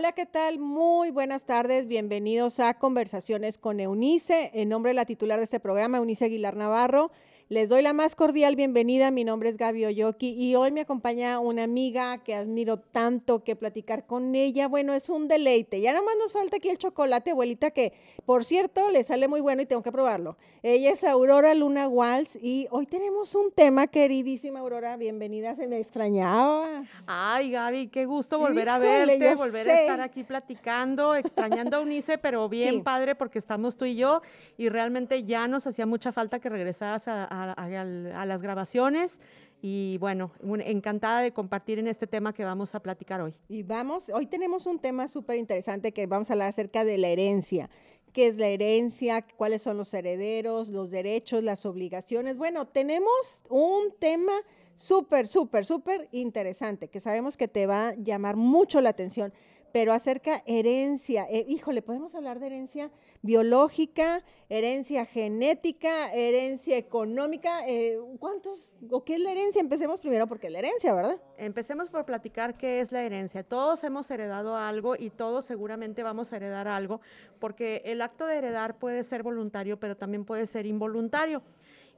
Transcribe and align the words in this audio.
Hola, 0.00 0.12
¿qué 0.12 0.24
tal? 0.24 0.58
Muy 0.58 1.10
buenas 1.10 1.44
tardes. 1.44 1.86
Bienvenidos 1.86 2.58
a 2.58 2.72
Conversaciones 2.72 3.58
con 3.58 3.80
Eunice. 3.80 4.50
En 4.54 4.70
nombre 4.70 4.88
de 4.88 4.94
la 4.94 5.04
titular 5.04 5.36
de 5.36 5.44
este 5.44 5.60
programa, 5.60 5.98
Eunice 5.98 6.24
Aguilar 6.24 6.56
Navarro, 6.56 7.10
les 7.50 7.68
doy 7.68 7.82
la 7.82 7.92
más 7.92 8.14
cordial 8.14 8.54
bienvenida. 8.54 9.10
Mi 9.10 9.24
nombre 9.24 9.48
es 9.48 9.56
Gaby 9.56 9.84
Oyoki 9.86 10.36
y 10.38 10.54
hoy 10.54 10.70
me 10.70 10.82
acompaña 10.82 11.40
una 11.40 11.64
amiga 11.64 12.18
que 12.18 12.36
admiro 12.36 12.76
tanto 12.76 13.42
que 13.42 13.56
platicar 13.56 14.06
con 14.06 14.36
ella. 14.36 14.68
Bueno, 14.68 14.92
es 14.92 15.10
un 15.10 15.26
deleite. 15.26 15.80
Ya 15.80 15.92
nomás 15.92 16.14
nos 16.16 16.32
falta 16.32 16.58
aquí 16.58 16.68
el 16.68 16.78
chocolate, 16.78 17.32
abuelita, 17.32 17.72
que 17.72 17.92
por 18.24 18.44
cierto 18.44 18.88
le 18.90 19.02
sale 19.02 19.26
muy 19.26 19.40
bueno 19.40 19.62
y 19.62 19.66
tengo 19.66 19.82
que 19.82 19.90
probarlo. 19.90 20.36
Ella 20.62 20.92
es 20.92 21.02
Aurora 21.02 21.52
Luna 21.54 21.88
Walls 21.88 22.38
y 22.40 22.68
hoy 22.70 22.86
tenemos 22.86 23.34
un 23.34 23.50
tema, 23.50 23.88
queridísima 23.88 24.60
Aurora. 24.60 24.96
Bienvenida, 24.96 25.56
se 25.56 25.66
me 25.66 25.78
extrañaba. 25.78 26.84
Ay, 27.08 27.50
Gaby, 27.50 27.88
qué 27.88 28.06
gusto 28.06 28.38
volver 28.38 28.68
a 28.68 28.78
verte, 28.78 29.34
volver 29.34 29.68
a 29.68 29.80
estar 29.80 30.00
aquí 30.00 30.22
platicando, 30.22 31.16
extrañando 31.16 31.78
a 31.78 31.80
Unice, 31.80 32.16
pero 32.16 32.48
bien 32.48 32.84
padre 32.84 33.16
porque 33.16 33.40
estamos 33.40 33.76
tú 33.76 33.86
y 33.86 33.96
yo 33.96 34.22
y 34.56 34.68
realmente 34.68 35.24
ya 35.24 35.48
nos 35.48 35.66
hacía 35.66 35.84
mucha 35.84 36.12
falta 36.12 36.38
que 36.38 36.48
regresaras 36.48 37.08
a 37.08 37.39
a, 37.39 37.39
las 37.46 38.42
grabaciones 38.42 39.20
y 39.62 39.98
bueno, 39.98 40.32
encantada 40.64 41.20
de 41.20 41.32
compartir 41.32 41.78
en 41.78 41.86
este 41.86 42.06
tema 42.06 42.32
que 42.32 42.44
vamos 42.44 42.74
a 42.74 42.80
platicar 42.80 43.20
hoy. 43.20 43.34
Y 43.48 43.62
vamos, 43.62 44.08
hoy 44.12 44.26
tenemos 44.26 44.66
un 44.66 44.78
tema 44.78 45.06
súper 45.08 45.36
interesante 45.36 45.92
que 45.92 46.06
vamos 46.06 46.30
a 46.30 46.34
hablar 46.34 46.48
acerca 46.48 46.84
de 46.84 46.96
la 46.98 47.08
herencia. 47.08 47.68
¿Qué 48.12 48.26
es 48.26 48.38
la 48.38 48.48
herencia? 48.48 49.24
¿Cuáles 49.36 49.62
son 49.62 49.76
los 49.76 49.94
herederos? 49.94 50.68
¿Los 50.68 50.90
derechos? 50.90 51.44
¿Las 51.44 51.64
obligaciones? 51.64 52.38
Bueno, 52.38 52.66
tenemos 52.66 53.42
un 53.48 53.92
tema 54.00 54.32
súper, 54.74 55.28
súper, 55.28 55.64
súper 55.64 56.08
interesante 56.10 56.88
que 56.88 56.98
sabemos 56.98 57.36
que 57.36 57.46
te 57.46 57.66
va 57.66 57.88
a 57.88 57.94
llamar 57.94 58.36
mucho 58.36 58.80
la 58.80 58.90
atención 58.90 59.32
pero 59.72 59.92
acerca 59.92 60.42
herencia. 60.46 61.26
Eh, 61.30 61.44
híjole, 61.48 61.82
podemos 61.82 62.14
hablar 62.14 62.40
de 62.40 62.46
herencia 62.46 62.90
biológica, 63.22 64.24
herencia 64.48 65.06
genética, 65.06 66.12
herencia 66.12 66.76
económica. 66.76 67.66
Eh, 67.68 67.98
¿Cuántos 68.18 68.76
o 68.90 69.04
qué 69.04 69.14
es 69.14 69.20
la 69.20 69.32
herencia? 69.32 69.60
Empecemos 69.60 70.00
primero 70.00 70.26
porque 70.26 70.48
es 70.48 70.52
la 70.52 70.58
herencia, 70.60 70.94
¿verdad? 70.94 71.20
Empecemos 71.38 71.90
por 71.90 72.04
platicar 72.04 72.56
qué 72.56 72.80
es 72.80 72.92
la 72.92 73.02
herencia. 73.02 73.42
Todos 73.42 73.84
hemos 73.84 74.10
heredado 74.10 74.56
algo 74.56 74.96
y 74.96 75.10
todos 75.10 75.46
seguramente 75.46 76.02
vamos 76.02 76.32
a 76.32 76.36
heredar 76.36 76.68
algo, 76.68 77.00
porque 77.38 77.82
el 77.84 78.02
acto 78.02 78.26
de 78.26 78.36
heredar 78.36 78.78
puede 78.78 79.04
ser 79.04 79.22
voluntario, 79.22 79.78
pero 79.78 79.96
también 79.96 80.24
puede 80.24 80.46
ser 80.46 80.66
involuntario. 80.66 81.42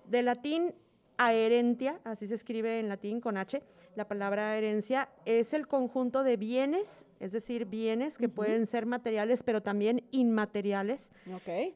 De 0.09 0.23
latín 0.23 0.75
Herentia, 1.19 2.01
así 2.05 2.27
se 2.27 2.35
escribe 2.35 2.81
en 2.81 2.89
latín 2.89 3.21
con 3.21 3.37
H, 3.37 3.63
la 3.95 4.09
palabra 4.09 4.57
herencia 4.57 5.09
es 5.25 5.53
el 5.53 5.69
conjunto 5.69 6.23
de 6.23 6.37
bienes, 6.37 7.07
es 7.21 7.33
decir, 7.33 7.67
bienes 7.67 8.19
que 8.19 8.29
pueden 8.29 8.67
ser 8.67 8.87
materiales, 8.87 9.43
pero 9.43 9.63
también 9.63 10.05
inmateriales, 10.11 11.13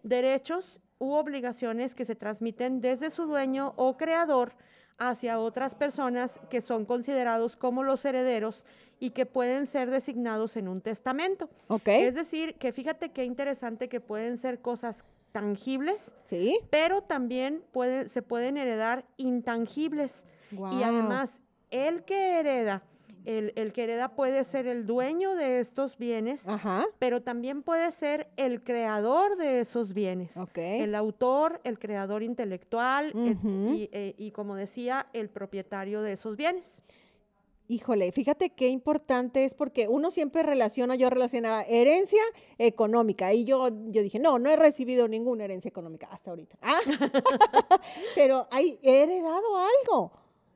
derechos 0.02 0.80
u 0.98 1.12
obligaciones 1.12 1.94
que 1.94 2.04
se 2.04 2.14
transmiten 2.14 2.80
desde 2.80 3.10
su 3.10 3.26
dueño 3.26 3.74
o 3.76 3.96
creador 3.96 4.54
hacia 4.98 5.40
otras 5.40 5.74
personas 5.74 6.40
que 6.48 6.62
son 6.62 6.86
considerados 6.86 7.56
como 7.56 7.82
los 7.82 8.04
herederos 8.04 8.64
y 8.98 9.10
que 9.10 9.26
pueden 9.26 9.66
ser 9.66 9.90
designados 9.90 10.56
en 10.56 10.68
un 10.68 10.80
testamento. 10.80 11.50
Es 12.08 12.14
decir, 12.14 12.54
que 12.54 12.72
fíjate 12.72 13.10
qué 13.10 13.24
interesante 13.24 13.90
que 13.90 14.00
pueden 14.00 14.38
ser 14.38 14.60
cosas 14.60 15.04
tangibles, 15.32 16.16
¿Sí? 16.24 16.58
pero 16.70 17.02
también 17.02 17.64
se 18.06 18.22
pueden 18.22 18.56
heredar 18.56 19.06
intangibles. 19.16 20.26
Y 20.50 20.82
además, 20.82 21.42
el 21.70 22.04
que 22.04 22.38
hereda, 22.40 22.82
el, 23.26 23.72
que 23.72 23.84
hereda 23.84 24.14
puede 24.14 24.44
ser 24.44 24.66
el 24.66 24.86
dueño 24.86 25.34
de 25.34 25.60
estos 25.60 25.98
bienes, 25.98 26.46
pero 26.98 27.22
también 27.22 27.62
puede 27.62 27.90
ser 27.90 28.30
el 28.36 28.62
creador 28.62 29.36
de 29.36 29.60
esos 29.60 29.92
bienes. 29.92 30.36
El 30.56 30.94
autor, 30.94 31.60
el 31.64 31.78
creador 31.78 32.22
intelectual 32.22 33.12
eh, 33.14 34.14
y, 34.16 34.30
como 34.30 34.54
decía, 34.54 35.08
el 35.12 35.28
propietario 35.28 36.02
de 36.02 36.12
esos 36.12 36.36
bienes. 36.36 36.82
Híjole, 37.68 38.12
fíjate 38.12 38.50
qué 38.50 38.68
importante 38.68 39.44
es 39.44 39.54
porque 39.54 39.88
uno 39.88 40.12
siempre 40.12 40.44
relaciona, 40.44 40.94
yo 40.94 41.10
relacionaba 41.10 41.62
herencia 41.62 42.22
económica 42.58 43.34
y 43.34 43.44
yo, 43.44 43.68
yo 43.86 44.02
dije, 44.02 44.20
no, 44.20 44.38
no 44.38 44.50
he 44.50 44.56
recibido 44.56 45.08
ninguna 45.08 45.44
herencia 45.44 45.68
económica 45.68 46.06
hasta 46.10 46.30
ahorita. 46.30 46.56
Ah, 46.68 46.78
pero 48.14 48.48
he 48.52 48.78
heredado 48.82 49.56
algo, 49.56 50.12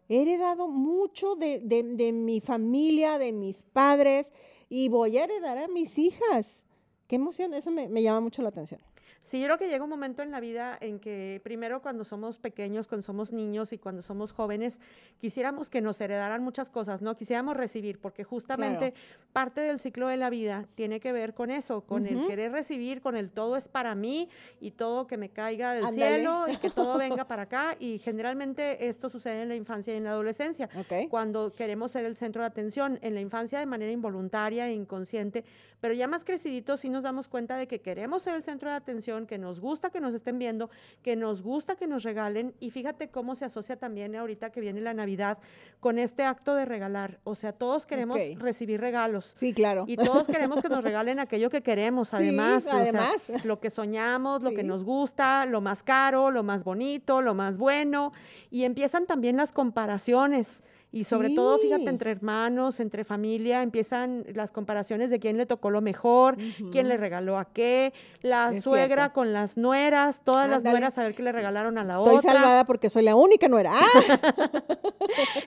he 0.08 0.22
heredado 0.22 0.68
mucho 0.68 1.34
de, 1.34 2.12
mi 2.12 2.40
familia, 2.40 3.18
de 3.18 3.32
mis 3.32 3.64
padres 3.64 4.32
y 4.68 4.88
voy 4.88 5.18
a 5.18 5.24
heredar 5.24 5.58
a 5.58 5.68
mis 5.68 5.98
hijas. 5.98 6.64
Qué 7.06 7.16
emoción, 7.16 7.54
eso 7.54 7.70
me 7.70 8.02
llama 8.02 8.20
mucho 8.20 8.42
la 8.42 8.50
atención. 8.50 8.80
Sí, 9.22 9.38
yo 9.38 9.46
creo 9.46 9.58
que 9.58 9.68
llega 9.68 9.84
un 9.84 9.90
momento 9.90 10.22
en 10.22 10.30
la 10.30 10.40
vida 10.40 10.78
en 10.80 10.98
que 10.98 11.42
primero 11.44 11.82
cuando 11.82 12.04
somos 12.04 12.38
pequeños, 12.38 12.86
cuando 12.86 13.02
somos 13.02 13.32
niños 13.32 13.70
y 13.74 13.78
cuando 13.78 14.00
somos 14.00 14.32
jóvenes, 14.32 14.80
quisiéramos 15.18 15.68
que 15.68 15.82
nos 15.82 16.00
heredaran 16.00 16.42
muchas 16.42 16.70
cosas, 16.70 17.02
¿no? 17.02 17.14
Quisiéramos 17.16 17.54
recibir, 17.54 17.98
porque 17.98 18.24
justamente 18.24 18.94
parte 19.34 19.60
del 19.60 19.78
ciclo 19.78 20.08
de 20.08 20.16
la 20.16 20.30
vida 20.30 20.66
tiene 20.74 21.00
que 21.00 21.12
ver 21.12 21.34
con 21.34 21.50
eso, 21.50 21.82
con 21.82 22.06
el 22.06 22.26
querer 22.26 22.52
recibir, 22.52 23.02
con 23.02 23.14
el 23.14 23.30
todo 23.30 23.58
es 23.58 23.68
para 23.68 23.94
mí 23.94 24.30
y 24.58 24.70
todo 24.70 25.06
que 25.06 25.18
me 25.18 25.28
caiga 25.28 25.74
del 25.74 25.90
cielo 25.90 26.46
y 26.48 26.56
que 26.56 26.70
todo 26.70 26.96
venga 26.98 27.26
para 27.28 27.42
acá. 27.42 27.76
Y 27.78 27.98
generalmente 27.98 28.88
esto 28.88 29.10
sucede 29.10 29.42
en 29.42 29.50
la 29.50 29.54
infancia 29.54 29.92
y 29.92 29.98
en 29.98 30.04
la 30.04 30.12
adolescencia, 30.12 30.70
cuando 31.10 31.52
queremos 31.52 31.90
ser 31.90 32.06
el 32.06 32.16
centro 32.16 32.40
de 32.40 32.46
atención, 32.46 32.98
en 33.02 33.14
la 33.14 33.20
infancia 33.20 33.58
de 33.58 33.66
manera 33.66 33.92
involuntaria 33.92 34.66
e 34.66 34.72
inconsciente, 34.72 35.44
pero 35.80 35.92
ya 35.92 36.08
más 36.08 36.24
creciditos 36.24 36.80
sí 36.80 36.88
nos 36.88 37.02
damos 37.02 37.28
cuenta 37.28 37.56
de 37.56 37.66
que 37.66 37.80
queremos 37.80 38.22
ser 38.22 38.34
el 38.34 38.42
centro 38.42 38.70
de 38.70 38.76
atención 38.76 39.09
que 39.26 39.38
nos 39.38 39.60
gusta 39.60 39.90
que 39.90 40.00
nos 40.00 40.14
estén 40.14 40.38
viendo, 40.38 40.70
que 41.02 41.16
nos 41.16 41.42
gusta 41.42 41.76
que 41.76 41.86
nos 41.86 42.02
regalen. 42.02 42.54
Y 42.60 42.70
fíjate 42.70 43.08
cómo 43.08 43.34
se 43.34 43.44
asocia 43.44 43.76
también 43.76 44.14
ahorita 44.16 44.50
que 44.50 44.60
viene 44.60 44.80
la 44.80 44.94
Navidad 44.94 45.38
con 45.80 45.98
este 45.98 46.24
acto 46.24 46.54
de 46.54 46.64
regalar. 46.64 47.20
O 47.24 47.34
sea, 47.34 47.52
todos 47.52 47.86
queremos 47.86 48.18
recibir 48.36 48.80
regalos. 48.80 49.34
Sí, 49.36 49.52
claro. 49.52 49.84
Y 49.86 49.96
todos 49.96 50.26
queremos 50.26 50.62
que 50.62 50.68
nos 50.68 50.82
regalen 50.84 51.18
aquello 51.18 51.50
que 51.50 51.62
queremos, 51.62 52.14
además. 52.14 52.66
además. 52.66 53.30
lo 53.44 53.60
que 53.60 53.70
soñamos, 53.70 54.42
lo 54.42 54.52
que 54.52 54.62
nos 54.62 54.84
gusta, 54.84 55.46
lo 55.46 55.60
más 55.60 55.82
caro, 55.82 56.30
lo 56.30 56.42
más 56.42 56.64
bonito, 56.64 57.22
lo 57.22 57.34
más 57.34 57.58
bueno. 57.58 58.12
Y 58.50 58.64
empiezan 58.64 59.06
también 59.06 59.36
las 59.36 59.52
comparaciones. 59.52 60.62
Y 60.92 61.04
sobre 61.04 61.32
todo, 61.36 61.56
fíjate, 61.58 61.88
entre 61.88 62.10
hermanos, 62.10 62.80
entre 62.80 63.04
familia, 63.04 63.62
empiezan 63.62 64.24
las 64.34 64.50
comparaciones 64.50 65.10
de 65.10 65.20
quién 65.20 65.36
le 65.36 65.46
tocó 65.46 65.70
lo 65.70 65.80
mejor, 65.80 66.36
quién 66.72 66.88
le 66.88 66.96
regaló 66.96 67.38
a 67.38 67.44
qué, 67.44 67.92
la 68.22 68.52
suegra 68.60 69.12
con 69.12 69.32
las 69.32 69.56
nueras, 69.56 70.22
todas 70.24 70.50
las 70.50 70.64
nueras 70.64 70.98
a 70.98 71.04
ver 71.04 71.14
qué 71.14 71.22
le 71.22 71.30
regalaron 71.30 71.78
a 71.78 71.84
la 71.84 72.00
otra. 72.00 72.14
Estoy 72.14 72.32
salvada 72.32 72.64
porque 72.64 72.90
soy 72.90 73.04
la 73.04 73.14
única 73.14 73.46
nuera. 73.46 73.70
¡Ah! 73.80 74.62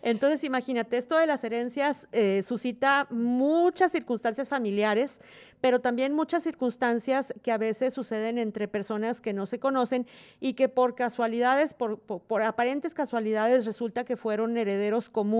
Entonces, 0.01 0.45
imagínate, 0.45 0.95
esto 0.95 1.17
de 1.17 1.27
las 1.27 1.43
herencias 1.43 2.07
eh, 2.13 2.41
suscita 2.41 3.07
muchas 3.09 3.91
circunstancias 3.91 4.47
familiares, 4.47 5.19
pero 5.59 5.81
también 5.81 6.13
muchas 6.13 6.43
circunstancias 6.43 7.33
que 7.41 7.51
a 7.51 7.57
veces 7.57 7.93
suceden 7.93 8.37
entre 8.37 8.69
personas 8.69 9.19
que 9.19 9.33
no 9.33 9.45
se 9.45 9.59
conocen 9.59 10.07
y 10.39 10.53
que 10.53 10.69
por 10.69 10.95
casualidades, 10.95 11.73
por, 11.73 11.99
por 11.99 12.43
aparentes 12.43 12.93
casualidades, 12.93 13.65
resulta 13.65 14.05
que 14.05 14.15
fueron 14.15 14.57
herederos 14.57 15.09
comunes 15.09 15.32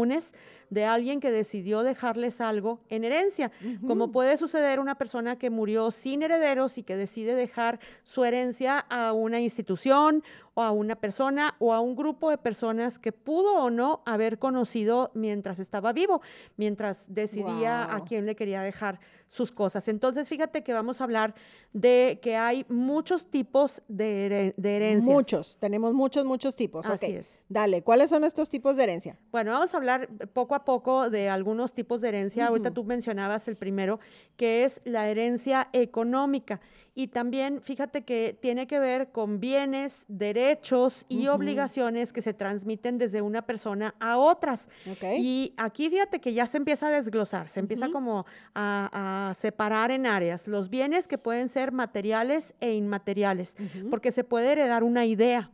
de 0.69 0.85
alguien 0.85 1.19
que 1.19 1.31
decidió 1.31 1.83
dejarles 1.83 2.41
algo 2.41 2.79
en 2.89 3.03
herencia, 3.03 3.51
como 3.85 4.11
puede 4.11 4.37
suceder 4.37 4.79
una 4.79 4.95
persona 4.95 5.37
que 5.37 5.49
murió 5.49 5.91
sin 5.91 6.23
herederos 6.23 6.77
y 6.77 6.83
que 6.83 6.97
decide 6.97 7.35
dejar 7.35 7.79
su 8.03 8.23
herencia 8.23 8.79
a 8.89 9.13
una 9.13 9.39
institución 9.39 10.23
o 10.53 10.61
a 10.61 10.71
una 10.71 10.95
persona 10.95 11.55
o 11.59 11.73
a 11.73 11.79
un 11.79 11.95
grupo 11.95 12.29
de 12.29 12.37
personas 12.37 12.99
que 12.99 13.11
pudo 13.11 13.55
o 13.55 13.69
no 13.69 14.03
haber 14.05 14.39
conocido 14.39 15.11
mientras 15.13 15.59
estaba 15.59 15.93
vivo, 15.93 16.21
mientras 16.57 17.13
decidía 17.13 17.93
a 17.93 18.03
quién 18.03 18.25
le 18.25 18.35
quería 18.35 18.61
dejar 18.61 18.99
sus 19.33 19.51
cosas. 19.51 19.87
Entonces, 19.87 20.29
fíjate 20.29 20.63
que 20.63 20.73
vamos 20.73 21.01
a 21.01 21.05
hablar 21.05 21.33
de 21.73 22.19
que 22.21 22.35
hay 22.35 22.67
muchos 22.69 23.31
tipos 23.31 23.81
de, 23.87 24.53
herencias. 24.61 25.11
Muchos, 25.11 25.57
tenemos 25.57 25.95
muchos, 25.95 26.23
muchos 26.23 26.55
tipos. 26.55 26.85
Así 26.85 27.13
es. 27.13 27.39
Dale, 27.49 27.81
¿cuáles 27.81 28.11
son 28.11 28.23
estos 28.25 28.49
tipos 28.51 28.77
de 28.77 28.83
herencia? 28.83 29.17
Bueno, 29.31 29.51
vamos 29.51 29.73
a 29.73 29.77
hablar 29.77 30.07
poco 30.33 30.53
a 30.53 30.63
poco 30.65 31.09
de 31.09 31.29
algunos 31.29 31.73
tipos 31.73 32.01
de 32.01 32.09
herencia. 32.09 32.45
Ahorita 32.45 32.71
tú 32.71 32.83
mencionabas 32.83 33.47
el 33.47 33.55
primero, 33.55 33.99
que 34.37 34.65
es 34.65 34.81
la 34.83 35.09
herencia 35.09 35.67
económica. 35.73 36.61
Y 36.95 37.07
también, 37.07 37.61
fíjate 37.63 38.03
que 38.03 38.37
tiene 38.39 38.67
que 38.67 38.77
ver 38.77 39.11
con 39.11 39.39
bienes, 39.39 40.05
derechos 40.07 41.05
y 41.09 41.27
obligaciones 41.27 42.13
que 42.13 42.21
se 42.21 42.35
transmiten 42.35 42.99
desde 42.99 43.23
una 43.23 43.41
persona 43.47 43.95
a 43.99 44.17
otras. 44.17 44.69
Y 45.17 45.55
aquí 45.57 45.89
fíjate 45.89 46.21
que 46.21 46.33
ya 46.33 46.45
se 46.45 46.57
empieza 46.57 46.87
a 46.87 46.91
desglosar, 46.91 47.49
se 47.49 47.59
empieza 47.59 47.89
como 47.89 48.27
a, 48.53 49.33
separar 49.35 49.89
en 49.89 50.05
áreas 50.05 50.47
los 50.47 50.69
bienes 50.69 51.07
que 51.07 51.17
pueden 51.17 51.49
ser 51.49 51.71
materiales 51.71 52.53
e 52.59 52.75
inmateriales, 52.75 53.55
porque 53.89 54.11
se 54.11 54.23
puede 54.23 54.51
heredar 54.51 54.83
una 54.83 55.05
idea. 55.05 55.49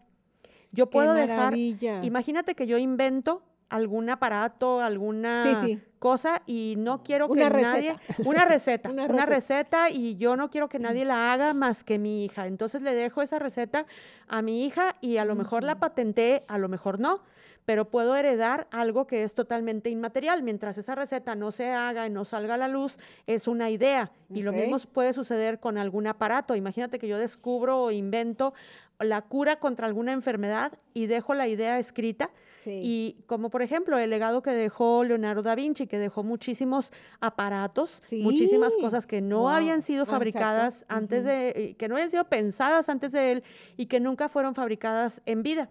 Yo 0.71 0.89
puedo 0.89 1.13
dejar, 1.13 1.55
imagínate 1.55 2.53
que 2.53 2.67
yo 2.67 2.77
invento 2.77 3.43
algún 3.69 4.09
aparato, 4.09 4.81
alguna 4.81 5.43
Sí, 5.61 5.67
sí. 5.67 5.81
cosa 5.99 6.41
y 6.45 6.75
no 6.77 7.03
quiero 7.03 7.27
que 7.27 7.33
Una 7.33 7.49
nadie 7.49 7.93
receta. 7.93 8.23
una 8.29 8.45
receta, 8.45 8.89
Una 8.91 9.05
una, 9.05 9.25
receta. 9.25 9.35
receta 9.83 9.89
y 9.89 10.15
yo 10.15 10.35
no 10.35 10.49
quiero 10.49 10.69
que 10.69 10.79
nadie 10.79 11.05
la 11.05 11.33
haga 11.33 11.53
más 11.53 11.83
que 11.83 11.99
mi 11.99 12.25
hija. 12.25 12.47
Entonces 12.47 12.81
le 12.81 12.93
dejo 12.93 13.21
esa 13.21 13.37
receta 13.39 13.85
a 14.27 14.41
mi 14.41 14.65
hija 14.65 14.95
y 15.01 15.17
a 15.17 15.25
lo 15.25 15.35
mejor 15.35 15.63
la 15.63 15.79
patenté, 15.79 16.43
a 16.47 16.57
lo 16.57 16.67
mejor 16.69 16.99
no, 16.99 17.21
pero 17.69 17.85
puedo 17.85 18.15
heredar 18.15 18.67
algo 18.71 19.05
que 19.05 19.21
es 19.21 19.35
totalmente 19.35 19.91
inmaterial. 19.91 20.41
Mientras 20.41 20.79
esa 20.79 20.95
receta 20.95 21.35
no 21.35 21.51
se 21.51 21.69
haga 21.69 22.07
y 22.07 22.09
no 22.09 22.25
salga 22.25 22.55
a 22.55 22.57
la 22.57 22.67
luz, 22.67 22.97
es 23.27 23.47
una 23.47 23.69
idea. 23.69 24.11
Y 24.33 24.41
lo 24.41 24.51
mismo 24.53 24.79
puede 24.91 25.13
suceder 25.13 25.59
con 25.59 25.77
algún 25.77 26.07
aparato. 26.07 26.55
Imagínate 26.55 26.97
que 26.97 27.07
yo 27.07 27.19
descubro 27.19 27.79
o 27.79 27.91
invento 27.91 28.55
la 28.99 29.21
cura 29.21 29.59
contra 29.59 29.85
alguna 29.85 30.13
enfermedad 30.13 30.79
y 30.95 31.05
dejo 31.05 31.35
la 31.35 31.47
idea 31.47 31.77
escrita. 31.77 32.31
Sí. 32.63 32.81
Y 32.83 33.23
como 33.27 33.51
por 33.51 33.61
ejemplo 33.61 33.99
el 33.99 34.09
legado 34.09 34.41
que 34.41 34.49
dejó 34.49 35.03
Leonardo 35.03 35.43
da 35.43 35.53
Vinci, 35.53 35.85
que 35.85 35.99
dejó 35.99 36.23
muchísimos 36.23 36.91
aparatos, 37.21 38.01
Sí. 38.03 38.23
muchísimas 38.23 38.73
cosas 38.81 39.05
que 39.05 39.21
no 39.21 39.41
Wow. 39.41 39.49
habían 39.49 39.83
sido 39.83 40.03
Ah, 40.03 40.05
fabricadas 40.07 40.85
antes 40.89 41.23
de, 41.23 41.49
eh, 41.49 41.75
que 41.77 41.87
no 41.87 41.93
habían 41.95 42.09
sido 42.09 42.23
pensadas 42.25 42.89
antes 42.89 43.11
de 43.11 43.31
él 43.33 43.43
y 43.77 43.85
que 43.85 43.99
nunca 43.99 44.27
fueron 44.27 44.55
fabricadas 44.55 45.21
en 45.27 45.43
vida. 45.43 45.69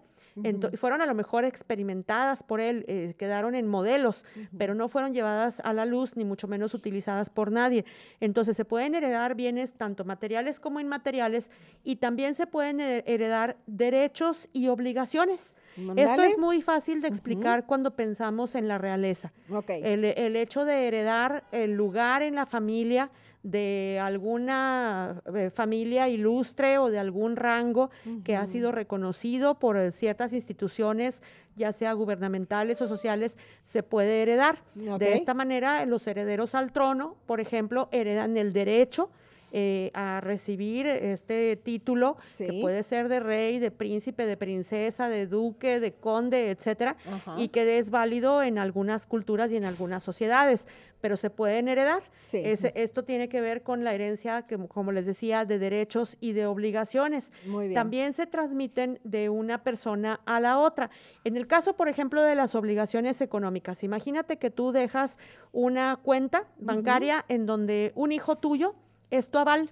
Fueron 0.77 1.01
a 1.01 1.05
lo 1.05 1.13
mejor 1.15 1.45
experimentadas 1.45 2.43
por 2.43 2.59
él, 2.59 2.85
eh, 2.87 3.13
quedaron 3.17 3.55
en 3.55 3.67
modelos, 3.67 4.25
pero 4.57 4.73
no 4.75 4.87
fueron 4.87 5.13
llevadas 5.13 5.59
a 5.63 5.73
la 5.73 5.85
luz 5.85 6.15
ni 6.17 6.25
mucho 6.25 6.47
menos 6.47 6.73
utilizadas 6.73 7.29
por 7.29 7.51
nadie. 7.51 7.85
Entonces 8.19 8.55
se 8.55 8.65
pueden 8.65 8.95
heredar 8.95 9.35
bienes 9.35 9.73
tanto 9.73 10.05
materiales 10.05 10.59
como 10.59 10.79
inmateriales 10.79 11.51
y 11.83 11.97
también 11.97 12.35
se 12.35 12.47
pueden 12.47 12.79
he- 12.79 13.03
heredar 13.05 13.57
derechos 13.67 14.49
y 14.53 14.67
obligaciones. 14.67 15.55
Esto 15.97 16.23
es 16.23 16.37
muy 16.37 16.61
fácil 16.61 17.01
de 17.01 17.07
explicar 17.07 17.65
cuando 17.65 17.95
pensamos 17.95 18.55
en 18.55 18.67
la 18.67 18.77
realeza. 18.77 19.31
El, 19.83 20.03
el 20.05 20.35
hecho 20.35 20.65
de 20.65 20.87
heredar 20.87 21.43
el 21.51 21.73
lugar 21.73 22.21
en 22.21 22.35
la 22.35 22.45
familia 22.45 23.09
de 23.43 23.99
alguna 24.01 25.21
eh, 25.33 25.49
familia 25.49 26.09
ilustre 26.09 26.77
o 26.77 26.89
de 26.89 26.99
algún 26.99 27.35
rango 27.35 27.89
que 28.23 28.35
ha 28.35 28.45
sido 28.45 28.71
reconocido 28.71 29.59
por 29.59 29.77
eh, 29.77 29.91
ciertas 29.91 30.33
instituciones, 30.33 31.23
ya 31.55 31.71
sea 31.71 31.93
gubernamentales 31.93 32.81
o 32.81 32.87
sociales, 32.87 33.37
se 33.63 33.81
puede 33.81 34.21
heredar. 34.21 34.63
De 34.73 35.13
esta 35.13 35.33
manera, 35.33 35.85
los 35.85 36.05
herederos 36.07 36.53
al 36.53 36.71
trono, 36.71 37.15
por 37.25 37.39
ejemplo, 37.39 37.87
heredan 37.91 38.35
el 38.37 38.51
derecho 38.51 39.09
eh, 39.51 39.91
a 39.93 40.21
recibir 40.21 40.85
este 40.87 41.55
título, 41.55 42.17
Sí. 42.31 42.45
que 42.47 42.61
puede 42.61 42.83
ser 42.83 43.07
de 43.09 43.19
rey, 43.19 43.59
de 43.59 43.71
príncipe, 43.71 44.25
de 44.25 44.37
princesa, 44.37 45.09
de 45.09 45.27
duque, 45.27 45.79
de 45.79 45.93
conde, 45.93 46.51
etcétera, 46.51 46.95
Ajá. 47.11 47.35
y 47.37 47.49
que 47.49 47.77
es 47.77 47.89
válido 47.89 48.43
en 48.43 48.57
algunas 48.57 49.05
culturas 49.05 49.51
y 49.51 49.57
en 49.57 49.65
algunas 49.65 50.03
sociedades, 50.03 50.67
pero 51.01 51.15
se 51.17 51.29
pueden 51.29 51.67
heredar. 51.67 52.01
Sí. 52.25 52.41
Esto 52.43 53.03
tiene 53.03 53.29
que 53.29 53.41
ver 53.41 53.63
con 53.63 53.83
la 53.83 53.93
herencia, 53.93 54.43
que, 54.43 54.57
como 54.67 54.91
les 54.91 55.05
decía, 55.05 55.45
de 55.45 55.57
derechos 55.57 56.17
y 56.19 56.33
de 56.33 56.45
obligaciones. 56.45 57.31
Muy 57.45 57.67
bien. 57.69 57.75
También 57.75 58.13
se 58.13 58.27
transmiten 58.27 58.99
de 59.03 59.29
una 59.29 59.63
persona 59.63 60.19
a 60.25 60.39
la 60.39 60.57
otra. 60.59 60.89
En 61.23 61.37
el 61.37 61.47
caso, 61.47 61.75
por 61.75 61.87
ejemplo, 61.89 62.21
de 62.21 62.35
las 62.35 62.53
obligaciones 62.55 63.21
económicas, 63.21 63.83
imagínate 63.83 64.37
que 64.37 64.51
tú 64.51 64.71
dejas 64.71 65.17
una 65.51 65.97
cuenta 66.03 66.45
bancaria 66.59 67.25
en 67.29 67.45
donde 67.45 67.91
un 67.95 68.11
hijo 68.11 68.35
tuyo 68.35 68.75
es 69.09 69.29
tu 69.29 69.37
aval 69.39 69.71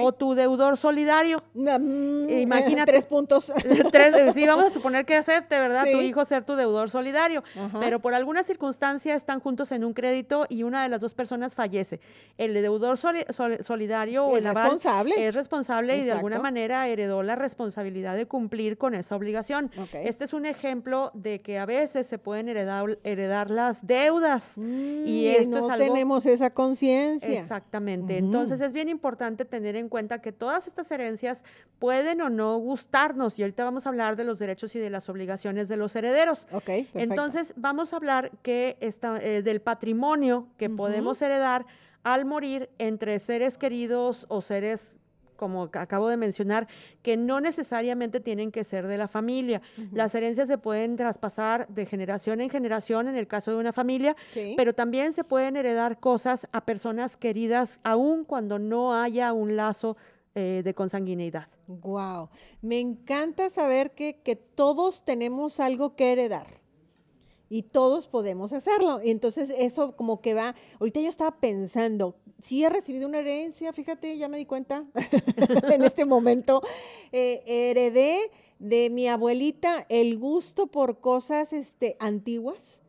O 0.00 0.12
tu 0.12 0.34
deudor 0.34 0.76
solidario. 0.76 1.42
Mm, 1.54 2.28
eh, 2.28 2.40
Imagínate. 2.42 2.92
Tres 2.92 3.06
puntos. 3.06 3.52
Tres, 3.92 4.14
eh, 4.14 4.32
sí, 4.32 4.46
vamos 4.46 4.66
a 4.66 4.70
suponer 4.70 5.04
que 5.04 5.16
acepte, 5.16 5.58
¿verdad? 5.58 5.84
Tu 5.90 5.98
hijo 6.00 6.24
ser 6.24 6.44
tu 6.44 6.54
deudor 6.54 6.90
solidario. 6.90 7.42
Ajá. 7.58 7.80
Pero 7.80 8.00
por 8.00 8.14
alguna 8.14 8.42
circunstancia 8.44 9.14
están 9.14 9.40
juntos 9.40 9.72
en 9.72 9.84
un 9.84 9.92
crédito 9.94 10.46
y 10.48 10.62
una 10.62 10.82
de 10.82 10.88
las 10.88 11.00
dos 11.00 11.14
personas 11.14 11.54
fallece. 11.54 12.00
El 12.38 12.54
deudor 12.54 12.98
soli- 12.98 13.24
sol- 13.30 13.58
solidario 13.62 14.26
o 14.26 14.36
el 14.36 14.44
responsable. 14.44 15.26
es 15.26 15.34
responsable 15.34 15.96
y 15.98 16.04
de 16.04 16.12
alguna 16.12 16.38
manera 16.38 16.86
heredó 16.88 17.22
la 17.22 17.34
responsabilidad 17.36 18.14
de 18.16 18.26
cumplir 18.26 18.78
con 18.78 18.94
esa 18.94 19.16
obligación. 19.16 19.72
Ok. 19.76 19.94
Este 19.94 20.24
es 20.24 20.32
un 20.34 20.46
ejemplo 20.46 21.10
de 21.14 21.40
que 21.40 21.58
a 21.58 21.66
veces 21.66 22.06
se 22.06 22.18
pueden 22.18 22.48
heredar, 22.48 22.98
heredar 23.02 23.50
las 23.50 23.86
deudas. 23.86 24.54
Mm, 24.56 25.06
y 25.06 25.26
esto 25.28 25.50
no 25.58 25.66
es 25.66 25.72
algo 25.72 25.84
tenemos 25.84 26.26
esa 26.26 26.50
conciencia. 26.50 27.32
Exactamente. 27.32 28.18
Entonces 28.18 28.60
es 28.60 28.72
bien 28.72 28.88
importante 28.88 29.44
tener 29.44 29.63
en 29.66 29.88
cuenta 29.88 30.20
que 30.20 30.32
todas 30.32 30.66
estas 30.66 30.90
herencias 30.90 31.44
pueden 31.78 32.20
o 32.20 32.30
no 32.30 32.56
gustarnos 32.58 33.38
y 33.38 33.42
ahorita 33.42 33.64
vamos 33.64 33.86
a 33.86 33.88
hablar 33.88 34.16
de 34.16 34.24
los 34.24 34.38
derechos 34.38 34.74
y 34.76 34.78
de 34.78 34.90
las 34.90 35.08
obligaciones 35.08 35.68
de 35.68 35.76
los 35.76 35.96
herederos. 35.96 36.46
Ok, 36.52 36.64
perfecto. 36.64 36.98
Entonces 36.98 37.54
vamos 37.56 37.92
a 37.92 37.96
hablar 37.96 38.30
que 38.42 38.76
esta, 38.80 39.18
eh, 39.18 39.42
del 39.42 39.60
patrimonio 39.60 40.48
que 40.56 40.70
podemos 40.70 41.20
heredar 41.22 41.66
al 42.02 42.24
morir 42.24 42.70
entre 42.78 43.18
seres 43.18 43.58
queridos 43.58 44.26
o 44.28 44.40
seres 44.40 44.98
como 45.36 45.68
ac- 45.68 45.80
acabo 45.80 46.08
de 46.08 46.16
mencionar, 46.16 46.68
que 47.02 47.16
no 47.16 47.40
necesariamente 47.40 48.20
tienen 48.20 48.50
que 48.52 48.64
ser 48.64 48.86
de 48.86 48.98
la 48.98 49.08
familia. 49.08 49.62
Las 49.92 50.14
herencias 50.14 50.48
se 50.48 50.58
pueden 50.58 50.96
traspasar 50.96 51.68
de 51.68 51.86
generación 51.86 52.40
en 52.40 52.50
generación 52.50 53.08
en 53.08 53.16
el 53.16 53.26
caso 53.26 53.50
de 53.50 53.56
una 53.58 53.72
familia, 53.72 54.16
Sí. 54.32 54.54
pero 54.56 54.74
también 54.74 55.12
se 55.12 55.24
pueden 55.24 55.56
heredar 55.56 56.00
cosas 56.00 56.48
a 56.52 56.64
personas 56.64 57.16
queridas 57.16 57.80
aun 57.82 58.24
cuando 58.24 58.58
no 58.58 58.94
haya 58.94 59.32
un 59.32 59.56
lazo 59.56 59.96
eh, 60.36 60.62
de 60.64 60.74
consanguineidad. 60.74 61.46
Wow. 61.68 62.28
Me 62.60 62.80
encanta 62.80 63.48
saber 63.50 63.92
que, 63.92 64.20
que 64.22 64.34
todos 64.34 65.04
tenemos 65.04 65.60
algo 65.60 65.94
que 65.94 66.10
heredar. 66.12 66.46
Y 67.50 67.62
todos 67.62 68.08
podemos 68.08 68.52
hacerlo. 68.52 69.00
Entonces 69.04 69.52
eso 69.56 69.94
como 69.94 70.20
que 70.20 70.34
va, 70.34 70.54
ahorita 70.80 71.00
yo 71.00 71.08
estaba 71.08 71.38
pensando, 71.38 72.16
sí 72.44 72.62
he 72.62 72.68
recibido 72.68 73.08
una 73.08 73.20
herencia, 73.20 73.72
fíjate, 73.72 74.18
ya 74.18 74.28
me 74.28 74.36
di 74.36 74.44
cuenta 74.44 74.84
en 75.72 75.82
este 75.82 76.04
momento. 76.04 76.62
Eh, 77.10 77.42
heredé 77.46 78.30
de 78.58 78.90
mi 78.90 79.08
abuelita 79.08 79.86
el 79.88 80.18
gusto 80.18 80.66
por 80.66 81.00
cosas 81.00 81.54
este, 81.54 81.96
antiguas 82.00 82.82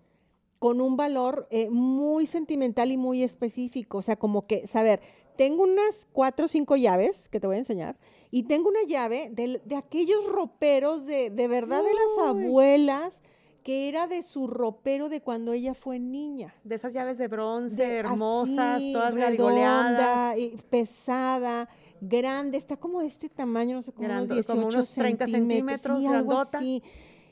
con 0.59 0.81
un 0.81 0.97
valor 0.97 1.47
eh, 1.51 1.69
muy 1.69 2.25
sentimental 2.25 2.91
y 2.91 2.97
muy 2.97 3.23
específico. 3.23 3.99
O 3.99 4.01
sea, 4.01 4.17
como 4.17 4.45
que, 4.45 4.67
saber, 4.67 4.99
tengo 5.37 5.63
unas 5.63 6.05
cuatro 6.11 6.45
o 6.45 6.49
cinco 6.49 6.75
llaves 6.75 7.29
que 7.29 7.39
te 7.39 7.47
voy 7.47 7.55
a 7.55 7.59
enseñar 7.59 7.97
y 8.31 8.43
tengo 8.43 8.67
una 8.67 8.83
llave 8.83 9.29
de, 9.31 9.61
de 9.63 9.75
aquellos 9.77 10.27
roperos 10.27 11.05
de, 11.05 11.29
de 11.29 11.47
verdad 11.47 11.81
de 11.81 11.93
las 11.93 12.27
abuelas 12.27 13.21
que 13.65 13.89
era 13.89 14.05
de 14.05 14.21
su 14.21 14.45
ropero 14.45 15.09
de 15.09 15.21
cuando 15.21 15.51
ella 15.51 15.73
fue 15.73 15.97
niña. 15.97 16.53
De 16.63 16.75
esas 16.75 16.93
llaves 16.93 17.17
de 17.17 17.27
bronce, 17.27 17.81
De- 17.87 17.97
hermosas, 17.97 18.75
así, 18.77 18.93
todas 18.93 19.15
redonda, 19.15 20.37
y 20.37 20.55
pesada, 20.69 21.67
grande, 21.99 22.59
está 22.59 22.77
como 22.77 23.01
de 23.01 23.07
este 23.07 23.27
tamaño, 23.27 23.73
no 23.75 23.81
sé, 23.81 23.91
como 23.91 24.07
unos 24.07 24.27
Grando- 24.27 24.33
18 24.35 24.53
como 24.53 24.67
unos 24.67 24.93
30 24.93 25.25
centímetros, 25.25 25.99
sí, 25.99 26.05
algo 26.05 26.37
así. 26.39 26.83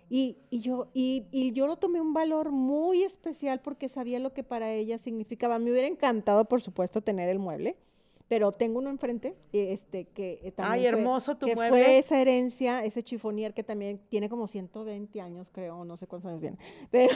Y, 0.09 0.37
y 0.49 0.61
yo, 0.61 0.87
y, 0.91 1.27
y 1.31 1.51
yo 1.51 1.67
lo 1.67 1.77
tomé 1.77 2.01
un 2.01 2.13
valor 2.15 2.51
muy 2.51 3.03
especial 3.03 3.61
porque 3.61 3.87
sabía 3.87 4.17
lo 4.19 4.33
que 4.33 4.43
para 4.43 4.71
ella 4.71 4.97
significaba. 4.97 5.59
Me 5.59 5.69
hubiera 5.71 5.87
encantado, 5.87 6.45
por 6.45 6.61
supuesto, 6.61 7.01
tener 7.01 7.29
el 7.29 7.37
mueble, 7.37 7.77
pero 8.27 8.51
tengo 8.51 8.79
uno 8.79 8.89
enfrente, 8.89 9.35
este, 9.51 10.05
que 10.05 10.39
eh, 10.43 10.51
también 10.51 10.73
Ay, 10.85 10.89
fue- 10.91 10.99
hermoso 10.99 11.37
tu 11.37 11.45
que 11.45 11.55
mueble. 11.55 11.69
fue 11.83 11.97
esa 11.99 12.19
herencia, 12.19 12.83
ese 12.83 13.03
chifonier 13.03 13.53
que 13.53 13.63
también 13.63 13.99
tiene 14.09 14.29
como 14.29 14.47
120 14.47 15.21
años, 15.21 15.49
creo, 15.51 15.85
no 15.85 15.95
sé 15.97 16.07
cuántos 16.07 16.29
años 16.29 16.41
tiene, 16.41 16.57
pero, 16.91 17.13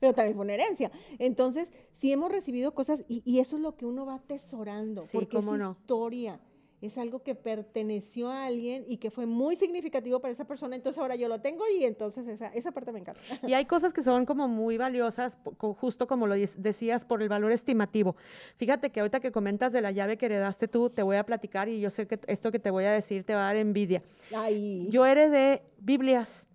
pero 0.00 0.14
también 0.14 0.34
fue 0.36 0.44
una 0.44 0.54
herencia. 0.54 0.90
Entonces, 1.18 1.72
sí 1.92 2.12
hemos 2.12 2.30
recibido 2.32 2.74
cosas 2.74 3.04
y, 3.08 3.22
y 3.24 3.40
eso 3.40 3.56
es 3.56 3.62
lo 3.62 3.76
que 3.76 3.86
uno 3.86 4.06
va 4.06 4.14
atesorando, 4.16 5.02
Sí, 5.02 5.10
porque 5.12 5.38
es 5.38 5.44
no. 5.44 5.70
historia. 5.72 6.40
Es 6.82 6.96
algo 6.96 7.22
que 7.22 7.34
perteneció 7.34 8.30
a 8.30 8.46
alguien 8.46 8.84
y 8.88 8.96
que 8.96 9.10
fue 9.10 9.26
muy 9.26 9.54
significativo 9.54 10.18
para 10.20 10.32
esa 10.32 10.46
persona. 10.46 10.76
Entonces 10.76 10.98
ahora 11.00 11.14
yo 11.14 11.28
lo 11.28 11.40
tengo 11.40 11.64
y 11.78 11.84
entonces 11.84 12.26
esa, 12.26 12.46
esa 12.48 12.72
parte 12.72 12.90
me 12.92 13.00
encanta. 13.00 13.20
Y 13.46 13.52
hay 13.52 13.66
cosas 13.66 13.92
que 13.92 14.02
son 14.02 14.24
como 14.24 14.48
muy 14.48 14.78
valiosas, 14.78 15.38
justo 15.58 16.06
como 16.06 16.26
lo 16.26 16.34
decías, 16.34 17.04
por 17.04 17.22
el 17.22 17.28
valor 17.28 17.52
estimativo. 17.52 18.16
Fíjate 18.56 18.90
que 18.90 19.00
ahorita 19.00 19.20
que 19.20 19.30
comentas 19.30 19.72
de 19.72 19.82
la 19.82 19.90
llave 19.90 20.16
que 20.16 20.26
heredaste 20.26 20.68
tú, 20.68 20.88
te 20.88 21.02
voy 21.02 21.16
a 21.16 21.26
platicar 21.26 21.68
y 21.68 21.80
yo 21.80 21.90
sé 21.90 22.06
que 22.06 22.18
esto 22.26 22.50
que 22.50 22.58
te 22.58 22.70
voy 22.70 22.84
a 22.84 22.92
decir 22.92 23.24
te 23.24 23.34
va 23.34 23.42
a 23.42 23.44
dar 23.44 23.56
envidia. 23.56 24.02
Ay, 24.34 24.88
Yo 24.90 25.04
heredé 25.04 25.62
Biblias. 25.78 26.48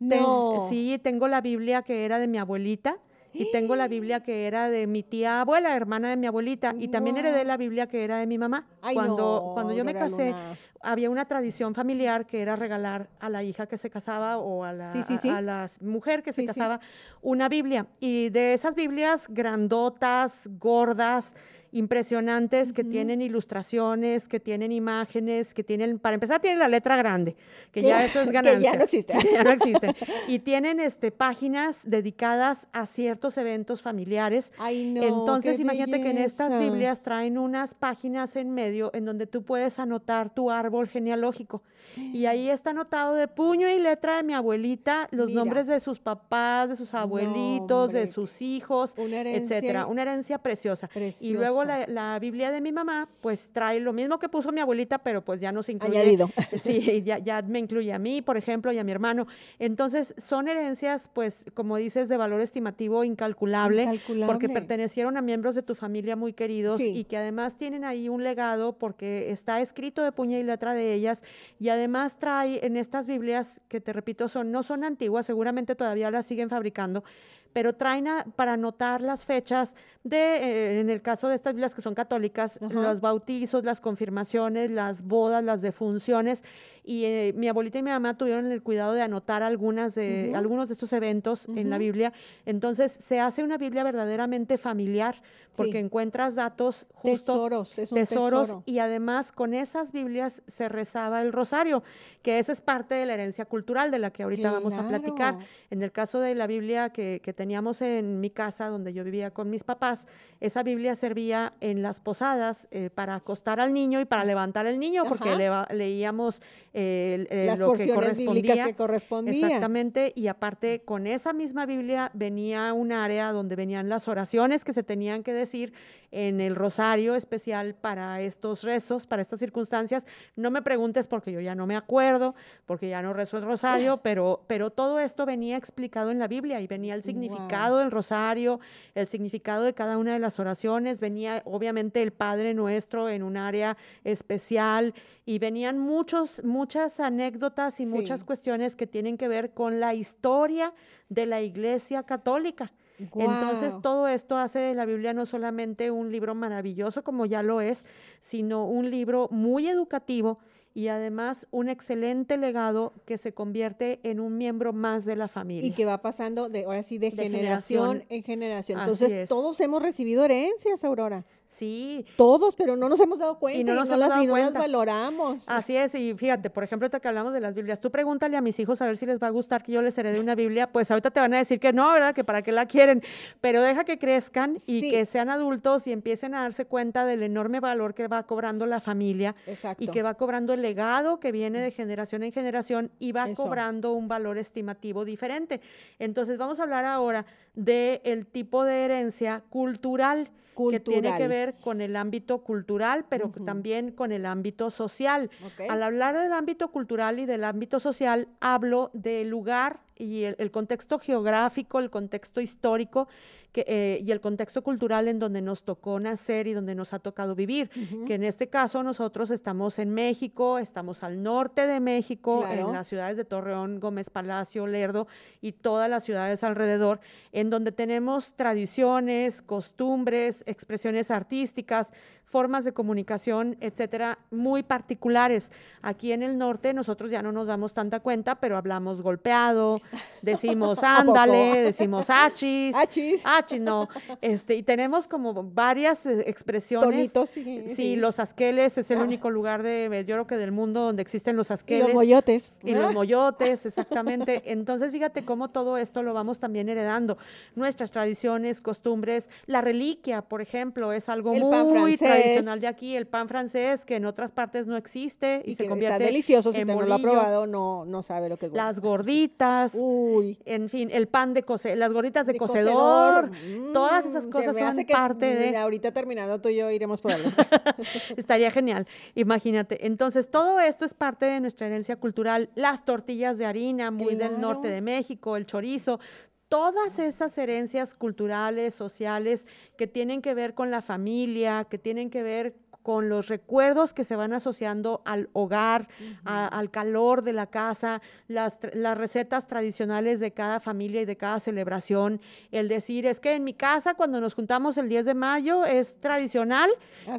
Ten- 0.00 0.22
No. 0.22 0.66
sí, 0.68 0.98
tengo 1.02 1.28
la 1.28 1.40
Biblia 1.40 1.82
que 1.82 2.04
era 2.04 2.18
de 2.18 2.26
mi 2.28 2.38
abuelita 2.38 2.98
y 3.32 3.50
tengo 3.52 3.76
la 3.76 3.88
Biblia 3.88 4.20
que 4.22 4.46
era 4.46 4.68
de 4.70 4.86
mi 4.86 5.02
tía 5.02 5.40
abuela, 5.42 5.74
hermana 5.76 6.08
de 6.10 6.16
mi 6.16 6.26
abuelita, 6.26 6.74
y 6.78 6.88
también 6.88 7.16
heredé 7.16 7.44
la 7.44 7.56
Biblia 7.56 7.86
que 7.86 8.02
era 8.04 8.18
de 8.18 8.26
mi 8.26 8.38
mamá. 8.38 8.66
Ay, 8.82 8.94
cuando, 8.94 9.16
no, 9.46 9.54
cuando 9.54 9.72
yo 9.74 9.84
me 9.84 9.94
casé, 9.94 10.34
había 10.80 11.10
una 11.10 11.24
tradición 11.26 11.74
familiar 11.74 12.26
que 12.26 12.40
era 12.40 12.54
regalar 12.56 13.08
a 13.20 13.28
la 13.28 13.42
hija 13.42 13.66
que 13.66 13.76
se 13.78 13.90
casaba 13.90 14.38
o 14.38 14.64
a 14.64 14.72
la, 14.72 14.90
Sí, 14.90 15.02
sí, 15.02 15.14
a- 15.14 15.18
sí. 15.18 15.28
a 15.28 15.42
la 15.42 15.68
mujer 15.80 16.22
que 16.22 16.32
se 16.32 16.46
casaba 16.46 16.80
una 17.20 17.48
Biblia. 17.48 17.86
Y 18.00 18.30
de 18.30 18.54
esas 18.54 18.74
Biblias 18.76 19.26
grandotas, 19.28 20.48
gordas, 20.58 21.34
impresionantes 21.72 22.72
que 22.72 22.84
tienen 22.84 23.20
ilustraciones, 23.22 24.28
que 24.28 24.40
tienen 24.40 24.72
imágenes, 24.72 25.54
que 25.54 25.64
tienen, 25.64 25.98
para 25.98 26.14
empezar, 26.14 26.40
tienen 26.40 26.58
la 26.58 26.68
letra 26.68 26.96
grande, 26.96 27.36
que 27.72 27.82
ya 27.82 28.04
eso 28.04 28.20
es 28.20 28.30
ganancia. 28.32 28.58
Que 28.58 28.64
ya 28.64 28.76
no 28.76 28.82
existe. 28.84 29.14
ya 29.32 29.44
no 29.44 29.50
existen. 29.50 29.94
Y 30.26 30.40
tienen 30.40 30.80
este, 30.80 31.10
páginas 31.10 31.82
dedicadas 31.86 32.66
a 32.72 32.86
ciertos 32.86 33.36
eventos 33.38 33.82
familiares. 33.82 34.52
Ay, 34.58 34.84
no, 34.86 35.02
Entonces, 35.02 35.60
imagínate 35.60 36.00
que 36.02 36.10
en 36.10 36.18
estas. 36.18 36.58
Biblias 36.58 37.02
traen 37.02 37.38
unas 37.38 37.74
páginas 37.74 38.36
en 38.36 38.50
medio 38.50 38.90
en 38.94 39.04
donde 39.04 39.26
tú 39.26 39.42
puedes 39.42 39.78
anotar 39.78 40.30
tu 40.30 40.50
árbol 40.50 40.88
genealógico. 40.88 41.62
Y 41.96 42.26
ahí 42.26 42.48
está 42.50 42.70
anotado 42.70 43.14
de 43.14 43.28
puño 43.28 43.68
y 43.68 43.78
letra 43.78 44.16
de 44.16 44.22
mi 44.22 44.34
abuelita 44.34 45.08
los 45.10 45.28
Mira. 45.28 45.40
nombres 45.40 45.66
de 45.66 45.80
sus 45.80 46.00
papás, 46.00 46.68
de 46.70 46.76
sus 46.76 46.94
abuelitos, 46.94 47.92
de 47.92 48.06
sus 48.06 48.40
hijos, 48.42 48.94
Una 48.96 49.20
etcétera. 49.20 49.80
herencia 49.80 49.86
Una 49.86 50.02
herencia 50.02 50.38
preciosa. 50.38 50.88
Y 51.20 51.32
luego 51.34 51.57
la, 51.64 51.86
la 51.86 52.18
Biblia 52.18 52.50
de 52.50 52.60
mi 52.60 52.72
mamá, 52.72 53.08
pues 53.20 53.50
trae 53.52 53.80
lo 53.80 53.92
mismo 53.92 54.18
que 54.18 54.28
puso 54.28 54.52
mi 54.52 54.60
abuelita, 54.60 54.98
pero 54.98 55.22
pues 55.24 55.40
ya 55.40 55.52
nos 55.52 55.68
incluye. 55.68 55.98
Añadido. 55.98 56.30
Sí, 56.58 57.02
ya, 57.04 57.18
ya 57.18 57.42
me 57.42 57.58
incluye 57.58 57.92
a 57.92 57.98
mí, 57.98 58.22
por 58.22 58.36
ejemplo, 58.36 58.72
y 58.72 58.78
a 58.78 58.84
mi 58.84 58.92
hermano. 58.92 59.26
Entonces, 59.58 60.14
son 60.18 60.48
herencias, 60.48 61.08
pues, 61.12 61.44
como 61.54 61.76
dices, 61.76 62.08
de 62.08 62.16
valor 62.16 62.40
estimativo 62.40 63.04
incalculable, 63.04 63.84
porque 63.84 63.94
Incalculable. 63.96 64.48
pertenecieron 64.50 65.16
a 65.16 65.22
miembros 65.22 65.54
de 65.54 65.62
tu 65.62 65.74
familia 65.74 66.16
muy 66.16 66.32
queridos 66.32 66.78
Sí. 66.78 66.92
y 66.96 67.04
que 67.04 67.16
además 67.16 67.56
tienen 67.56 67.84
ahí 67.84 68.08
un 68.08 68.22
legado 68.24 68.72
porque 68.78 69.30
está 69.30 69.60
escrito 69.60 70.02
de 70.02 70.12
puña 70.12 70.38
y 70.38 70.42
letra 70.42 70.74
de 70.74 70.94
ellas 70.94 71.22
y 71.58 71.68
además 71.68 72.18
trae 72.18 72.64
en 72.66 72.76
estas 72.76 73.06
Biblias 73.06 73.60
que 73.68 73.80
te 73.80 73.92
repito 73.92 74.28
son 74.28 74.50
no 74.52 74.62
son 74.62 74.84
antiguas, 74.84 75.26
seguramente 75.26 75.74
todavía 75.74 76.10
las 76.10 76.26
siguen 76.26 76.48
fabricando, 76.50 77.04
pero 77.52 77.72
traen 77.74 78.08
a- 78.08 78.24
para 78.36 78.52
anotar 78.54 79.00
las 79.00 79.24
fechas 79.24 79.74
de, 80.04 80.16
eh, 80.16 80.80
en 80.80 80.90
el 80.90 81.02
caso 81.02 81.28
de 81.28 81.34
estas 81.34 81.54
Biblias 81.54 81.74
que 81.74 81.80
son 81.82 81.94
católicas, 81.94 82.58
Ajá. 82.62 82.72
los 82.72 83.00
bautizos, 83.00 83.64
las 83.64 83.80
confirmaciones, 83.80 84.70
las 84.70 85.02
bodas, 85.02 85.42
las 85.42 85.62
defunciones. 85.62 86.42
Y 86.90 87.04
eh, 87.04 87.34
mi 87.36 87.48
abuelita 87.48 87.78
y 87.78 87.82
mi 87.82 87.90
mamá 87.90 88.16
tuvieron 88.16 88.50
el 88.50 88.62
cuidado 88.62 88.94
de 88.94 89.02
anotar 89.02 89.42
algunas 89.42 89.94
de, 89.94 90.32
algunos 90.34 90.68
de 90.68 90.72
estos 90.72 90.90
eventos 90.94 91.46
en 91.54 91.68
la 91.68 91.76
Biblia. 91.76 92.14
Entonces 92.46 92.92
se 92.98 93.20
hace 93.20 93.42
una 93.42 93.58
Biblia 93.58 93.84
verdaderamente 93.84 94.56
familiar 94.56 95.20
porque 95.54 95.72
Sí. 95.72 95.78
encuentras 95.78 96.34
datos 96.36 96.86
justo 96.94 97.32
Tesoros, 97.32 97.78
es 97.78 97.92
un 97.92 97.96
tesoros 97.98 98.42
tesoro. 98.46 98.62
y 98.64 98.78
además 98.78 99.32
con 99.32 99.54
esas 99.54 99.92
Biblias 99.92 100.42
se 100.46 100.68
rezaba 100.68 101.20
el 101.20 101.32
rosario, 101.32 101.82
que 102.22 102.38
esa 102.38 102.52
es 102.52 102.60
parte 102.62 102.94
de 102.94 103.04
la 103.04 103.14
herencia 103.14 103.44
cultural 103.44 103.90
de 103.90 103.98
la 103.98 104.10
que 104.10 104.22
ahorita 104.22 104.50
vamos 104.52 104.74
a 104.78 104.88
platicar. 104.88 105.38
En 105.70 105.82
el 105.82 105.90
caso 105.92 106.20
de 106.20 106.34
la 106.34 106.46
Biblia 106.46 106.90
que, 106.90 107.20
que 107.22 107.32
teníamos 107.32 107.82
en 107.82 108.20
mi 108.20 108.30
casa, 108.30 108.68
donde 108.68 108.92
yo 108.94 109.04
vivía 109.04 109.30
con 109.32 109.50
mis 109.50 109.64
papás, 109.64 110.06
esa 110.40 110.62
Biblia 110.62 110.94
servía 110.94 111.52
en 111.60 111.82
las 111.82 112.00
posadas 112.00 112.68
eh, 112.70 112.88
para 112.94 113.16
acostar 113.16 113.58
al 113.60 113.72
niño 113.74 114.00
y 114.00 114.04
para 114.04 114.24
levantar 114.24 114.66
al 114.66 114.78
niño, 114.78 115.04
porque 115.08 115.36
leíamos 115.70 116.40
eh, 116.80 117.26
eh, 117.30 117.46
Las 117.46 117.58
lo 117.58 117.72
que 117.72 117.86
bíblicas 118.16 118.72
correspondía. 118.76 119.32
que. 119.32 119.46
Exactamente, 119.46 120.12
y 120.14 120.28
aparte 120.28 120.82
con 120.84 121.08
esa 121.08 121.32
misma 121.32 121.66
Biblia 121.66 122.12
venía 122.14 122.72
un 122.72 122.92
área 122.92 123.32
donde 123.32 123.56
venían 123.56 123.88
las 123.88 124.06
oraciones 124.06 124.64
que 124.64 124.72
se 124.72 124.84
tenían 124.84 125.24
que 125.24 125.32
decir 125.32 125.72
en 126.12 126.40
el 126.40 126.54
rosario 126.54 127.16
especial 127.16 127.74
para 127.74 128.20
estos 128.20 128.62
rezos, 128.62 129.08
para 129.08 129.22
estas 129.22 129.40
circunstancias. 129.40 130.06
No 130.36 130.52
me 130.52 130.62
preguntes 130.62 131.08
porque 131.08 131.32
yo 131.32 131.40
ya 131.40 131.56
no 131.56 131.66
me 131.66 131.76
acuerdo, 131.76 132.36
porque 132.64 132.88
ya 132.88 133.02
no 133.02 133.12
rezo 133.12 133.38
el 133.38 133.44
rosario, 133.44 133.96
pero, 134.02 134.44
pero 134.46 134.70
todo 134.70 135.00
esto 135.00 135.26
venía 135.26 135.56
explicado 135.56 136.12
en 136.12 136.20
la 136.20 136.28
Biblia 136.28 136.60
y 136.60 136.68
venía 136.68 136.94
el 136.94 137.02
significado 137.02 137.78
del 137.78 137.90
rosario, 137.90 138.60
el 138.94 139.08
significado 139.08 139.64
de 139.64 139.74
cada 139.74 139.98
una 139.98 140.12
de 140.12 140.20
las 140.20 140.38
oraciones, 140.38 141.00
venía 141.00 141.42
obviamente 141.44 142.02
el 142.02 142.12
Padre 142.12 142.54
Nuestro 142.54 143.08
en 143.08 143.24
un 143.24 143.36
área 143.36 143.76
especial 144.04 144.94
y 145.26 145.38
venían 145.38 145.78
muchos, 145.78 146.42
muchas 146.58 146.98
anécdotas 147.00 147.78
y 147.80 147.86
Sí. 147.86 147.90
muchas 147.92 148.24
cuestiones 148.24 148.74
que 148.76 148.86
tienen 148.86 149.16
que 149.16 149.28
ver 149.28 149.52
con 149.54 149.78
la 149.80 149.94
historia 149.94 150.74
de 151.08 151.24
la 151.26 151.40
Iglesia 151.40 152.02
Católica. 152.02 152.72
Entonces, 153.14 153.76
todo 153.80 154.08
esto 154.08 154.36
hace 154.36 154.58
de 154.58 154.74
la 154.74 154.84
Biblia 154.84 155.12
no 155.14 155.24
solamente 155.24 155.92
un 155.92 156.10
libro 156.10 156.34
maravilloso, 156.34 157.04
como 157.04 157.26
ya 157.26 157.42
lo 157.44 157.60
es, 157.60 157.86
sino 158.20 158.66
un 158.66 158.90
libro 158.90 159.28
muy 159.30 159.68
educativo 159.68 160.40
y 160.74 160.88
además 160.88 161.46
un 161.52 161.68
excelente 161.68 162.36
legado 162.36 162.92
que 163.04 163.16
se 163.16 163.32
convierte 163.32 164.00
en 164.02 164.18
un 164.18 164.36
miembro 164.36 164.72
más 164.72 165.04
de 165.04 165.14
la 165.14 165.28
familia. 165.28 165.66
Y 165.68 165.72
que 165.72 165.84
va 165.84 166.00
pasando 166.00 166.48
de 166.48 166.64
ahora 166.64 166.82
sí 166.82 166.98
de, 166.98 167.10
De 167.10 167.22
generación, 167.22 167.86
generación. 168.00 168.06
en 168.16 168.22
generación. 168.24 168.78
Entonces, 168.80 169.12
es. 169.12 169.28
todos 169.28 169.60
hemos 169.60 169.80
recibido 169.82 170.24
herencias, 170.24 170.82
Aurora. 170.82 171.24
Sí, 171.48 172.04
Todos, 172.16 172.56
pero 172.56 172.76
no 172.76 172.90
nos 172.90 173.00
hemos 173.00 173.20
dado 173.20 173.38
cuenta 173.38 173.58
y, 173.58 173.64
no 173.64 173.74
nos 173.74 173.88
no, 173.88 173.94
hemos 173.94 174.06
las, 174.06 174.52
dado 174.52 174.52
valoramos. 174.52 175.48
Así 175.48 175.74
es, 175.78 175.94
y 175.94 176.12
fíjate, 176.12 176.50
por 176.50 176.62
ejemplo, 176.62 176.84
ahorita 176.84 177.00
que 177.00 177.08
hablamos 177.08 177.32
de 177.32 177.40
las 177.40 177.54
Biblias, 177.54 177.80
tú 177.80 177.90
pregúntale 177.90 178.36
a 178.36 178.42
mis 178.42 178.58
hijos 178.58 178.82
a 178.82 178.86
ver 178.86 178.98
si 178.98 179.06
les 179.06 179.18
va 179.18 179.28
a 179.28 179.30
gustar 179.30 179.62
que 179.62 179.72
yo 179.72 179.80
les 179.80 179.96
herede 179.96 180.20
una 180.20 180.34
Biblia, 180.34 180.70
pues 180.70 180.90
ahorita 180.90 181.10
te 181.10 181.20
van 181.20 181.32
a 181.32 181.38
decir 181.38 181.58
que 181.58 181.72
no, 181.72 181.90
¿verdad? 181.90 182.14
Que 182.14 182.22
para 182.22 182.42
qué 182.42 182.52
la 182.52 182.66
quieren, 182.66 183.02
pero 183.40 183.62
deja 183.62 183.84
que 183.84 183.98
crezcan 183.98 184.56
y 184.66 184.82
Sí. 184.82 184.90
que 184.90 185.06
sean 185.06 185.30
adultos 185.30 185.86
y 185.86 185.92
empiecen 185.92 186.34
a 186.34 186.42
darse 186.42 186.66
cuenta 186.66 187.06
del 187.06 187.22
enorme 187.22 187.60
valor 187.60 187.94
que 187.94 188.08
va 188.08 188.24
cobrando 188.26 188.66
la 188.66 188.80
familia 188.80 189.34
Exacto. 189.46 189.82
y 189.82 189.88
que 189.88 190.02
va 190.02 190.14
cobrando 190.14 190.52
el 190.52 190.60
legado 190.60 191.18
que 191.18 191.32
viene 191.32 191.62
de 191.62 191.70
generación 191.70 192.24
en 192.24 192.32
generación 192.32 192.90
y 192.98 193.12
va 193.12 193.26
Eso. 193.26 193.42
cobrando 193.42 193.94
un 193.94 194.06
valor 194.06 194.36
estimativo 194.36 195.06
diferente. 195.06 195.62
Entonces, 195.98 196.36
vamos 196.36 196.60
a 196.60 196.64
hablar 196.64 196.84
ahora 196.84 197.24
del 197.54 198.02
el 198.04 198.26
tipo 198.26 198.64
de 198.64 198.84
herencia 198.84 199.42
cultural 199.48 200.28
que 200.70 200.80
tiene 200.80 201.02
que 201.02 201.08
Cultural. 201.08 201.28
ver 201.28 201.54
con 201.60 201.80
el 201.80 201.96
ámbito 201.96 202.38
cultural, 202.42 203.04
pero 203.08 203.30
también 203.44 203.92
con 203.92 204.12
el 204.12 204.26
ámbito 204.26 204.70
social. 204.70 205.30
Al 205.68 205.82
hablar 205.82 206.16
del 206.16 206.32
ámbito 206.32 206.70
cultural 206.70 207.18
y 207.18 207.26
del 207.26 207.44
ámbito 207.44 207.80
social, 207.80 208.28
hablo 208.40 208.90
del 208.92 209.28
lugar 209.28 209.80
y 209.98 210.24
el, 210.24 210.36
el 210.38 210.50
contexto 210.50 210.98
geográfico, 210.98 211.78
el 211.78 211.90
contexto 211.90 212.40
histórico 212.40 213.08
que, 213.52 213.64
eh, 213.66 214.02
y 214.04 214.10
el 214.12 214.20
contexto 214.20 214.62
cultural 214.62 215.08
en 215.08 215.18
donde 215.18 215.40
nos 215.40 215.62
tocó 215.62 215.98
nacer 215.98 216.46
y 216.46 216.52
donde 216.52 216.74
nos 216.74 216.92
ha 216.92 216.98
tocado 216.98 217.34
vivir. 217.34 217.70
Que 218.06 218.14
en 218.14 218.22
este 218.24 218.48
caso 218.48 218.82
nosotros 218.82 219.30
estamos 219.30 219.78
en 219.78 219.88
México, 219.94 220.58
estamos 220.58 221.02
al 221.02 221.22
norte 221.22 221.66
de 221.66 221.80
México, 221.80 222.40
Claro. 222.42 222.66
en 222.68 222.72
las 222.74 222.86
ciudades 222.88 223.16
de 223.16 223.24
Torreón, 223.24 223.80
Gómez 223.80 224.10
Palacio, 224.10 224.66
Lerdo 224.66 225.06
y 225.40 225.52
todas 225.52 225.88
las 225.88 226.04
ciudades 226.04 226.44
alrededor, 226.44 227.00
en 227.32 227.48
donde 227.48 227.72
tenemos 227.72 228.32
tradiciones, 228.36 229.40
costumbres, 229.40 230.42
expresiones 230.46 231.10
artísticas, 231.10 231.92
formas 232.26 232.66
de 232.66 232.74
comunicación, 232.74 233.56
etcétera, 233.60 234.18
muy 234.30 234.62
particulares. 234.62 235.50
Aquí 235.80 236.12
en 236.12 236.22
el 236.22 236.36
norte 236.36 236.74
nosotros 236.74 237.10
ya 237.10 237.22
no 237.22 237.32
nos 237.32 237.46
damos 237.46 237.72
tanta 237.72 238.00
cuenta, 238.00 238.34
pero 238.34 238.58
hablamos 238.58 239.00
golpeado, 239.00 239.80
decimos 240.22 240.78
ándale, 240.82 241.62
decimos 241.62 242.08
achis. 242.10 242.74
Achis. 242.74 243.22
Achis, 243.24 243.60
no. 243.60 243.88
Este, 244.20 244.54
y 244.54 244.62
tenemos 244.62 245.08
como 245.08 245.34
varias 245.42 246.06
eh, 246.06 246.24
expresiones. 246.26 246.88
Tonitos, 246.88 247.30
sí, 247.30 247.62
Sí, 247.66 247.74
sí. 247.74 247.96
los 247.96 248.18
asqueles 248.18 248.78
es 248.78 248.90
el 248.90 248.98
único 248.98 249.30
lugar 249.30 249.62
de, 249.62 250.04
yo 250.06 250.14
creo 250.14 250.26
que 250.26 250.36
del 250.36 250.52
mundo 250.52 250.82
donde 250.82 251.02
existen 251.02 251.36
los 251.36 251.50
y 251.50 251.52
asqueles. 251.54 251.86
los 251.86 251.94
moyotes. 251.94 252.52
Y 252.64 252.74
los 252.74 252.92
moyotes, 252.92 253.66
exactamente. 253.66 254.42
Entonces, 254.46 254.92
fíjate 254.92 255.24
cómo 255.24 255.48
todo 255.48 255.76
esto 255.78 256.02
lo 256.02 256.14
vamos 256.14 256.38
también 256.38 256.68
heredando. 256.68 257.18
Nuestras 257.54 257.90
tradiciones, 257.90 258.60
costumbres, 258.60 259.28
la 259.46 259.60
reliquia, 259.60 260.22
por 260.22 260.42
ejemplo, 260.42 260.92
es 260.92 261.08
algo 261.08 261.32
El 261.32 261.44
muy 261.44 261.96
tradicional 261.96 262.60
de 262.60 262.66
aquí. 262.66 262.96
El 262.96 263.06
pan 263.06 263.28
francés, 263.28 263.84
que 263.84 263.96
en 263.96 264.04
otras 264.04 264.32
partes 264.32 264.66
no 264.66 264.76
existe 264.76 265.42
y, 265.44 265.52
y 265.52 265.54
se 265.54 265.64
que 265.64 265.68
convierte 265.68 265.94
está 265.94 266.04
delicioso. 266.04 266.52
Si 266.52 266.60
en 266.60 266.68
usted 266.68 266.80
no 266.80 266.86
lo 266.86 266.94
ha 266.94 266.98
probado, 266.98 267.46
no, 267.46 267.84
no 267.84 268.02
sabe 268.02 268.28
lo 268.28 268.36
que 268.36 268.46
es. 268.46 268.52
Las 268.52 268.80
gorditas. 268.80 269.74
Uy. 269.80 270.38
En 270.44 270.68
fin, 270.68 270.90
el 270.92 271.08
pan 271.08 271.34
de 271.34 271.42
coce, 271.42 271.76
las 271.76 271.92
gorditas 271.92 272.26
de, 272.26 272.34
de 272.34 272.38
cocedor, 272.38 273.28
cocedor. 273.30 273.72
todas 273.72 274.06
esas 274.06 274.26
Mm, 274.26 274.30
cosas 274.30 274.56
son 274.56 274.84
que 274.84 274.92
parte 274.92 275.26
de... 275.26 275.56
ahorita 275.56 275.92
terminando 275.92 276.40
tú 276.40 276.48
y 276.48 276.56
yo 276.56 276.70
iremos 276.70 277.00
por 277.00 277.12
algo. 277.12 277.30
Estaría 278.16 278.50
genial, 278.50 278.86
imagínate. 279.14 279.86
Entonces, 279.86 280.30
todo 280.30 280.60
esto 280.60 280.84
es 280.84 280.94
parte 280.94 281.26
de 281.26 281.40
nuestra 281.40 281.66
herencia 281.66 281.96
cultural. 281.96 282.50
Las 282.54 282.84
tortillas 282.84 283.38
de 283.38 283.46
harina, 283.46 283.90
muy 283.90 284.14
del 284.14 284.40
norte 284.40 284.68
de 284.68 284.80
México, 284.80 285.36
el 285.36 285.46
chorizo, 285.46 286.00
todas 286.48 286.98
esas 286.98 287.36
herencias 287.36 287.94
culturales, 287.94 288.74
sociales, 288.74 289.46
que 289.76 289.86
tienen 289.86 290.22
que 290.22 290.34
ver 290.34 290.54
con 290.54 290.70
la 290.70 290.80
familia, 290.82 291.66
que 291.68 291.78
tienen 291.78 292.10
que 292.10 292.22
ver 292.22 292.54
con 292.88 293.10
los 293.10 293.28
recuerdos 293.28 293.92
que 293.92 294.02
se 294.02 294.16
van 294.16 294.32
asociando 294.32 295.02
al 295.04 295.28
hogar, 295.34 295.88
a- 296.24 296.46
al 296.46 296.70
calor 296.70 297.20
de 297.22 297.34
la 297.34 297.46
casa, 297.46 298.00
las, 298.28 298.58
recetas 298.96 299.46
tradicionales 299.46 300.20
de 300.20 300.32
cada 300.32 300.58
familia 300.58 301.02
y 301.02 301.04
de 301.04 301.18
cada 301.18 301.38
celebración. 301.38 302.18
El 302.50 302.66
decir, 302.68 303.04
es 303.04 303.20
que 303.20 303.34
en 303.34 303.44
mi 303.44 303.52
casa 303.52 303.92
cuando 303.92 304.22
nos 304.22 304.32
juntamos 304.32 304.78
el 304.78 304.88
10 304.88 305.04
de 305.04 305.12
mayo 305.12 305.66
es 305.66 306.00
tradicional 306.00 306.70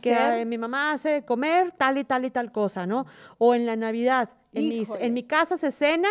que 0.01 0.09
eh, 0.41 0.45
mi 0.45 0.57
mamá 0.57 0.93
hace 0.93 1.23
comer 1.23 1.71
tal 1.71 1.99
y 1.99 2.03
tal 2.03 2.25
y 2.25 2.31
tal 2.31 2.51
cosa, 2.51 2.87
¿no? 2.87 3.05
O 3.37 3.53
en 3.53 3.67
la 3.67 3.75
Navidad, 3.75 4.29
en, 4.53 4.69
mis- 4.69 4.89
Híjole. 4.89 5.05
en 5.05 5.13
mi 5.13 5.21
casa 5.21 5.55
se 5.57 5.69
cena 5.69 6.09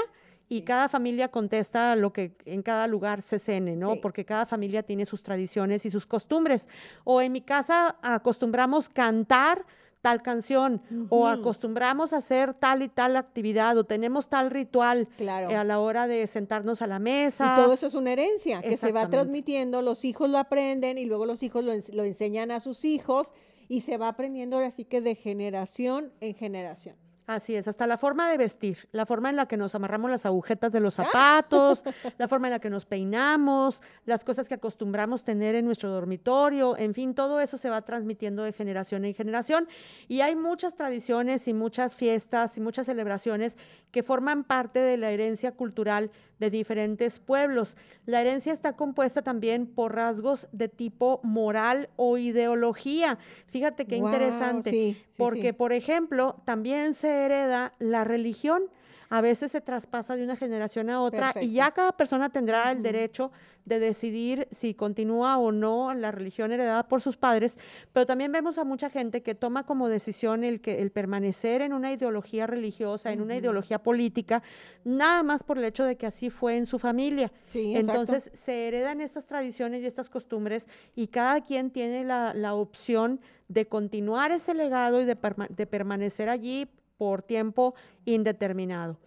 y 0.49 0.63
cada 0.63 0.89
familia 0.89 1.29
contesta 1.29 1.95
lo 1.95 2.13
que 2.13 2.37
en 2.47 2.63
cada 2.63 2.87
lugar 2.87 3.21
se 3.21 3.39
cene, 3.39 3.77
¿no? 3.77 3.97
Porque 4.01 4.25
cada 4.25 4.47
familia 4.47 4.83
tiene 4.83 5.05
sus 5.05 5.23
tradiciones 5.23 5.85
y 5.85 5.91
sus 5.91 6.07
costumbres. 6.07 6.69
O 7.05 7.21
en 7.21 7.33
mi 7.33 7.43
casa 7.43 7.99
acostumbramos 8.03 8.89
cantar 8.89 9.67
tal 10.01 10.23
canción 10.23 10.81
o 11.11 11.27
acostumbramos 11.27 12.13
a 12.13 12.19
hacer 12.19 12.55
tal 12.55 12.83
y 12.83 12.89
tal 12.89 13.17
actividad 13.17 13.77
o 13.77 13.85
tenemos 13.85 14.29
tal 14.29 14.51
ritual 14.51 15.09
claro. 15.17 15.57
a 15.57 15.65
la 15.65 15.81
hora 15.81 16.07
de 16.07 16.27
sentarnos 16.27 16.83
a 16.83 16.87
la 16.87 16.99
mesa. 16.99 17.53
Y 17.53 17.63
todo 17.63 17.75
eso 17.75 17.89
es 17.89 17.95
una 17.95 18.13
herencia 18.13 18.63
que 18.63 18.77
se 18.77 18.93
va 18.93 19.11
transmitiendo, 19.11 19.83
los 19.83 20.05
hijos 20.05 20.31
lo 20.31 20.39
aprenden 20.39 20.99
y 20.99 21.05
luego 21.05 21.27
los 21.27 21.43
hijos 21.43 21.65
lo, 21.65 21.73
lo 21.93 22.05
enseñan 22.05 22.51
a 22.53 22.61
sus 22.61 22.85
hijos 22.85 23.33
y 23.69 23.81
se 23.81 23.99
va 23.99 24.09
aprendiendo 24.09 24.59
así 24.61 24.85
que 24.85 25.01
de 25.01 25.15
generación 25.15 26.13
en 26.21 26.35
generación. 26.35 26.97
Así 27.29 27.55
es, 27.55 27.69
hasta 27.69 27.87
la 27.87 27.99
forma 27.99 28.31
de 28.31 28.39
vestir, 28.39 28.89
la 28.91 29.05
forma 29.05 29.29
en 29.29 29.37
la 29.37 29.47
que 29.47 29.59
nos 29.59 29.75
amarramos 29.75 30.11
las 30.11 30.25
agujetas 30.25 30.73
de 30.73 30.81
los 30.81 30.95
zapatos, 30.95 31.85
la 32.17 32.27
forma 32.27 32.47
en 32.47 32.53
la 32.53 32.59
que 32.59 32.71
nos 32.71 32.87
peinamos, 32.87 33.83
las 34.07 34.25
cosas 34.25 34.49
que 34.49 34.55
acostumbramos 34.55 35.25
tener 35.25 35.55
en 35.55 35.67
nuestro 35.67 35.91
dormitorio, 35.91 36.75
en 36.79 36.95
fin, 36.95 37.15
todo 37.15 37.43
eso 37.43 37.59
se 37.59 37.69
va 37.69 37.83
transmitiendo 37.83 38.45
de 38.45 38.55
generación 38.55 39.05
en 39.05 39.13
generación. 39.13 39.69
Y 40.09 40.23
hay 40.23 40.37
muchas 40.37 40.75
tradiciones 40.75 41.47
y 41.49 41.53
muchas 41.53 41.97
fiestas 41.97 42.57
y 42.57 42.63
muchas 42.63 42.87
celebraciones 42.87 43.59
que 43.91 44.03
forman 44.03 44.43
parte 44.43 44.79
de 44.79 44.97
la 44.97 45.11
herencia 45.11 45.53
cultural 45.53 46.11
de 46.39 46.51
diferentes 46.51 47.19
pueblos. 47.19 47.77
La 48.07 48.21
herencia 48.21 48.53
está 48.53 48.75
compuesta 48.75 49.23
también 49.23 49.67
por 49.67 49.95
rasgos 49.95 50.49
de 50.53 50.69
tipo 50.69 51.21
moral 51.23 51.91
o 51.97 52.17
ideología. 52.17 53.19
Fíjate 53.49 53.87
qué 53.87 53.97
interesante, 53.97 54.97
porque 55.19 55.53
por 55.53 55.73
ejemplo, 55.73 56.41
también 56.45 56.95
se 56.95 57.18
hereda 57.25 57.75
la 57.79 58.05
religión. 58.05 58.65
A 59.11 59.23
veces 59.23 59.53
se 59.53 59.63
traspasa 59.63 60.17
de 60.17 60.23
una 60.23 60.37
generación 60.37 60.91
a 60.91 61.01
otra 61.01 61.33
y 61.41 61.53
ya 61.53 61.71
cada 61.71 61.93
persona 61.93 62.29
tendrá 62.29 62.71
el 62.71 62.83
derecho 62.83 63.33
de 63.65 63.79
decidir 63.79 64.49
si 64.51 64.75
continúa 64.75 65.39
o 65.39 65.51
no 65.51 65.95
la 65.95 66.11
religión 66.11 66.53
heredada 66.53 66.89
por 66.89 67.01
sus 67.01 67.17
padres, 67.17 67.59
pero 67.93 68.05
también 68.05 68.33
vemos 68.33 68.59
a 68.59 68.65
mucha 68.65 68.91
gente 68.91 69.23
que 69.23 69.35
toma 69.35 69.65
como 69.65 69.89
decisión 69.89 70.45
el, 70.45 70.61
que, 70.61 70.83
el 70.83 70.91
permanecer 70.91 71.63
en 71.63 71.73
una 71.73 71.93
ideología 71.93 72.47
religiosa, 72.47 73.11
en 73.13 73.23
una 73.23 73.37
ideología 73.37 73.83
política, 73.83 74.43
nada 74.85 75.23
más 75.23 75.43
por 75.43 75.59
el 75.59 75.65
hecho 75.65 75.85
de 75.85 75.97
que 75.97 76.07
así 76.07 76.29
fue 76.29 76.57
en 76.57 76.67
su 76.67 76.79
familia. 76.79 77.33
Entonces 77.55 78.31
se 78.35 78.69
heredan 78.69 79.01
estas 79.01 79.27
tradiciones 79.27 79.83
y 79.83 79.87
estas 79.87 80.11
costumbres 80.11 80.69
y 80.97 81.09
cada 81.09 81.41
quien 81.43 81.71
tiene 81.71 82.05
la, 82.05 82.35
la 82.35 82.55
opción 82.55 83.21
de 83.49 83.67
continuar 83.67 84.33
ese 84.33 84.53
legado 84.53 85.01
y 85.01 85.07
de, 85.07 85.17
de 85.49 85.67
permanecer 85.67 86.29
allí 86.29 86.69
por 86.99 87.23
tiempo 87.23 87.75
indeterminado. 88.05 88.99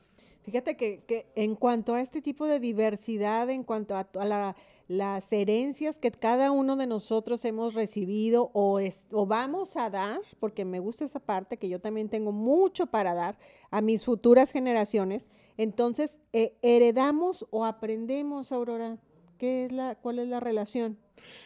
Fíjate 0.43 0.75
que, 0.75 1.27
en 1.36 1.55
cuanto 1.55 1.93
a 1.93 2.01
este 2.01 2.21
tipo 2.21 2.48
de 2.48 2.60
diversidad, 2.60 3.50
en 3.50 3.63
cuanto 3.63 3.95
a, 3.95 4.55
las 4.88 5.31
herencias 5.31 6.00
que 6.00 6.12
cada 6.12 6.51
uno 6.51 6.75
de 6.75 6.88
nosotros 6.88 7.45
hemos 7.45 7.75
recibido 7.75 8.50
o, 8.53 8.79
vamos 9.27 9.77
a 9.77 9.89
dar, 9.89 10.19
porque 10.39 10.65
me 10.65 10.79
gusta 10.79 11.05
esa 11.05 11.19
parte, 11.19 11.57
que 11.57 11.69
yo 11.69 11.79
también 11.79 12.10
tengo 12.10 12.31
mucho 12.31 12.88
para 12.88 13.13
dar 13.13 13.38
a 13.69 13.81
mis 13.81 14.03
futuras 14.03 14.51
generaciones, 14.51 15.27
entonces 15.57 16.17
eh, 16.33 16.57
heredamos 16.63 17.45
o 17.51 17.63
aprendemos, 17.63 18.51
Aurora, 18.51 18.98
¿qué 19.38 19.65
es 19.65 19.71
la, 19.71 19.95
¿cuál 19.95 20.17
es 20.19 20.27
la 20.27 20.39
relación? 20.39 20.98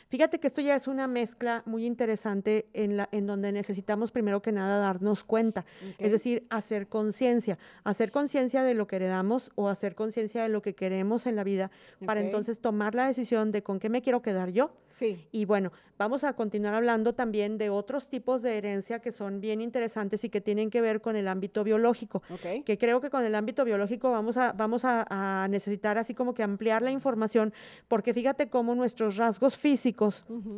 Fíjate 0.08 0.40
que 0.40 0.48
esto 0.48 0.62
ya 0.62 0.76
es 0.76 0.88
una 0.88 1.08
mezcla 1.08 1.64
muy 1.66 1.86
interesante 1.86 2.68
en, 2.74 2.96
la, 2.96 3.10
en 3.12 3.26
donde 3.26 3.52
necesitamos 3.52 4.12
primero 4.12 4.42
que 4.42 4.52
nada 4.52 4.78
darnos 4.78 5.24
cuenta, 5.24 5.66
es 5.98 6.12
decir, 6.12 6.46
hacer 6.50 6.88
conciencia, 6.88 7.58
hacer 7.84 8.12
conciencia 8.12 8.64
de 8.64 8.76
lo 8.76 8.86
que 8.86 8.98
heredamos 8.98 9.52
o 9.56 9.68
hacer 9.68 9.96
conciencia 9.96 10.44
de 10.44 10.50
lo 10.50 10.62
que 10.62 10.76
queremos 10.76 11.26
en 11.26 11.36
la 11.36 11.44
vida 11.44 11.72
para 12.06 12.22
entonces 12.22 12.60
tomar 12.60 12.94
la 12.94 13.08
decisión 13.08 13.52
de 13.52 13.64
con 13.64 13.80
qué 13.80 13.90
me 13.90 14.02
quiero 14.02 14.22
quedar 14.22 14.52
yo. 14.52 14.76
Sí. 14.90 15.28
Y 15.32 15.46
bueno, 15.46 15.74
vamos 15.98 16.24
a 16.24 16.34
continuar 16.34 16.76
hablando 16.76 17.14
también 17.14 17.58
de 17.58 17.70
otros 17.70 18.08
tipos 18.08 18.44
de 18.44 18.58
herencia 18.58 19.00
que 19.00 19.12
son 19.12 19.42
bien 19.42 19.60
interesantes 19.60 20.24
y 20.24 20.30
que 20.30 20.40
tienen 20.40 20.70
que 20.70 20.82
ver 20.82 21.02
con 21.02 21.16
el 21.16 21.28
ámbito 21.28 21.64
biológico, 21.64 22.22
que 22.64 22.78
creo 22.78 23.02
que 23.02 23.10
con 23.10 23.24
el 23.26 23.34
ámbito 23.34 23.66
biológico 23.66 24.12
vamos 24.12 24.38
a, 24.38 24.54
vamos 24.54 24.86
a, 24.86 25.06
a 25.10 25.48
necesitar 25.48 25.98
así 25.98 26.14
como 26.14 26.34
que 26.34 26.44
ampliar 26.44 26.84
la 26.84 26.92
información, 26.92 27.54
porque 27.88 28.14
fíjate 28.14 28.50
cómo 28.50 28.76
nuestros 28.76 29.18
rasgos 29.18 29.58
físicos 29.58 29.95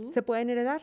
se 0.10 0.22
pueden 0.22 0.50
heredar. 0.50 0.82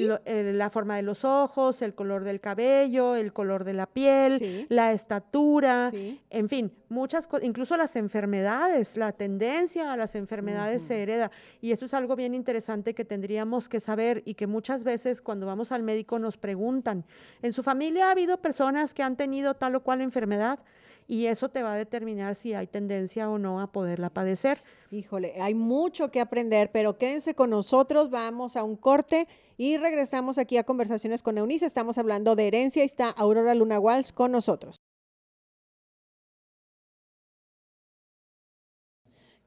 la 0.00 0.70
forma 0.70 0.96
de 0.96 1.02
los 1.02 1.24
ojos, 1.24 1.82
el 1.82 1.94
color 1.94 2.24
del 2.24 2.40
cabello, 2.40 3.16
el 3.16 3.34
color 3.34 3.64
de 3.64 3.74
la 3.74 3.86
piel, 3.86 4.66
la 4.70 4.92
estatura, 4.92 5.92
en 6.30 6.48
fin, 6.48 6.72
muchas 6.88 7.26
cosas, 7.26 7.44
incluso 7.44 7.76
las 7.76 7.94
enfermedades, 7.96 8.96
la 8.96 9.12
tendencia 9.12 9.92
a 9.92 9.96
las 9.96 10.14
enfermedades 10.14 10.82
se 10.82 11.02
hereda. 11.02 11.30
Y 11.60 11.72
eso 11.72 11.84
es 11.84 11.92
algo 11.92 12.16
bien 12.16 12.34
interesante 12.34 12.94
que 12.94 13.04
tendríamos 13.04 13.68
que 13.68 13.78
saber 13.78 14.22
y 14.24 14.34
que 14.34 14.46
muchas 14.46 14.84
veces 14.84 15.20
cuando 15.20 15.44
vamos 15.44 15.70
al 15.70 15.82
médico 15.82 16.18
nos 16.18 16.38
preguntan, 16.38 17.04
¿en 17.42 17.52
su 17.52 17.62
familia 17.62 18.08
ha 18.08 18.12
habido 18.12 18.40
personas 18.40 18.94
que 18.94 19.02
han 19.02 19.16
tenido 19.16 19.54
tal 19.54 19.74
o 19.76 19.82
cual 19.82 20.00
enfermedad? 20.00 20.60
Y 21.06 21.26
eso 21.26 21.48
te 21.48 21.62
va 21.62 21.74
a 21.74 21.76
determinar 21.76 22.34
si 22.34 22.54
hay 22.54 22.66
tendencia 22.66 23.28
o 23.28 23.38
no 23.38 23.60
a 23.60 23.72
poderla 23.72 24.10
padecer. 24.10 24.58
Híjole, 24.90 25.40
hay 25.40 25.54
mucho 25.54 26.10
que 26.10 26.20
aprender, 26.20 26.70
pero 26.72 26.98
quédense 26.98 27.34
con 27.34 27.50
nosotros, 27.50 28.10
vamos 28.10 28.56
a 28.56 28.62
un 28.62 28.76
corte 28.76 29.26
y 29.56 29.76
regresamos 29.76 30.38
aquí 30.38 30.56
a 30.56 30.64
Conversaciones 30.64 31.22
con 31.22 31.38
Eunice. 31.38 31.66
Estamos 31.66 31.98
hablando 31.98 32.36
de 32.36 32.46
herencia 32.46 32.82
y 32.82 32.86
está 32.86 33.10
Aurora 33.10 33.54
Luna 33.54 33.78
Walsh 33.78 34.12
con 34.12 34.32
nosotros. 34.32 34.83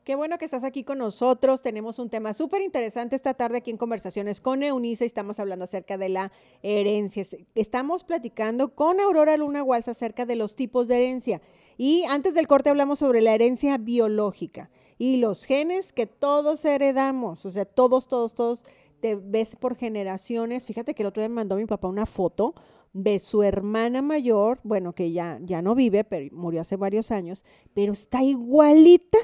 Qué 0.07 0.15
bueno 0.15 0.37
que 0.37 0.45
estás 0.45 0.63
aquí 0.63 0.85
con 0.85 0.99
nosotros. 0.99 1.61
Tenemos 1.61 1.99
un 1.99 2.09
tema 2.09 2.33
súper 2.33 2.61
interesante 2.61 3.17
esta 3.17 3.33
tarde 3.33 3.57
aquí 3.57 3.71
en 3.71 3.75
Conversaciones 3.75 4.39
con 4.39 4.63
Eunice. 4.63 5.03
Estamos 5.03 5.37
hablando 5.37 5.65
acerca 5.65 5.97
de 5.97 6.07
la 6.07 6.31
herencia. 6.63 7.25
Estamos 7.55 8.05
platicando 8.05 8.73
con 8.73 9.01
Aurora 9.01 9.35
Luna 9.35 9.63
Walsh 9.63 9.89
acerca 9.89 10.25
de 10.25 10.37
los 10.37 10.55
tipos 10.55 10.87
de 10.87 10.95
herencia. 10.95 11.41
Y 11.75 12.05
antes 12.05 12.35
del 12.35 12.47
corte 12.47 12.69
hablamos 12.69 12.99
sobre 12.99 13.19
la 13.19 13.33
herencia 13.33 13.77
biológica 13.77 14.69
y 14.97 15.17
los 15.17 15.43
genes 15.43 15.91
que 15.91 16.07
todos 16.07 16.63
heredamos. 16.63 17.45
O 17.45 17.51
sea, 17.51 17.65
todos, 17.65 18.07
todos, 18.07 18.33
todos 18.33 18.63
te 19.01 19.15
ves 19.15 19.57
por 19.57 19.75
generaciones. 19.75 20.65
Fíjate 20.65 20.93
que 20.93 21.03
el 21.03 21.07
otro 21.07 21.21
día 21.21 21.27
me 21.27 21.35
mandó 21.35 21.57
mi 21.57 21.65
papá 21.65 21.89
una 21.89 22.05
foto 22.05 22.55
de 22.93 23.19
su 23.19 23.43
hermana 23.43 24.01
mayor, 24.01 24.61
bueno, 24.63 24.95
que 24.95 25.11
ya, 25.11 25.37
ya 25.41 25.61
no 25.61 25.75
vive, 25.75 26.05
pero 26.05 26.33
murió 26.33 26.61
hace 26.61 26.77
varios 26.77 27.11
años, 27.11 27.43
pero 27.73 27.91
está 27.91 28.23
igualita 28.23 29.17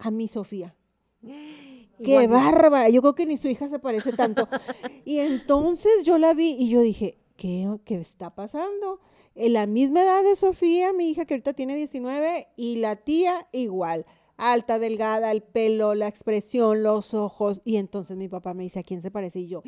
a 0.00 0.10
mi 0.10 0.26
Sofía. 0.28 0.74
Qué 2.02 2.26
bárbara. 2.26 2.88
Yo 2.88 3.02
creo 3.02 3.14
que 3.14 3.26
ni 3.26 3.36
su 3.36 3.48
hija 3.48 3.68
se 3.68 3.78
parece 3.78 4.12
tanto. 4.12 4.48
y 5.04 5.18
entonces 5.18 6.02
yo 6.02 6.18
la 6.18 6.32
vi 6.32 6.56
y 6.58 6.70
yo 6.70 6.80
dije, 6.80 7.18
¿qué, 7.36 7.68
qué 7.84 7.96
está 7.96 8.34
pasando? 8.34 9.00
En 9.34 9.52
la 9.52 9.66
misma 9.66 10.02
edad 10.02 10.22
de 10.22 10.34
Sofía, 10.34 10.92
mi 10.92 11.10
hija 11.10 11.24
que 11.24 11.34
ahorita 11.34 11.52
tiene 11.52 11.76
19, 11.76 12.48
y 12.56 12.76
la 12.76 12.96
tía 12.96 13.48
igual. 13.52 14.06
Alta, 14.38 14.78
delgada, 14.78 15.30
el 15.30 15.42
pelo, 15.42 15.94
la 15.94 16.08
expresión, 16.08 16.82
los 16.82 17.12
ojos. 17.12 17.60
Y 17.64 17.76
entonces 17.76 18.16
mi 18.16 18.28
papá 18.28 18.54
me 18.54 18.62
dice, 18.62 18.78
¿a 18.78 18.82
quién 18.82 19.02
se 19.02 19.10
parece? 19.10 19.40
Y 19.40 19.48
yo, 19.48 19.62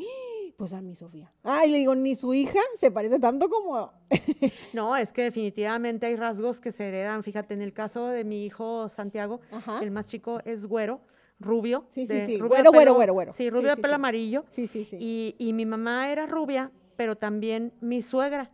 pues 0.63 0.75
a 0.75 0.81
mi 0.81 0.95
Sofía. 0.95 1.29
Ay, 1.43 1.73
le 1.73 1.79
digo, 1.79 1.93
ni 1.97 2.15
su 2.15 2.33
hija 2.35 2.61
se 2.77 2.93
parece 2.93 3.19
tanto 3.19 3.49
como... 3.49 3.93
no, 4.73 4.97
es 4.97 5.13
que 5.13 5.23
definitivamente 5.23 6.07
hay 6.07 6.15
rasgos 6.15 6.61
que 6.61 6.71
se 6.71 6.87
heredan. 6.87 7.25
Fíjate, 7.25 7.55
en 7.55 7.63
el 7.63 7.73
caso 7.73 8.07
de 8.07 8.23
mi 8.23 8.47
hijo 8.47 8.89
Santiago, 8.89 9.41
el 9.81 9.91
más 9.91 10.07
chico 10.07 10.39
es 10.45 10.67
güero, 10.67 11.01
rubio. 11.41 11.87
Sí, 11.89 12.07
sí, 12.07 12.21
sí. 12.21 12.39
güero, 12.39 12.71
güero, 12.71 12.95
güero, 12.95 13.13
güero. 13.13 13.33
Sí, 13.33 13.51
rubio 13.51 13.75
de 13.75 13.83
pelo 13.83 13.97
amarillo. 13.97 14.45
Sí, 14.53 14.69
sí, 14.69 14.85
sí. 14.85 14.99
Y, 15.01 15.35
y 15.37 15.53
mi 15.53 15.67
mamá 15.67 16.13
era 16.13 16.27
rubia, 16.27 16.71
pero 16.95 17.17
también 17.17 17.73
mi 17.81 18.01
suegra 18.01 18.53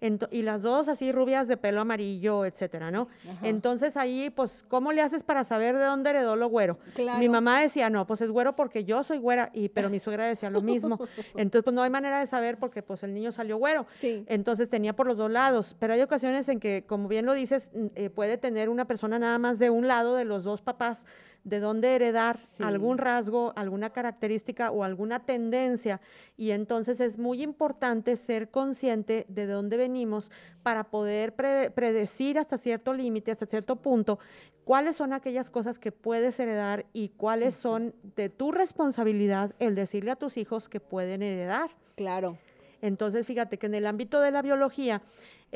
y 0.00 0.42
las 0.42 0.62
dos 0.62 0.88
así 0.88 1.10
rubias 1.10 1.48
de 1.48 1.56
pelo 1.56 1.80
amarillo, 1.80 2.44
etcétera, 2.44 2.90
¿no? 2.90 3.08
Entonces 3.42 3.96
ahí, 3.96 4.30
pues, 4.30 4.64
¿cómo 4.68 4.92
le 4.92 5.02
haces 5.02 5.24
para 5.24 5.44
saber 5.44 5.76
de 5.76 5.84
dónde 5.84 6.10
heredó 6.10 6.36
lo 6.36 6.48
güero? 6.48 6.78
Mi 7.18 7.28
mamá 7.28 7.60
decía, 7.60 7.90
no, 7.90 8.06
pues 8.06 8.20
es 8.20 8.30
güero 8.30 8.54
porque 8.56 8.84
yo 8.84 9.02
soy 9.04 9.18
güera, 9.18 9.50
y, 9.52 9.68
pero 9.70 9.88
mi 9.90 9.98
suegra 9.98 10.26
decía 10.26 10.50
lo 10.50 10.60
mismo. 10.60 10.98
Entonces, 11.36 11.64
pues 11.64 11.74
no 11.74 11.82
hay 11.82 11.90
manera 11.90 12.20
de 12.20 12.26
saber 12.26 12.58
porque 12.58 12.82
pues 12.82 13.02
el 13.02 13.14
niño 13.14 13.32
salió 13.32 13.56
güero. 13.56 13.86
Entonces 14.02 14.68
tenía 14.68 14.94
por 14.94 15.06
los 15.06 15.16
dos 15.16 15.30
lados. 15.30 15.76
Pero 15.78 15.94
hay 15.94 16.02
ocasiones 16.02 16.48
en 16.48 16.60
que, 16.60 16.84
como 16.86 17.08
bien 17.08 17.26
lo 17.26 17.32
dices, 17.32 17.70
eh, 17.94 18.10
puede 18.10 18.38
tener 18.38 18.68
una 18.68 18.86
persona 18.86 19.18
nada 19.18 19.38
más 19.38 19.58
de 19.58 19.70
un 19.70 19.88
lado 19.88 20.14
de 20.14 20.24
los 20.24 20.44
dos 20.44 20.62
papás 20.62 21.06
de 21.46 21.60
dónde 21.60 21.94
heredar 21.94 22.36
algún 22.58 22.98
rasgo, 22.98 23.52
alguna 23.54 23.90
característica 23.90 24.72
o 24.72 24.82
alguna 24.82 25.20
tendencia. 25.20 26.00
Y 26.36 26.50
entonces 26.50 26.98
es 26.98 27.18
muy 27.18 27.40
importante 27.40 28.16
ser 28.16 28.50
consciente 28.50 29.26
de 29.28 29.46
dónde 29.46 29.76
venimos 29.76 30.32
para 30.64 30.82
poder 30.82 31.34
predecir 31.34 32.36
hasta 32.36 32.58
cierto 32.58 32.92
límite, 32.92 33.30
hasta 33.30 33.46
cierto 33.46 33.76
punto, 33.76 34.18
cuáles 34.64 34.96
son 34.96 35.12
aquellas 35.12 35.48
cosas 35.48 35.78
que 35.78 35.92
puedes 35.92 36.40
heredar 36.40 36.84
y 36.92 37.10
cuáles 37.10 37.54
son 37.54 37.94
de 38.16 38.28
tu 38.28 38.50
responsabilidad 38.50 39.54
el 39.60 39.76
decirle 39.76 40.10
a 40.10 40.16
tus 40.16 40.38
hijos 40.38 40.68
que 40.68 40.80
pueden 40.80 41.22
heredar. 41.22 41.70
Claro. 41.94 42.38
Entonces, 42.82 43.24
fíjate 43.24 43.56
que 43.56 43.66
en 43.66 43.74
el 43.74 43.86
ámbito 43.86 44.20
de 44.20 44.32
la 44.32 44.42
biología, 44.42 45.00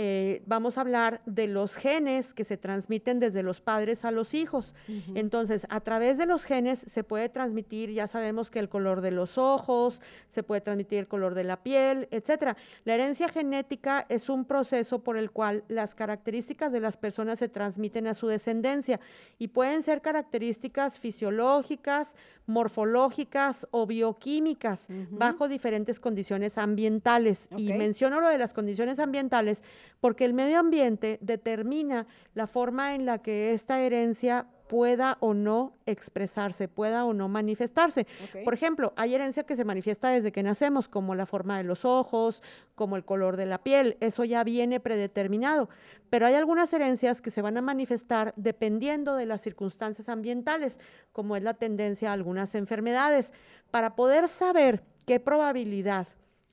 eh, 0.03 0.43
vamos 0.47 0.79
a 0.79 0.81
hablar 0.81 1.21
de 1.27 1.47
los 1.47 1.77
genes 1.77 2.33
que 2.33 2.45
se 2.45 2.57
transmiten 2.57 3.19
desde 3.19 3.43
los 3.43 3.61
padres 3.61 4.07
a 4.07 4.11
los 4.11 4.33
hijos. 4.33 4.75
Entonces, 5.15 5.67
a 5.69 5.81
través 5.81 6.17
de 6.17 6.25
los 6.25 6.45
genes 6.45 6.79
se 6.79 7.05
puede 7.05 7.29
transmitir, 7.29 7.91
ya 7.91 8.07
sabemos 8.07 8.51
que 8.51 8.61
el 8.61 8.71
color 8.71 9.03
de 9.03 9.11
los 9.11 9.37
ojos, 9.37 10.01
se 10.27 10.43
puede 10.43 10.63
transmitir 10.63 11.01
el 11.01 11.07
color 11.07 11.35
de 11.35 11.45
la 11.45 11.63
piel, 11.63 12.09
etcétera. 12.13 12.57
La 12.87 12.95
herencia 12.95 13.29
genética 13.29 14.07
es 14.09 14.31
un 14.31 14.47
proceso 14.47 15.01
por 15.01 15.19
el 15.19 15.33
cual 15.33 15.65
las 15.69 15.95
características 15.95 16.73
de 16.73 16.81
las 16.81 16.97
personas 16.97 17.39
se 17.39 17.51
transmiten 17.51 18.07
a 18.07 18.15
su 18.15 18.27
descendencia 18.27 19.01
y 19.39 19.49
pueden 19.49 19.83
ser 19.83 20.01
características 20.01 20.99
fisiológicas, 20.99 22.17
morfológicas 22.47 23.69
o 23.71 23.87
bioquímicas 23.87 24.89
bajo 25.11 25.47
diferentes 25.47 26.01
condiciones 26.01 26.57
ambientales. 26.57 27.51
Y 27.59 27.75
menciono 27.75 28.23
lo 28.23 28.29
de 28.31 28.39
las 28.39 28.55
condiciones 28.55 28.99
ambientales 28.99 29.63
porque 30.01 30.25
el 30.25 30.35
medio 30.35 30.59
ambiente 30.59 31.19
determina 31.21 32.07
la 32.35 32.47
forma 32.47 32.95
en 32.95 33.07
la 33.07 33.19
que 33.19 33.53
esta 33.53 33.81
herencia 33.81 34.47
pueda 34.71 35.17
o 35.19 35.35
no 35.35 35.77
expresarse, 35.85 36.69
pueda 36.69 37.05
o 37.05 37.13
no 37.13 37.29
manifestarse. 37.29 38.07
Por 38.45 38.55
ejemplo, 38.55 38.93
hay 38.95 39.17
herencia 39.17 39.43
que 39.43 39.57
se 39.57 39.65
manifiesta 39.65 40.11
desde 40.11 40.31
que 40.31 40.45
nacemos, 40.45 40.87
como 40.87 41.17
la 41.17 41.27
forma 41.27 41.59
de 41.59 41.65
los 41.65 41.85
ojos, 41.85 42.41
como 42.77 42.95
el 42.95 43.05
color 43.05 43.37
de 43.37 43.47
la 43.47 43.59
piel, 43.59 43.97
eso 43.99 44.23
ya 44.23 44.45
viene 44.45 44.79
predeterminado, 44.79 45.69
pero 46.09 46.27
hay 46.27 46.35
algunas 46.35 46.73
herencias 46.73 47.21
que 47.21 47.33
se 47.33 47.43
van 47.43 47.57
a 47.57 47.63
manifestar 47.63 48.33
dependiendo 48.37 49.17
de 49.17 49.27
las 49.27 49.41
circunstancias 49.41 50.09
ambientales, 50.09 50.79
como 51.13 51.35
es 51.35 51.43
la 51.43 51.55
tendencia 51.55 52.11
a 52.11 52.13
algunas 52.13 52.55
enfermedades. 52.55 53.33
Para 53.73 53.97
poder 53.97 54.29
saber 54.29 54.85
qué 55.05 55.19
probabilidad 55.19 56.07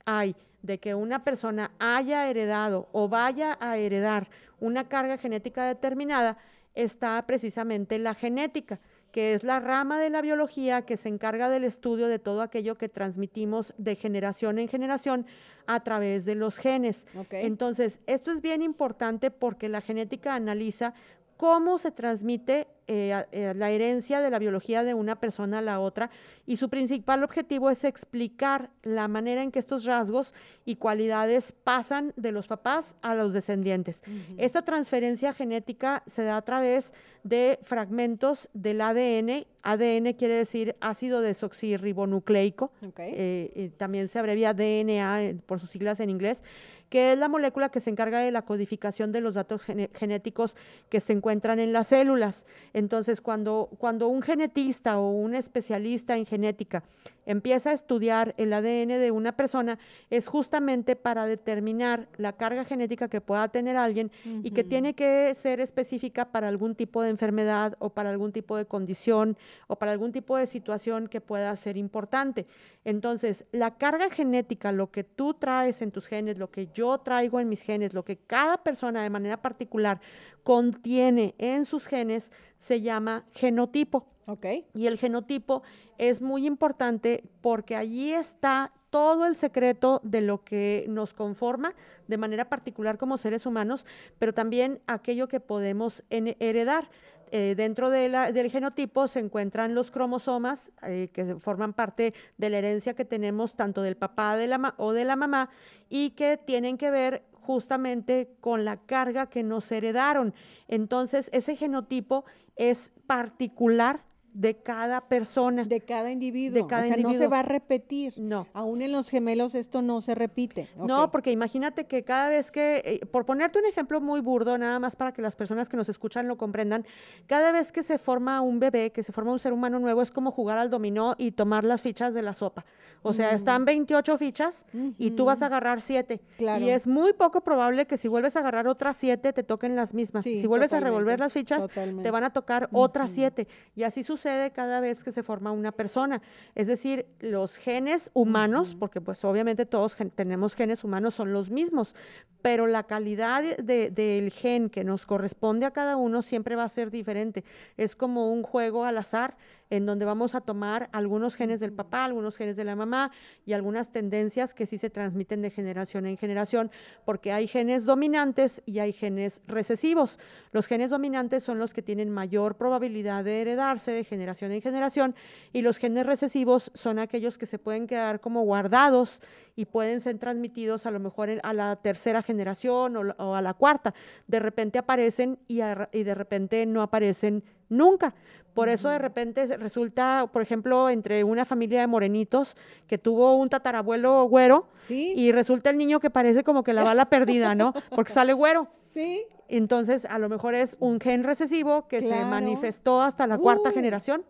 hay 0.06 0.34
de 0.62 0.78
que 0.78 0.94
una 0.94 1.22
persona 1.22 1.70
haya 1.78 2.28
heredado 2.28 2.88
o 2.92 3.08
vaya 3.08 3.56
a 3.60 3.76
heredar 3.76 4.28
una 4.60 4.88
carga 4.88 5.18
genética 5.18 5.64
determinada 5.66 6.38
está 6.74 7.24
precisamente 7.26 7.98
la 7.98 8.14
genética, 8.14 8.80
que 9.12 9.34
es 9.34 9.42
la 9.42 9.60
rama 9.60 9.98
de 9.98 10.10
la 10.10 10.20
biología 10.20 10.82
que 10.82 10.96
se 10.96 11.08
encarga 11.08 11.48
del 11.48 11.64
estudio 11.64 12.08
de 12.08 12.18
todo 12.18 12.42
aquello 12.42 12.76
que 12.76 12.88
transmitimos 12.88 13.74
de 13.78 13.96
generación 13.96 14.58
en 14.58 14.68
generación 14.68 15.26
a 15.66 15.82
través 15.82 16.24
de 16.24 16.34
los 16.34 16.58
genes. 16.58 17.06
Entonces, 17.30 18.00
esto 18.06 18.30
es 18.30 18.42
bien 18.42 18.62
importante 18.62 19.30
porque 19.30 19.68
la 19.68 19.80
genética 19.80 20.34
analiza 20.34 20.94
cómo 21.36 21.78
se 21.78 21.90
transmite 21.90 22.68
eh, 22.90 23.24
eh, 23.32 23.52
la 23.54 23.70
herencia 23.70 24.22
de 24.22 24.30
la 24.30 24.38
biología 24.38 24.82
de 24.82 24.94
una 24.94 25.20
persona 25.20 25.58
a 25.58 25.62
la 25.62 25.78
otra 25.78 26.10
y 26.46 26.56
su 26.56 26.70
principal 26.70 27.22
objetivo 27.22 27.68
es 27.68 27.84
explicar 27.84 28.70
la 28.82 29.08
manera 29.08 29.42
en 29.42 29.52
que 29.52 29.58
estos 29.58 29.84
rasgos 29.84 30.32
y 30.64 30.76
cualidades 30.76 31.52
pasan 31.52 32.14
de 32.16 32.32
los 32.32 32.46
papás 32.46 32.96
a 33.02 33.14
los 33.14 33.34
descendientes. 33.34 34.02
Esta 34.38 34.62
transferencia 34.62 35.34
genética 35.34 36.02
se 36.06 36.22
da 36.24 36.38
a 36.38 36.42
través 36.42 36.94
de 37.24 37.58
fragmentos 37.62 38.48
del 38.54 38.80
ADN. 38.80 39.46
ADN 39.62 40.14
quiere 40.14 40.34
decir 40.34 40.74
ácido 40.80 41.20
desoxirribonucleico, 41.20 42.72
eh, 42.96 43.70
también 43.76 44.08
se 44.08 44.18
abrevia 44.18 44.54
DNA 44.54 45.34
por 45.44 45.60
sus 45.60 45.68
siglas 45.68 46.00
en 46.00 46.08
inglés, 46.08 46.42
que 46.88 47.12
es 47.12 47.18
la 47.18 47.28
molécula 47.28 47.68
que 47.68 47.80
se 47.80 47.90
encarga 47.90 48.20
de 48.20 48.30
la 48.30 48.42
codificación 48.42 49.12
de 49.12 49.20
los 49.20 49.34
datos 49.34 49.62
genéticos 49.62 50.56
que 50.88 51.00
se 51.00 51.12
encuentran 51.12 51.58
en 51.58 51.72
las 51.74 51.88
células. 51.88 52.46
Entonces, 52.78 53.20
cuando, 53.20 53.70
cuando 53.78 54.06
un 54.06 54.22
genetista 54.22 54.98
o 54.98 55.10
un 55.10 55.34
especialista 55.34 56.16
en 56.16 56.24
genética 56.24 56.84
empieza 57.28 57.70
a 57.70 57.72
estudiar 57.74 58.34
el 58.38 58.54
ADN 58.54 58.88
de 58.88 59.10
una 59.10 59.36
persona, 59.36 59.78
es 60.08 60.26
justamente 60.28 60.96
para 60.96 61.26
determinar 61.26 62.08
la 62.16 62.32
carga 62.32 62.64
genética 62.64 63.08
que 63.08 63.20
pueda 63.20 63.48
tener 63.48 63.76
alguien 63.76 64.10
y 64.42 64.50
que 64.52 64.64
tiene 64.64 64.94
que 64.94 65.34
ser 65.34 65.60
específica 65.60 66.32
para 66.32 66.48
algún 66.48 66.74
tipo 66.74 67.02
de 67.02 67.10
enfermedad 67.10 67.76
o 67.80 67.90
para 67.90 68.08
algún 68.08 68.32
tipo 68.32 68.56
de 68.56 68.64
condición 68.64 69.36
o 69.66 69.76
para 69.76 69.92
algún 69.92 70.10
tipo 70.10 70.38
de 70.38 70.46
situación 70.46 71.06
que 71.06 71.20
pueda 71.20 71.54
ser 71.54 71.76
importante. 71.76 72.46
Entonces, 72.84 73.44
la 73.52 73.76
carga 73.76 74.08
genética, 74.08 74.72
lo 74.72 74.90
que 74.90 75.04
tú 75.04 75.34
traes 75.34 75.82
en 75.82 75.92
tus 75.92 76.06
genes, 76.06 76.38
lo 76.38 76.50
que 76.50 76.68
yo 76.72 76.96
traigo 76.98 77.40
en 77.40 77.50
mis 77.50 77.60
genes, 77.60 77.92
lo 77.92 78.06
que 78.06 78.16
cada 78.16 78.56
persona 78.56 79.02
de 79.02 79.10
manera 79.10 79.42
particular 79.42 80.00
contiene 80.42 81.34
en 81.36 81.66
sus 81.66 81.86
genes 81.86 82.32
se 82.56 82.80
llama 82.80 83.26
genotipo. 83.34 84.06
Okay. 84.28 84.66
Y 84.74 84.88
el 84.88 84.98
genotipo 84.98 85.62
es 85.96 86.20
muy 86.20 86.46
importante 86.46 87.24
porque 87.40 87.76
allí 87.76 88.12
está 88.12 88.74
todo 88.90 89.24
el 89.24 89.34
secreto 89.34 90.02
de 90.04 90.20
lo 90.20 90.44
que 90.44 90.84
nos 90.86 91.14
conforma 91.14 91.74
de 92.08 92.18
manera 92.18 92.50
particular 92.50 92.98
como 92.98 93.16
seres 93.16 93.46
humanos, 93.46 93.86
pero 94.18 94.34
también 94.34 94.82
aquello 94.86 95.28
que 95.28 95.40
podemos 95.40 96.04
heredar. 96.10 96.90
Eh, 97.30 97.54
dentro 97.56 97.90
de 97.90 98.08
del 98.08 98.50
genotipo 98.50 99.06
se 99.06 99.20
encuentran 99.20 99.74
los 99.74 99.90
cromosomas 99.90 100.72
eh, 100.82 101.08
que 101.12 101.36
forman 101.36 101.74
parte 101.74 102.14
de 102.38 102.50
la 102.50 102.58
herencia 102.58 102.94
que 102.94 103.04
tenemos 103.04 103.54
tanto 103.54 103.82
del 103.82 103.96
papá 103.96 104.36
de 104.36 104.46
la 104.46 104.74
o 104.78 104.92
de 104.92 105.04
la 105.04 105.14
mamá 105.14 105.50
y 105.90 106.10
que 106.10 106.38
tienen 106.38 106.78
que 106.78 106.90
ver 106.90 107.24
justamente 107.32 108.34
con 108.40 108.66
la 108.66 108.76
carga 108.76 109.30
que 109.30 109.42
nos 109.42 109.72
heredaron. 109.72 110.34
Entonces, 110.68 111.30
ese 111.32 111.56
genotipo 111.56 112.24
es 112.56 112.92
particular 113.06 114.07
de 114.32 114.56
cada 114.56 115.08
persona. 115.08 115.64
De 115.64 115.80
cada 115.80 116.10
individuo. 116.10 116.62
De 116.62 116.68
cada 116.68 116.84
o 116.84 116.86
sea, 116.86 116.96
no 116.96 117.14
se 117.14 117.28
va 117.28 117.40
a 117.40 117.42
repetir. 117.42 118.14
No. 118.16 118.46
Aún 118.52 118.82
en 118.82 118.92
los 118.92 119.08
gemelos 119.08 119.54
esto 119.54 119.82
no 119.82 120.00
se 120.00 120.14
repite. 120.14 120.68
No, 120.76 121.10
porque 121.10 121.30
imagínate 121.30 121.86
que 121.86 122.04
cada 122.04 122.28
vez 122.28 122.50
que, 122.50 122.82
eh, 122.84 123.06
por 123.06 123.24
ponerte 123.24 123.58
un 123.58 123.66
ejemplo 123.66 124.00
muy 124.00 124.20
burdo, 124.20 124.56
nada 124.58 124.78
más 124.78 124.96
para 124.96 125.12
que 125.12 125.22
las 125.22 125.34
personas 125.34 125.68
que 125.68 125.76
nos 125.76 125.88
escuchan 125.88 126.28
lo 126.28 126.36
comprendan, 126.36 126.84
cada 127.26 127.52
vez 127.52 127.72
que 127.72 127.82
se 127.82 127.98
forma 127.98 128.40
un 128.40 128.60
bebé, 128.60 128.92
que 128.92 129.02
se 129.02 129.12
forma 129.12 129.32
un 129.32 129.38
ser 129.38 129.52
humano 129.52 129.78
nuevo, 129.78 130.02
es 130.02 130.10
como 130.10 130.30
jugar 130.30 130.58
al 130.58 130.70
dominó 130.70 131.14
y 131.18 131.32
tomar 131.32 131.64
las 131.64 131.82
fichas 131.82 132.14
de 132.14 132.22
la 132.22 132.34
sopa. 132.34 132.64
O 133.02 133.12
sea, 133.12 133.32
están 133.32 133.64
28 133.64 134.18
fichas 134.18 134.66
y 134.98 135.12
tú 135.12 135.24
vas 135.24 135.42
a 135.42 135.46
agarrar 135.46 135.80
7. 135.80 136.20
Claro. 136.36 136.64
Y 136.64 136.70
es 136.70 136.86
muy 136.86 137.12
poco 137.12 137.40
probable 137.40 137.86
que 137.86 137.96
si 137.96 138.08
vuelves 138.08 138.36
a 138.36 138.40
agarrar 138.40 138.68
otras 138.68 138.96
7 138.96 139.32
te 139.32 139.42
toquen 139.42 139.76
las 139.76 139.94
mismas. 139.94 140.24
si 140.24 140.46
vuelves 140.46 140.72
a 140.72 140.80
revolver 140.80 141.18
las 141.18 141.32
fichas, 141.32 141.66
te 142.02 142.10
van 142.10 142.24
a 142.24 142.30
tocar 142.30 142.68
otras 142.72 143.10
7. 143.10 143.46
Y 143.74 143.82
así 143.82 144.02
sucede 144.02 144.17
cada 144.54 144.80
vez 144.80 145.04
que 145.04 145.12
se 145.12 145.22
forma 145.22 145.52
una 145.52 145.72
persona. 145.72 146.22
Es 146.54 146.68
decir, 146.68 147.06
los 147.20 147.56
genes 147.56 148.10
humanos, 148.14 148.76
porque 148.78 149.00
pues 149.00 149.24
obviamente 149.24 149.66
todos 149.66 149.96
tenemos 150.14 150.54
genes 150.54 150.84
humanos, 150.84 151.14
son 151.14 151.32
los 151.32 151.50
mismos, 151.50 151.94
pero 152.42 152.66
la 152.66 152.84
calidad 152.84 153.42
del 153.58 154.30
gen 154.30 154.70
que 154.70 154.84
nos 154.84 155.06
corresponde 155.06 155.66
a 155.66 155.72
cada 155.72 155.96
uno 155.96 156.22
siempre 156.22 156.56
va 156.56 156.64
a 156.64 156.68
ser 156.68 156.90
diferente. 156.90 157.44
Es 157.76 157.96
como 157.96 158.32
un 158.32 158.42
juego 158.42 158.84
al 158.84 158.98
azar 158.98 159.36
en 159.70 159.86
donde 159.86 160.04
vamos 160.04 160.34
a 160.34 160.40
tomar 160.40 160.88
algunos 160.92 161.34
genes 161.34 161.60
del 161.60 161.72
papá, 161.72 162.04
algunos 162.04 162.36
genes 162.36 162.56
de 162.56 162.64
la 162.64 162.76
mamá 162.76 163.10
y 163.44 163.52
algunas 163.52 163.90
tendencias 163.90 164.54
que 164.54 164.66
sí 164.66 164.78
se 164.78 164.90
transmiten 164.90 165.42
de 165.42 165.50
generación 165.50 166.06
en 166.06 166.16
generación, 166.16 166.70
porque 167.04 167.32
hay 167.32 167.46
genes 167.46 167.84
dominantes 167.84 168.62
y 168.66 168.78
hay 168.78 168.92
genes 168.92 169.42
recesivos. 169.46 170.18
Los 170.52 170.66
genes 170.66 170.90
dominantes 170.90 171.42
son 171.42 171.58
los 171.58 171.74
que 171.74 171.82
tienen 171.82 172.10
mayor 172.10 172.56
probabilidad 172.56 173.24
de 173.24 173.40
heredarse 173.40 173.90
de 173.90 174.04
generación 174.04 174.52
en 174.52 174.62
generación 174.62 175.14
y 175.52 175.62
los 175.62 175.78
genes 175.78 176.06
recesivos 176.06 176.70
son 176.74 176.98
aquellos 176.98 177.38
que 177.38 177.46
se 177.46 177.58
pueden 177.58 177.86
quedar 177.86 178.20
como 178.20 178.42
guardados 178.42 179.22
y 179.56 179.64
pueden 179.64 180.00
ser 180.00 180.18
transmitidos 180.18 180.86
a 180.86 180.90
lo 180.90 181.00
mejor 181.00 181.30
a 181.42 181.52
la 181.52 181.74
tercera 181.76 182.22
generación 182.22 182.96
o, 182.96 183.34
a 183.34 183.42
la 183.42 183.54
cuarta. 183.54 183.92
De 184.28 184.38
repente 184.38 184.78
aparecen 184.78 185.38
y, 185.48 185.56
de 185.58 186.14
repente 186.14 186.64
no 186.64 186.80
aparecen 186.80 187.42
nunca. 187.68 188.14
Por 188.54 188.68
eso 188.68 188.88
de 188.88 188.98
repente 188.98 189.46
resulta, 189.56 190.28
por 190.32 190.42
ejemplo, 190.42 190.90
entre 190.90 191.22
una 191.22 191.44
familia 191.44 191.80
de 191.80 191.86
morenitos 191.86 192.56
que 192.88 192.98
tuvo 192.98 193.36
un 193.36 193.48
tatarabuelo 193.48 194.24
güero 194.24 194.66
y 194.88 195.30
resulta 195.30 195.70
el 195.70 195.78
niño 195.78 196.00
que 196.00 196.10
parece 196.10 196.42
como 196.42 196.64
que 196.64 196.72
la 196.72 196.82
bala 196.82 197.04
perdida, 197.10 197.54
¿no? 197.54 197.72
Porque 197.90 198.12
sale 198.12 198.32
güero. 198.32 198.68
Sí. 198.88 199.24
Entonces, 199.46 200.04
a 200.06 200.18
lo 200.18 200.28
mejor 200.28 200.54
es 200.54 200.76
un 200.80 200.98
gen 200.98 201.22
recesivo 201.22 201.86
que 201.86 202.00
se 202.00 202.24
manifestó 202.24 203.00
hasta 203.00 203.26
la 203.28 203.38
cuarta 203.38 203.70
generación. 203.70 204.24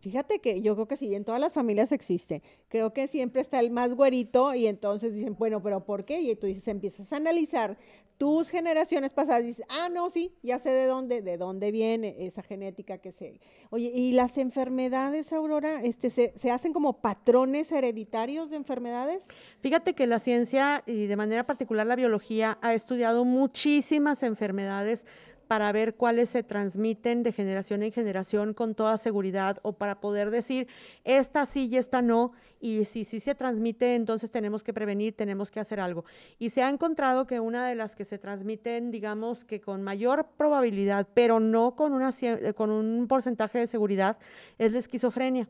Fíjate 0.00 0.38
que 0.40 0.60
yo 0.60 0.74
creo 0.74 0.86
que 0.86 0.96
sí, 0.96 1.14
en 1.14 1.24
todas 1.24 1.40
las 1.40 1.54
familias 1.54 1.92
existe. 1.92 2.42
Creo 2.68 2.92
que 2.92 3.08
siempre 3.08 3.42
está 3.42 3.60
el 3.60 3.70
más 3.70 3.94
güerito 3.94 4.54
y 4.54 4.66
entonces 4.66 5.14
dicen, 5.14 5.36
bueno, 5.38 5.62
pero 5.62 5.84
¿por 5.84 6.04
qué? 6.04 6.20
Y 6.20 6.34
tú 6.36 6.46
dices, 6.46 6.68
empiezas 6.68 7.12
a 7.12 7.16
analizar 7.16 7.76
tus 8.18 8.50
generaciones 8.50 9.14
pasadas, 9.14 9.44
dices, 9.44 9.64
ah, 9.68 9.88
no, 9.88 10.10
sí, 10.10 10.34
ya 10.42 10.58
sé 10.58 10.70
de 10.70 10.86
dónde, 10.86 11.22
de 11.22 11.36
dónde 11.36 11.70
viene 11.70 12.16
esa 12.18 12.42
genética 12.42 12.98
que 12.98 13.12
se... 13.12 13.40
Oye, 13.70 13.92
¿y 13.94 14.12
las 14.12 14.38
enfermedades, 14.38 15.32
Aurora, 15.32 15.82
este, 15.82 16.10
se, 16.10 16.32
se 16.36 16.50
hacen 16.50 16.72
como 16.72 17.00
patrones 17.00 17.70
hereditarios 17.70 18.50
de 18.50 18.56
enfermedades? 18.56 19.28
Fíjate 19.60 19.94
que 19.94 20.08
la 20.08 20.18
ciencia 20.18 20.82
y 20.84 21.06
de 21.06 21.16
manera 21.16 21.46
particular 21.46 21.86
la 21.86 21.94
biología 21.94 22.58
ha 22.60 22.74
estudiado 22.74 23.24
muchísimas 23.24 24.24
enfermedades 24.24 25.06
para 25.48 25.72
ver 25.72 25.94
cuáles 25.94 26.28
se 26.28 26.42
transmiten 26.42 27.22
de 27.22 27.32
generación 27.32 27.82
en 27.82 27.90
generación 27.90 28.54
con 28.54 28.74
toda 28.74 28.98
seguridad 28.98 29.58
o 29.62 29.72
para 29.72 30.00
poder 30.00 30.30
decir, 30.30 30.68
esta 31.04 31.46
sí 31.46 31.68
y 31.70 31.76
esta 31.76 32.02
no, 32.02 32.30
y 32.60 32.84
si 32.84 33.04
sí 33.04 33.18
se 33.18 33.34
transmite, 33.34 33.94
entonces 33.94 34.30
tenemos 34.30 34.62
que 34.62 34.74
prevenir, 34.74 35.16
tenemos 35.16 35.50
que 35.50 35.58
hacer 35.58 35.80
algo. 35.80 36.04
Y 36.38 36.50
se 36.50 36.62
ha 36.62 36.68
encontrado 36.68 37.26
que 37.26 37.40
una 37.40 37.66
de 37.66 37.74
las 37.74 37.96
que 37.96 38.04
se 38.04 38.18
transmiten, 38.18 38.90
digamos 38.90 39.44
que 39.44 39.60
con 39.60 39.82
mayor 39.82 40.28
probabilidad, 40.36 41.08
pero 41.14 41.40
no 41.40 41.74
con, 41.74 41.94
una, 41.94 42.10
con 42.54 42.70
un 42.70 43.08
porcentaje 43.08 43.58
de 43.58 43.66
seguridad, 43.66 44.18
es 44.58 44.72
la 44.72 44.78
esquizofrenia. 44.78 45.48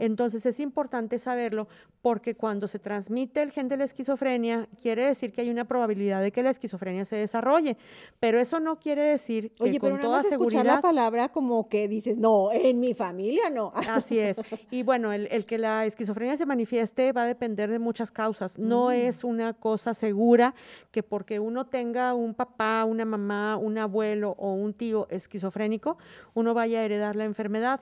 Entonces 0.00 0.46
es 0.46 0.58
importante 0.58 1.18
saberlo 1.18 1.68
porque 2.02 2.34
cuando 2.34 2.66
se 2.66 2.78
transmite 2.78 3.40
el 3.42 3.52
gen 3.52 3.68
de 3.68 3.76
la 3.76 3.84
esquizofrenia, 3.84 4.68
quiere 4.80 5.06
decir 5.06 5.32
que 5.32 5.42
hay 5.42 5.50
una 5.50 5.66
probabilidad 5.66 6.22
de 6.22 6.32
que 6.32 6.42
la 6.42 6.50
esquizofrenia 6.50 7.04
se 7.04 7.16
desarrolle, 7.16 7.76
pero 8.18 8.40
eso 8.40 8.58
no 8.58 8.80
quiere 8.80 9.02
decir 9.02 9.39
que 9.48 9.64
Oye, 9.64 9.78
con 9.80 9.92
pero 9.92 10.02
toda 10.02 10.22
seguridad... 10.22 10.60
escuchar 10.60 10.66
la 10.76 10.82
palabra 10.82 11.28
como 11.30 11.68
que 11.68 11.88
dices, 11.88 12.18
no, 12.18 12.52
en 12.52 12.78
mi 12.80 12.92
familia 12.94 13.48
no. 13.50 13.72
Así 13.88 14.18
es. 14.18 14.40
Y 14.70 14.82
bueno, 14.82 15.12
el, 15.12 15.26
el, 15.30 15.46
que 15.46 15.56
la 15.58 15.86
esquizofrenia 15.86 16.36
se 16.36 16.44
manifieste 16.46 17.12
va 17.12 17.22
a 17.22 17.26
depender 17.26 17.70
de 17.70 17.78
muchas 17.78 18.10
causas. 18.12 18.58
No 18.58 18.88
Mm. 18.88 18.92
es 18.92 19.24
una 19.24 19.54
cosa 19.54 19.94
segura 19.94 20.54
que 20.90 21.02
porque 21.02 21.40
uno 21.40 21.66
tenga 21.66 22.12
un 22.14 22.34
papá, 22.34 22.84
una 22.84 23.04
mamá, 23.04 23.56
un 23.56 23.78
abuelo 23.78 24.34
o 24.38 24.52
un 24.52 24.74
tío 24.74 25.06
esquizofrénico, 25.10 25.96
uno 26.34 26.52
vaya 26.54 26.80
a 26.80 26.84
heredar 26.84 27.16
la 27.16 27.24
enfermedad. 27.24 27.80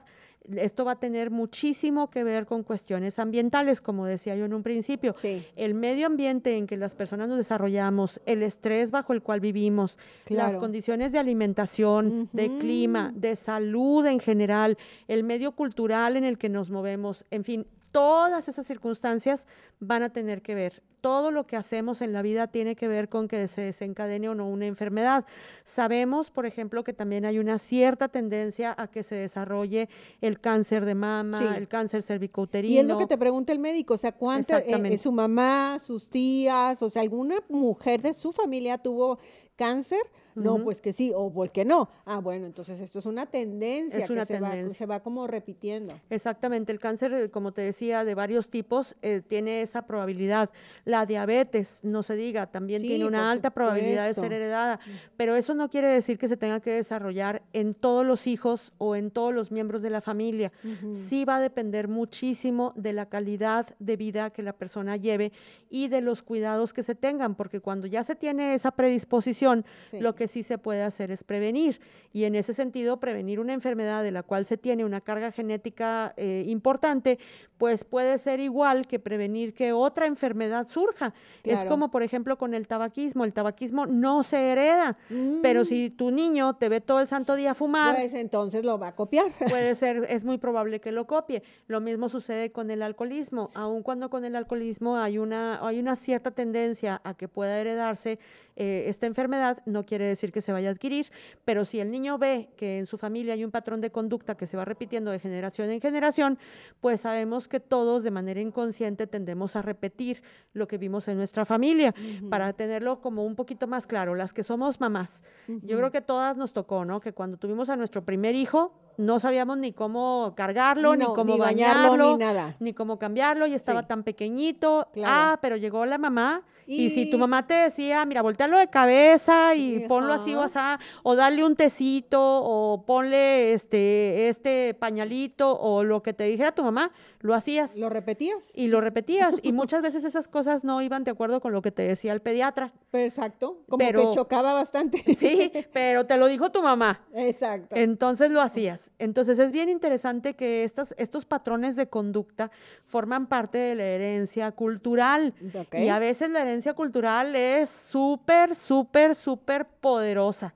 Esto 0.56 0.84
va 0.84 0.92
a 0.92 0.98
tener 0.98 1.30
muchísimo 1.30 2.10
que 2.10 2.24
ver 2.24 2.46
con 2.46 2.62
cuestiones 2.62 3.18
ambientales, 3.18 3.80
como 3.80 4.06
decía 4.06 4.34
yo 4.34 4.46
en 4.46 4.54
un 4.54 4.62
principio. 4.62 5.14
Sí. 5.18 5.44
El 5.56 5.74
medio 5.74 6.06
ambiente 6.06 6.56
en 6.56 6.66
que 6.66 6.76
las 6.76 6.94
personas 6.94 7.28
nos 7.28 7.36
desarrollamos, 7.36 8.20
el 8.24 8.42
estrés 8.42 8.90
bajo 8.90 9.12
el 9.12 9.22
cual 9.22 9.40
vivimos, 9.40 9.98
las 10.28 10.56
condiciones 10.56 11.12
de 11.12 11.18
alimentación, 11.18 12.28
de 12.32 12.56
clima, 12.58 13.12
de 13.14 13.36
salud 13.36 14.06
en 14.06 14.20
general, 14.20 14.78
el 15.06 15.24
medio 15.24 15.52
cultural 15.52 16.16
en 16.16 16.24
el 16.24 16.38
que 16.38 16.48
nos 16.48 16.70
movemos, 16.70 17.24
en 17.30 17.44
fin, 17.44 17.66
todas 17.92 18.48
esas 18.48 18.66
circunstancias 18.66 19.46
van 19.80 20.02
a 20.02 20.10
tener 20.10 20.42
que 20.42 20.54
ver. 20.54 20.82
Todo 21.00 21.30
lo 21.30 21.46
que 21.46 21.56
hacemos 21.56 22.00
en 22.02 22.12
la 22.12 22.22
vida 22.22 22.46
tiene 22.48 22.74
que 22.76 22.88
ver 22.88 23.08
con 23.08 23.28
que 23.28 23.46
se 23.48 23.60
desencadene 23.60 24.28
o 24.28 24.34
no 24.34 24.48
una 24.48 24.66
enfermedad. 24.66 25.24
Sabemos, 25.64 26.30
por 26.30 26.46
ejemplo, 26.46 26.82
que 26.84 26.92
también 26.92 27.24
hay 27.24 27.38
una 27.38 27.58
cierta 27.58 28.08
tendencia 28.08 28.74
a 28.76 28.88
que 28.88 29.02
se 29.02 29.14
desarrolle 29.14 29.88
el 30.20 30.40
cáncer 30.40 30.84
de 30.84 30.94
mama, 30.94 31.38
Sí. 31.38 31.44
el 31.56 31.68
cáncer 31.68 32.02
cervicouterino. 32.02 32.74
Y 32.74 32.78
es 32.78 32.86
lo 32.86 32.98
que 32.98 33.06
te 33.06 33.18
pregunta 33.18 33.52
el 33.52 33.58
médico, 33.58 33.94
o 33.94 33.98
sea, 33.98 34.12
¿cuánta, 34.12 34.58
eh, 34.58 34.98
su 34.98 35.12
mamá, 35.12 35.78
sus 35.78 36.08
tías, 36.10 36.82
o 36.82 36.90
sea, 36.90 37.02
alguna 37.02 37.36
mujer 37.48 38.02
de 38.02 38.12
su 38.14 38.32
familia 38.32 38.78
tuvo 38.78 39.18
cáncer? 39.56 40.00
No, 40.34 40.62
pues 40.62 40.80
que 40.80 40.92
sí, 40.92 41.10
o 41.16 41.32
pues 41.32 41.50
que 41.50 41.64
no. 41.64 41.90
Ah, 42.04 42.18
bueno, 42.20 42.46
entonces 42.46 42.78
esto 42.78 43.00
es 43.00 43.06
una 43.06 43.26
tendencia 43.26 43.98
Es 43.98 44.06
que 44.06 44.12
una 44.12 44.24
se, 44.24 44.38
Va, 44.38 44.50
tendencia. 44.50 44.78
se 44.78 44.86
va 44.86 45.00
como 45.00 45.26
repitiendo. 45.26 45.92
Exactamente, 46.10 46.70
el 46.70 46.78
cáncer, 46.78 47.12
eh, 47.12 47.28
como 47.28 47.50
te 47.52 47.62
decía, 47.62 48.04
de 48.04 48.14
varios 48.14 48.48
tipos, 48.48 48.94
eh, 49.02 49.20
tiene 49.26 49.62
esa 49.62 49.82
probabilidad. 49.82 50.50
La 50.88 51.04
diabetes, 51.04 51.80
no 51.82 52.02
se 52.02 52.16
diga, 52.16 52.46
también 52.46 52.80
Sí, 52.80 52.88
tiene 52.88 53.04
una 53.04 53.30
alta 53.30 53.50
probabilidad 53.50 54.06
de 54.06 54.14
ser 54.14 54.32
heredada, 54.32 54.80
pero 55.18 55.36
eso 55.36 55.52
no 55.52 55.68
quiere 55.68 55.88
decir 55.88 56.16
que 56.16 56.28
se 56.28 56.38
tenga 56.38 56.60
que 56.60 56.72
desarrollar 56.72 57.42
en 57.52 57.74
todos 57.74 58.06
los 58.06 58.26
hijos 58.26 58.72
o 58.78 58.96
en 58.96 59.10
todos 59.10 59.34
los 59.34 59.52
miembros 59.52 59.82
de 59.82 59.90
la 59.90 60.00
familia. 60.00 60.50
Sí 60.92 61.26
va 61.26 61.36
a 61.36 61.40
depender 61.40 61.88
muchísimo 61.88 62.72
de 62.74 62.94
la 62.94 63.04
calidad 63.06 63.66
de 63.78 63.96
vida 63.96 64.30
que 64.30 64.42
la 64.42 64.54
persona 64.54 64.96
lleve 64.96 65.30
y 65.68 65.88
de 65.88 66.00
los 66.00 66.22
cuidados 66.22 66.72
que 66.72 66.82
se 66.82 66.94
tengan, 66.94 67.34
porque 67.34 67.60
cuando 67.60 67.86
ya 67.86 68.02
se 68.02 68.16
tiene 68.16 68.54
esa 68.54 68.70
predisposición, 68.70 69.66
Sí. 69.90 70.00
lo 70.00 70.14
que 70.14 70.26
sí 70.26 70.42
se 70.42 70.56
puede 70.56 70.82
hacer 70.84 71.10
es 71.10 71.22
prevenir. 71.22 71.80
Y 72.14 72.24
en 72.24 72.34
ese 72.34 72.54
sentido, 72.54 72.98
prevenir 72.98 73.40
una 73.40 73.52
enfermedad 73.52 74.02
de 74.02 74.10
la 74.10 74.22
cual 74.22 74.46
se 74.46 74.56
tiene 74.56 74.86
una 74.86 75.02
carga 75.02 75.32
genética 75.32 76.14
eh, 76.16 76.44
importante, 76.46 77.18
pues 77.58 77.84
puede 77.84 78.16
ser 78.16 78.40
igual 78.40 78.86
que 78.86 78.98
prevenir 78.98 79.52
que 79.52 79.72
otra 79.74 80.06
enfermedad 80.06 80.66
surja. 80.78 81.12
Es 81.44 81.64
como, 81.64 81.90
por 81.90 82.02
ejemplo, 82.02 82.38
con 82.38 82.54
el 82.54 82.66
tabaquismo. 82.68 83.24
El 83.24 83.32
tabaquismo 83.32 83.86
no 83.86 84.22
se 84.22 84.50
hereda, 84.52 84.96
pero 85.42 85.64
si 85.64 85.90
tu 85.90 86.10
niño 86.10 86.54
te 86.56 86.68
ve 86.68 86.80
todo 86.80 87.00
el 87.00 87.08
santo 87.08 87.34
día 87.34 87.54
fumar, 87.54 87.94
Pues 87.96 88.14
entonces 88.14 88.64
lo 88.64 88.78
va 88.78 88.88
a 88.88 88.94
copiar. 88.94 89.26
puede 89.48 89.74
ser, 89.74 90.06
es 90.08 90.24
muy 90.24 90.38
probable 90.38 90.80
que 90.80 90.92
lo 90.92 91.06
copie. 91.06 91.42
Lo 91.66 91.80
mismo 91.80 92.08
sucede 92.08 92.52
con 92.52 92.70
el 92.70 92.82
alcoholismo. 92.82 93.50
Aun 93.54 93.82
cuando 93.82 94.08
con 94.10 94.24
el 94.24 94.36
alcoholismo 94.36 94.96
hay 94.96 95.18
una, 95.18 95.66
hay 95.66 95.80
una 95.80 95.96
cierta 95.96 96.30
tendencia 96.30 97.00
a 97.04 97.14
que 97.14 97.28
pueda 97.28 97.58
heredarse 97.58 98.18
eh, 98.60 98.88
esta 98.88 99.06
enfermedad, 99.06 99.62
no 99.66 99.86
quiere 99.86 100.04
decir 100.04 100.32
que 100.32 100.40
se 100.40 100.50
vaya 100.50 100.68
a 100.68 100.72
adquirir, 100.72 101.12
pero 101.44 101.64
si 101.64 101.78
el 101.78 101.92
niño 101.92 102.18
ve 102.18 102.48
que 102.56 102.80
en 102.80 102.86
su 102.86 102.98
familia 102.98 103.34
hay 103.34 103.44
un 103.44 103.52
patrón 103.52 103.80
de 103.80 103.92
conducta 103.92 104.36
que 104.36 104.46
se 104.46 104.56
va 104.56 104.64
repitiendo 104.64 105.12
de 105.12 105.20
generación 105.20 105.70
en 105.70 105.80
generación, 105.80 106.38
pues 106.80 107.02
sabemos 107.02 107.46
que 107.46 107.60
todos 107.60 108.02
de 108.02 108.10
manera 108.10 108.40
inconsciente 108.40 109.06
tendemos 109.06 109.54
a 109.54 109.62
repetir 109.62 110.24
lo 110.54 110.66
que 110.66 110.76
vimos 110.76 111.06
en 111.06 111.18
nuestra 111.18 111.44
familia, 111.44 111.94
para 112.28 112.52
tenerlo 112.52 113.00
como 113.00 113.24
un 113.24 113.36
poquito 113.36 113.68
más 113.68 113.86
claro, 113.86 114.16
las 114.16 114.32
que 114.32 114.42
somos 114.42 114.80
mamás. 114.80 115.22
Yo 115.46 115.78
creo 115.78 115.92
que 115.92 116.00
todas 116.00 116.36
nos 116.36 116.52
tocó, 116.52 116.84
¿no? 116.84 117.00
Que 117.00 117.12
cuando 117.12 117.36
tuvimos 117.36 117.68
a 117.68 117.76
nuestro 117.76 118.04
primer 118.04 118.34
hijo, 118.34 118.87
no 118.98 119.18
sabíamos 119.20 119.56
ni 119.58 119.72
cómo 119.72 120.34
cargarlo, 120.36 120.94
ni 120.96 121.04
cómo 121.06 121.32
ni 121.34 121.38
bañarlo, 121.38 121.82
bañarlo, 121.92 122.12
ni 122.12 122.18
nada. 122.18 122.56
ni 122.58 122.74
cómo 122.74 122.98
cambiarlo, 122.98 123.46
y 123.46 123.54
estaba 123.54 123.80
Sí. 123.82 123.86
tan 123.88 124.02
pequeñito. 124.02 124.88
Claro. 124.92 125.12
Ah, 125.16 125.38
pero 125.40 125.56
llegó 125.56 125.86
la 125.86 125.98
mamá, 125.98 126.42
y, 126.66 126.90
si 126.90 127.10
tu 127.10 127.16
mamá 127.16 127.46
te 127.46 127.54
decía, 127.54 128.04
mira, 128.04 128.20
voltealo 128.20 128.58
de 128.58 128.68
cabeza 128.68 129.54
y 129.54 129.86
ponlo 129.88 130.12
así 130.12 130.34
o 130.34 130.42
asá, 130.42 130.78
o 131.02 131.14
dale 131.16 131.42
un 131.42 131.56
tecito, 131.56 132.20
o 132.20 132.84
ponle 132.84 133.54
este, 133.54 134.28
este 134.28 134.74
pañalito, 134.74 135.58
o 135.58 135.82
lo 135.82 136.02
que 136.02 136.12
te 136.12 136.24
dijera 136.24 136.52
tu 136.52 136.62
mamá, 136.62 136.90
lo 137.20 137.34
hacías 137.34 137.78
¿Lo 137.78 137.88
repetías? 137.88 138.52
y 138.54 138.68
lo 138.68 138.80
repetías. 138.80 139.36
y 139.42 139.52
muchas 139.52 139.82
veces 139.82 140.04
esas 140.04 140.28
cosas 140.28 140.62
no 140.62 140.80
iban 140.82 141.02
de 141.04 141.10
acuerdo 141.10 141.40
con 141.40 141.52
lo 141.52 141.62
que 141.62 141.72
te 141.72 141.82
decía 141.82 142.12
el 142.12 142.20
pediatra. 142.20 142.72
Exacto. 142.92 143.62
Como 143.68 143.78
Pero- 143.78 144.10
que 144.10 144.16
chocaba 144.16 144.52
bastante. 144.54 144.98
Sí, 145.16 145.50
pero 145.72 146.06
te 146.06 146.16
lo 146.16 146.26
dijo 146.26 146.50
tu 146.52 146.62
mamá. 146.62 147.04
Exacto. 147.14 147.74
Entonces 147.74 148.30
lo 148.30 148.40
hacías. 148.40 148.92
Entonces 148.98 149.38
es 149.40 149.50
bien 149.52 149.68
interesante 149.68 150.34
que 150.36 150.62
estas, 150.64 150.94
estos 150.96 151.24
patrones 151.24 151.74
de 151.74 151.88
conducta 151.88 152.50
forman 152.86 153.26
parte 153.26 153.58
de 153.58 153.74
la 153.74 153.84
herencia 153.84 154.52
cultural. 154.52 155.34
Y 155.72 155.88
a 155.88 155.98
veces 155.98 156.30
la 156.30 156.42
herencia 156.42 156.74
cultural 156.74 157.34
es 157.34 157.68
súper, 157.68 158.54
súper, 158.54 159.14
súper 159.16 159.66
poderosa. 159.66 160.54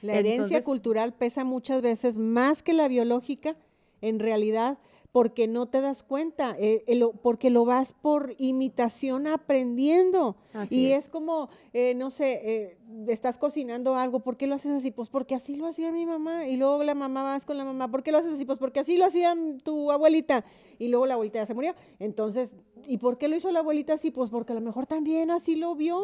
La 0.00 0.12
herencia 0.14 0.34
Entonces- 0.58 0.64
cultural 0.64 1.12
pesa 1.14 1.44
muchas 1.44 1.82
veces 1.82 2.18
más 2.18 2.62
que 2.62 2.72
la 2.72 2.86
biológica, 2.88 3.56
en 4.00 4.20
realidad, 4.20 4.78
porque 5.14 5.46
no 5.46 5.66
te 5.66 5.80
das 5.80 6.02
cuenta, 6.02 6.56
eh, 6.58 6.82
eh, 6.88 6.96
lo- 6.96 7.12
porque 7.12 7.48
lo 7.48 7.64
vas 7.64 7.94
por 7.94 8.34
imitación 8.36 9.28
aprendiendo. 9.28 10.34
Así 10.52 10.80
y 10.88 10.90
es. 10.90 11.04
es, 11.04 11.08
como, 11.08 11.48
eh, 11.72 11.94
no 11.94 12.10
sé, 12.10 12.76
estás 13.06 13.38
cocinando 13.38 13.94
algo, 13.94 14.24
¿por 14.24 14.36
qué 14.36 14.48
lo 14.48 14.56
haces 14.56 14.72
así? 14.72 14.90
Pues 14.90 15.10
porque 15.10 15.36
así 15.36 15.54
lo 15.54 15.68
hacía 15.68 15.92
mi 15.92 16.04
mamá. 16.04 16.48
Y 16.48 16.56
luego 16.56 16.82
la 16.82 16.96
mamá 16.96 17.22
vas 17.22 17.44
con 17.44 17.56
la 17.56 17.64
mamá, 17.64 17.88
¿por 17.92 18.02
qué 18.02 18.10
lo 18.10 18.18
haces 18.18 18.32
así? 18.32 18.44
Pues 18.44 18.58
porque 18.58 18.80
así 18.80 18.96
lo 18.96 19.04
hacía 19.04 19.36
tu 19.62 19.92
abuelita. 19.92 20.44
Y 20.80 20.88
luego 20.88 21.06
la 21.06 21.14
abuelita 21.14 21.38
ya 21.38 21.46
se 21.46 21.54
murió. 21.54 21.76
Entonces, 22.00 22.56
¿y 22.88 22.98
por 22.98 23.16
qué 23.16 23.28
lo 23.28 23.36
hizo 23.36 23.52
la 23.52 23.60
abuelita 23.60 23.92
así? 23.92 24.10
Pues 24.10 24.30
porque 24.30 24.50
a 24.50 24.56
lo 24.56 24.62
mejor 24.62 24.86
también 24.86 25.30
así 25.30 25.54
lo 25.54 25.76
vio. 25.76 26.02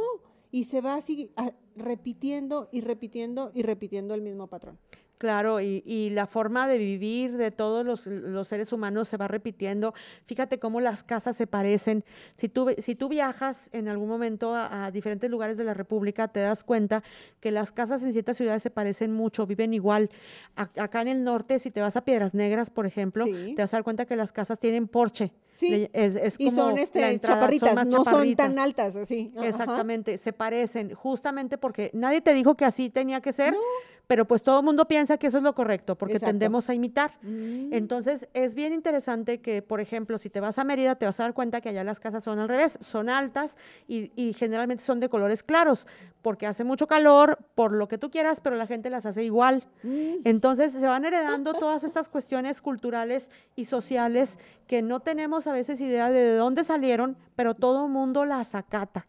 Y 0.52 0.64
se 0.64 0.80
va 0.82 0.94
así 0.94 1.32
ah, 1.34 1.50
repitiendo 1.74 2.68
y 2.70 2.80
repitiendo 2.82 3.50
y 3.54 3.62
repitiendo 3.62 4.14
el 4.14 4.22
mismo 4.22 4.46
patrón. 4.46 4.78
Claro, 5.20 5.60
y, 5.60 5.82
y 5.84 6.08
la 6.08 6.26
forma 6.26 6.66
de 6.66 6.78
vivir 6.78 7.36
de 7.36 7.50
todos 7.50 7.84
los, 7.84 8.06
los 8.06 8.48
seres 8.48 8.72
humanos 8.72 9.06
se 9.06 9.18
va 9.18 9.28
repitiendo. 9.28 9.92
Fíjate 10.24 10.58
cómo 10.58 10.80
las 10.80 11.04
casas 11.04 11.36
se 11.36 11.46
parecen. 11.46 12.06
Si 12.36 12.48
tú, 12.48 12.70
si 12.78 12.94
tú 12.94 13.10
viajas 13.10 13.68
en 13.74 13.88
algún 13.88 14.08
momento 14.08 14.54
a, 14.54 14.86
a 14.86 14.90
diferentes 14.90 15.30
lugares 15.30 15.58
de 15.58 15.64
la 15.64 15.74
República, 15.74 16.28
te 16.28 16.40
das 16.40 16.64
cuenta 16.64 17.02
que 17.38 17.50
las 17.50 17.70
casas 17.70 18.02
en 18.02 18.14
ciertas 18.14 18.38
ciudades 18.38 18.62
se 18.62 18.70
parecen 18.70 19.12
mucho, 19.12 19.46
viven 19.46 19.74
igual. 19.74 20.08
A- 20.56 20.70
acá 20.82 21.02
en 21.02 21.08
el 21.08 21.22
norte, 21.22 21.58
si 21.58 21.70
te 21.70 21.82
vas 21.82 21.96
a 21.96 22.04
Piedras 22.06 22.32
Negras, 22.32 22.70
por 22.70 22.86
ejemplo, 22.86 23.26
Sí. 23.26 23.52
te 23.54 23.60
vas 23.60 23.74
a 23.74 23.76
dar 23.76 23.84
cuenta 23.84 24.06
que 24.06 24.16
las 24.16 24.32
casas 24.32 24.58
tienen 24.58 24.88
porche. 24.88 25.34
Sí, 25.52 25.86
es- 25.92 26.16
es 26.16 26.36
y 26.38 26.46
como 26.46 26.56
son 26.56 26.78
este, 26.78 27.10
entrada, 27.12 27.34
chaparritas, 27.40 27.86
no 27.86 28.06
son 28.06 28.34
tan 28.36 28.58
altas 28.58 28.96
así. 28.96 29.34
Ajá. 29.36 29.46
Exactamente, 29.48 30.16
se 30.16 30.32
parecen, 30.32 30.94
justamente 30.94 31.58
porque 31.58 31.90
nadie 31.92 32.22
te 32.22 32.32
dijo 32.32 32.56
que 32.56 32.64
así 32.64 32.88
tenía 32.88 33.20
que 33.20 33.34
ser, 33.34 33.54
pero 34.10 34.24
pues 34.24 34.42
todo 34.42 34.58
el 34.58 34.64
mundo 34.64 34.88
piensa 34.88 35.18
que 35.18 35.28
eso 35.28 35.38
es 35.38 35.44
lo 35.44 35.54
correcto, 35.54 35.94
porque 35.94 36.14
Exacto. 36.14 36.32
tendemos 36.32 36.68
a 36.68 36.74
imitar. 36.74 37.12
Mm. 37.22 37.72
Entonces, 37.72 38.28
es 38.34 38.56
bien 38.56 38.72
interesante 38.72 39.40
que, 39.40 39.62
por 39.62 39.80
ejemplo, 39.80 40.18
si 40.18 40.28
te 40.30 40.40
vas 40.40 40.58
a 40.58 40.64
Mérida, 40.64 40.96
te 40.96 41.06
vas 41.06 41.20
a 41.20 41.22
dar 41.22 41.32
cuenta 41.32 41.60
que 41.60 41.68
allá 41.68 41.84
las 41.84 42.00
casas 42.00 42.24
son 42.24 42.40
al 42.40 42.48
revés, 42.48 42.76
son 42.80 43.08
altas 43.08 43.56
y, 43.86 44.10
y 44.16 44.32
generalmente 44.32 44.82
son 44.82 44.98
de 44.98 45.08
colores 45.08 45.44
claros, 45.44 45.86
porque 46.22 46.48
hace 46.48 46.64
mucho 46.64 46.88
calor, 46.88 47.38
por 47.54 47.70
lo 47.70 47.86
que 47.86 47.98
tú 47.98 48.10
quieras, 48.10 48.40
pero 48.40 48.56
la 48.56 48.66
gente 48.66 48.90
las 48.90 49.06
hace 49.06 49.22
igual. 49.22 49.62
Mm. 49.84 50.14
Entonces, 50.24 50.72
se 50.72 50.86
van 50.86 51.04
heredando 51.04 51.54
todas 51.54 51.84
estas 51.84 52.08
cuestiones 52.08 52.60
culturales 52.60 53.30
y 53.54 53.66
sociales 53.66 54.40
que 54.66 54.82
no 54.82 54.98
tenemos 54.98 55.46
a 55.46 55.52
veces 55.52 55.80
idea 55.80 56.10
de 56.10 56.20
de 56.20 56.34
dónde 56.34 56.64
salieron, 56.64 57.16
pero 57.36 57.54
todo 57.54 57.86
mundo 57.86 58.24
las 58.24 58.56
acata. 58.56 59.06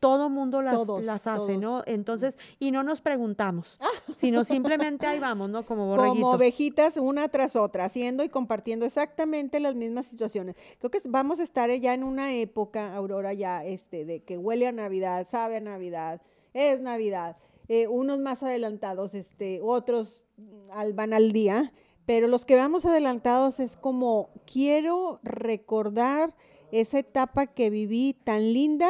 Todo 0.00 0.30
mundo 0.30 0.62
las, 0.62 0.74
Todos, 0.74 1.04
las 1.04 1.26
hace, 1.26 1.58
¿no? 1.58 1.82
Entonces, 1.86 2.38
y 2.58 2.70
no 2.70 2.82
nos 2.82 3.02
preguntamos, 3.02 3.78
sino 4.16 4.44
simplemente 4.44 5.06
ahí 5.06 5.20
vamos, 5.20 5.50
¿no? 5.50 5.62
Como 5.62 5.86
borreguitos. 5.86 6.18
Como 6.18 6.30
ovejitas 6.30 6.96
una 6.96 7.28
tras 7.28 7.54
otra, 7.54 7.84
haciendo 7.84 8.24
y 8.24 8.30
compartiendo 8.30 8.86
exactamente 8.86 9.60
las 9.60 9.74
mismas 9.74 10.06
situaciones. 10.06 10.56
Creo 10.78 10.90
que 10.90 10.98
vamos 11.08 11.38
a 11.38 11.42
estar 11.42 11.70
ya 11.70 11.92
en 11.92 12.02
una 12.02 12.32
época, 12.32 12.96
Aurora, 12.96 13.34
ya 13.34 13.62
este, 13.62 14.06
de 14.06 14.24
que 14.24 14.38
huele 14.38 14.66
a 14.66 14.72
Navidad, 14.72 15.26
sabe 15.28 15.58
a 15.58 15.60
Navidad, 15.60 16.22
es 16.54 16.80
Navidad. 16.80 17.36
Eh, 17.68 17.86
unos 17.86 18.18
más 18.18 18.42
adelantados, 18.42 19.14
este, 19.14 19.60
otros 19.62 20.24
mm, 20.38 20.70
al, 20.72 20.94
van 20.94 21.12
al 21.12 21.32
día, 21.32 21.72
pero 22.06 22.26
los 22.26 22.46
que 22.46 22.56
vamos 22.56 22.86
adelantados 22.86 23.60
es 23.60 23.76
como 23.76 24.30
quiero 24.50 25.20
recordar 25.22 26.34
esa 26.72 26.98
etapa 26.98 27.46
que 27.46 27.68
viví 27.68 28.14
tan 28.24 28.52
linda 28.52 28.88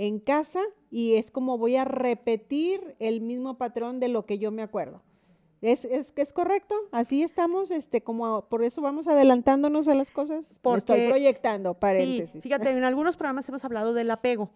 en 0.00 0.18
casa 0.18 0.60
y 0.90 1.16
es 1.16 1.30
como 1.30 1.58
voy 1.58 1.76
a 1.76 1.84
repetir 1.84 2.96
el 2.98 3.20
mismo 3.20 3.58
patrón 3.58 4.00
de 4.00 4.08
lo 4.08 4.24
que 4.24 4.38
yo 4.38 4.50
me 4.50 4.62
acuerdo. 4.62 5.02
¿Es, 5.60 5.84
es, 5.84 6.14
es 6.16 6.32
correcto? 6.32 6.74
Así 6.90 7.22
estamos, 7.22 7.70
este, 7.70 8.00
como 8.00 8.48
por 8.48 8.64
eso 8.64 8.80
vamos 8.80 9.08
adelantándonos 9.08 9.88
a 9.88 9.94
las 9.94 10.10
cosas. 10.10 10.52
Me 10.52 10.58
Porque- 10.62 10.78
estoy 10.78 11.08
proyectando, 11.08 11.74
paréntesis. 11.74 12.30
Sí, 12.30 12.40
fíjate, 12.40 12.70
en 12.70 12.82
algunos 12.82 13.18
programas 13.18 13.46
hemos 13.50 13.62
hablado 13.62 13.92
del 13.92 14.10
apego. 14.10 14.48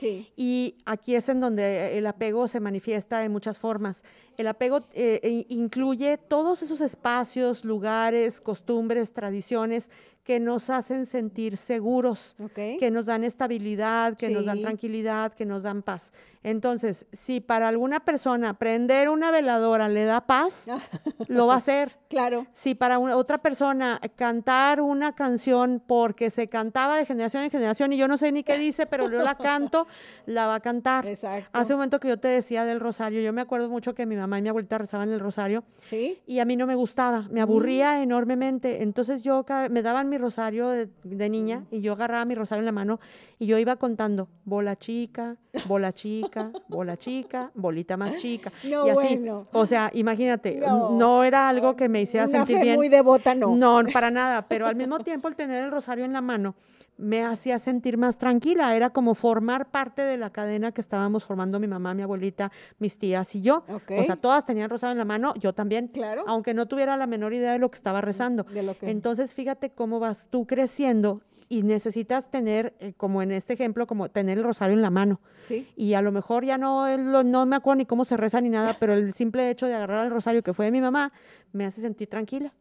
Sí. 0.00 0.30
Y 0.34 0.76
aquí 0.86 1.14
es 1.14 1.28
en 1.28 1.40
donde 1.40 1.96
el 1.98 2.06
apego 2.06 2.48
se 2.48 2.60
manifiesta 2.60 3.18
de 3.20 3.28
muchas 3.28 3.58
formas. 3.58 4.02
El 4.38 4.46
apego 4.46 4.78
eh, 4.94 5.20
eh, 5.22 5.44
incluye 5.50 6.16
todos 6.16 6.62
esos 6.62 6.80
espacios, 6.80 7.64
lugares, 7.66 8.40
costumbres, 8.40 9.12
tradiciones 9.12 9.90
que 10.26 10.40
nos 10.40 10.70
hacen 10.70 11.06
sentir 11.06 11.56
seguros, 11.56 12.34
Ok. 12.42 12.80
que 12.80 12.90
nos 12.90 13.06
dan 13.06 13.22
estabilidad, 13.22 14.16
que 14.16 14.28
nos 14.28 14.44
dan 14.44 14.56
Sí. 14.56 14.62
tranquilidad, 14.62 15.32
que 15.32 15.46
nos 15.46 15.62
dan 15.62 15.82
paz. 15.82 16.12
Entonces, 16.42 17.06
si 17.12 17.40
para 17.40 17.68
alguna 17.68 18.00
persona 18.00 18.54
prender 18.58 19.08
una 19.08 19.30
veladora 19.30 19.88
le 19.88 20.04
da 20.04 20.26
paz, 20.26 20.66
lo 21.28 21.46
va 21.46 21.54
a 21.54 21.58
hacer. 21.58 21.96
Claro. 22.08 22.46
Si 22.52 22.74
para 22.74 22.98
una- 22.98 23.16
otra 23.16 23.38
persona 23.38 24.00
cantar 24.16 24.80
una 24.80 25.14
canción 25.14 25.80
porque 25.84 26.30
se 26.30 26.46
cantaba 26.48 26.96
de 26.96 27.06
generación 27.06 27.44
en 27.44 27.50
generación 27.50 27.92
y 27.92 27.96
yo 27.96 28.08
no 28.08 28.18
sé 28.18 28.30
ni 28.32 28.42
qué 28.42 28.58
dice, 28.58 28.86
pero 28.86 29.08
yo 29.10 29.22
la 29.22 29.36
canto, 29.36 29.86
la 30.26 30.46
va 30.48 30.56
a 30.56 30.60
cantar. 30.60 31.06
Exacto. 31.06 31.48
Hace 31.52 31.72
un 31.74 31.78
momento 31.78 32.00
que 32.00 32.08
yo 32.08 32.18
te 32.18 32.28
decía 32.28 32.64
del 32.64 32.80
rosario, 32.80 33.20
yo 33.22 33.32
me 33.32 33.40
acuerdo 33.42 33.68
mucho 33.68 33.94
que 33.94 34.06
mi 34.06 34.16
mamá 34.16 34.38
y 34.38 34.42
mi 34.42 34.48
abuelita 34.48 34.76
rezaban 34.78 35.08
el 35.10 35.20
rosario 35.20 35.62
¿Sí? 35.88 36.18
y 36.26 36.40
a 36.40 36.44
mí 36.44 36.56
no 36.56 36.66
me 36.66 36.74
gustaba, 36.74 37.22
me 37.30 37.40
Mm. 37.40 37.42
aburría 37.42 38.02
enormemente. 38.02 38.82
Entonces 38.82 39.22
yo 39.22 39.44
me 39.70 39.82
daban 39.82 40.08
mi 40.08 40.15
rosario 40.18 40.68
de, 40.68 40.88
de 41.04 41.28
niña 41.28 41.64
y 41.70 41.80
yo 41.80 41.92
agarraba 41.92 42.24
mi 42.24 42.34
rosario 42.34 42.60
en 42.60 42.66
la 42.66 42.72
mano 42.72 43.00
y 43.38 43.46
yo 43.46 43.58
iba 43.58 43.76
contando 43.76 44.28
bola 44.44 44.76
chica, 44.76 45.36
bola 45.66 45.92
chica, 45.92 46.50
bola 46.68 46.96
chica, 46.96 47.50
bolita 47.54 47.96
más 47.96 48.16
chica. 48.16 48.52
No, 48.64 48.86
y 48.86 48.90
así. 48.90 49.16
bueno. 49.18 49.46
O 49.52 49.66
sea, 49.66 49.90
imagínate, 49.94 50.56
No. 50.60 50.90
no, 50.90 51.24
era 51.24 51.48
algo 51.48 51.76
que 51.76 51.88
me 51.88 52.02
hiciera 52.02 52.26
Una 52.26 52.38
sentir 52.38 52.56
fe 52.58 52.62
bien. 52.62 52.76
muy 52.76 52.88
devota, 52.88 53.34
no. 53.34 53.56
No, 53.56 53.82
para 53.92 54.10
nada, 54.10 54.46
pero 54.48 54.66
al 54.66 54.76
mismo 54.76 54.98
tiempo 55.00 55.28
el 55.28 55.36
tener 55.36 55.64
el 55.64 55.70
rosario 55.70 56.04
en 56.04 56.12
la 56.12 56.20
mano 56.20 56.54
me 56.98 57.24
hacía 57.24 57.58
sentir 57.58 57.98
más 57.98 58.16
tranquila, 58.18 58.74
era 58.74 58.90
como 58.90 59.14
formar 59.14 59.70
parte 59.70 60.02
de 60.02 60.16
la 60.16 60.30
cadena 60.30 60.72
que 60.72 60.80
estábamos 60.80 61.24
formando 61.24 61.60
mi 61.60 61.66
mamá, 61.68 61.92
mi 61.94 62.02
abuelita, 62.02 62.50
mis 62.78 62.96
tías 62.98 63.34
y 63.34 63.42
yo. 63.42 63.64
Ok. 63.68 63.92
O 63.98 64.04
sea, 64.04 64.16
todas 64.16 64.44
tenían 64.46 64.70
rosario 64.70 64.92
en 64.92 64.98
la 64.98 65.04
mano, 65.04 65.34
yo 65.38 65.52
también. 65.52 65.88
Claro. 65.88 66.24
Aunque 66.26 66.54
no 66.54 66.66
tuviera 66.66 66.96
la 66.96 67.06
menor 67.06 67.34
idea 67.34 67.52
de 67.52 67.58
lo 67.58 67.70
que 67.70 67.76
estaba 67.76 68.00
rezando. 68.00 68.44
De 68.44 68.62
lo 68.62 68.76
que- 68.78 68.90
Entonces, 68.90 69.34
fíjate 69.34 69.70
cómo 69.70 70.00
vas 70.00 70.28
tú 70.30 70.46
creciendo 70.46 71.20
y 71.48 71.62
necesitas 71.62 72.30
tener, 72.30 72.74
eh, 72.80 72.92
como 72.96 73.20
en 73.22 73.30
este 73.30 73.52
ejemplo, 73.52 73.86
como 73.86 74.08
tener 74.10 74.38
el 74.38 74.44
rosario 74.44 74.74
en 74.74 74.82
la 74.82 74.90
mano. 74.90 75.20
Sí. 75.46 75.68
Y 75.76 75.94
a 75.94 76.02
lo 76.02 76.12
mejor 76.12 76.44
ya 76.44 76.56
no, 76.58 76.88
lo- 76.96 77.22
no 77.24 77.44
me 77.46 77.56
acuerdo 77.56 77.76
ni 77.76 77.86
cómo 77.86 78.04
se 78.04 78.16
reza 78.16 78.40
ni 78.40 78.48
nada, 78.48 78.74
pero 78.80 78.94
el 78.94 79.12
simple 79.12 79.48
hecho 79.50 79.66
de 79.66 79.74
agarrar 79.74 80.04
el 80.06 80.10
rosario 80.10 80.42
que 80.42 80.54
fue 80.54 80.64
de 80.64 80.72
mi 80.72 80.80
mamá 80.80 81.12
me 81.52 81.66
hace 81.66 81.80
sentir 81.82 82.08
tranquila. 82.08 82.52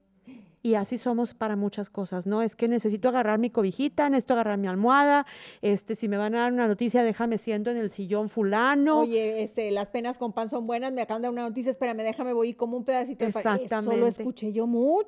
Y 0.65 0.73
así 0.73 0.97
somos 0.97 1.35
para 1.35 1.55
muchas 1.55 1.91
cosas, 1.91 2.25
¿no? 2.25 2.41
Es 2.41 2.55
que 2.55 2.67
necesito 2.67 3.09
agarrar 3.09 3.37
mi 3.37 3.51
cobijita, 3.51 4.09
necesito 4.09 4.33
agarrar 4.33 4.57
mi 4.57 4.67
almohada, 4.67 5.27
este, 5.61 5.93
si 5.95 6.07
me 6.07 6.17
van 6.17 6.33
a 6.33 6.39
dar 6.39 6.53
una 6.53 6.67
noticia, 6.67 7.03
déjame 7.03 7.37
siento 7.37 7.69
en 7.69 7.77
el 7.77 7.91
sillón 7.91 8.29
fulano. 8.29 9.01
Oye, 9.01 9.43
este, 9.43 9.69
las 9.69 9.89
penas 9.89 10.17
con 10.17 10.33
pan 10.33 10.49
son 10.49 10.65
buenas, 10.65 10.91
me 10.91 11.01
acaban 11.03 11.21
de 11.21 11.27
dar 11.27 11.33
una 11.33 11.43
noticia, 11.43 11.69
espérame, 11.69 11.97
déjame, 11.97 12.33
voy 12.33 12.55
como 12.55 12.77
un 12.77 12.83
pedacito 12.83 13.25
de 13.25 13.31
pan. 13.31 13.41
Eso 13.41 13.49
lo 13.57 13.63
Exactamente. 13.63 14.09
escuché 14.09 14.53
yo 14.53 14.65
mucho. 14.65 15.07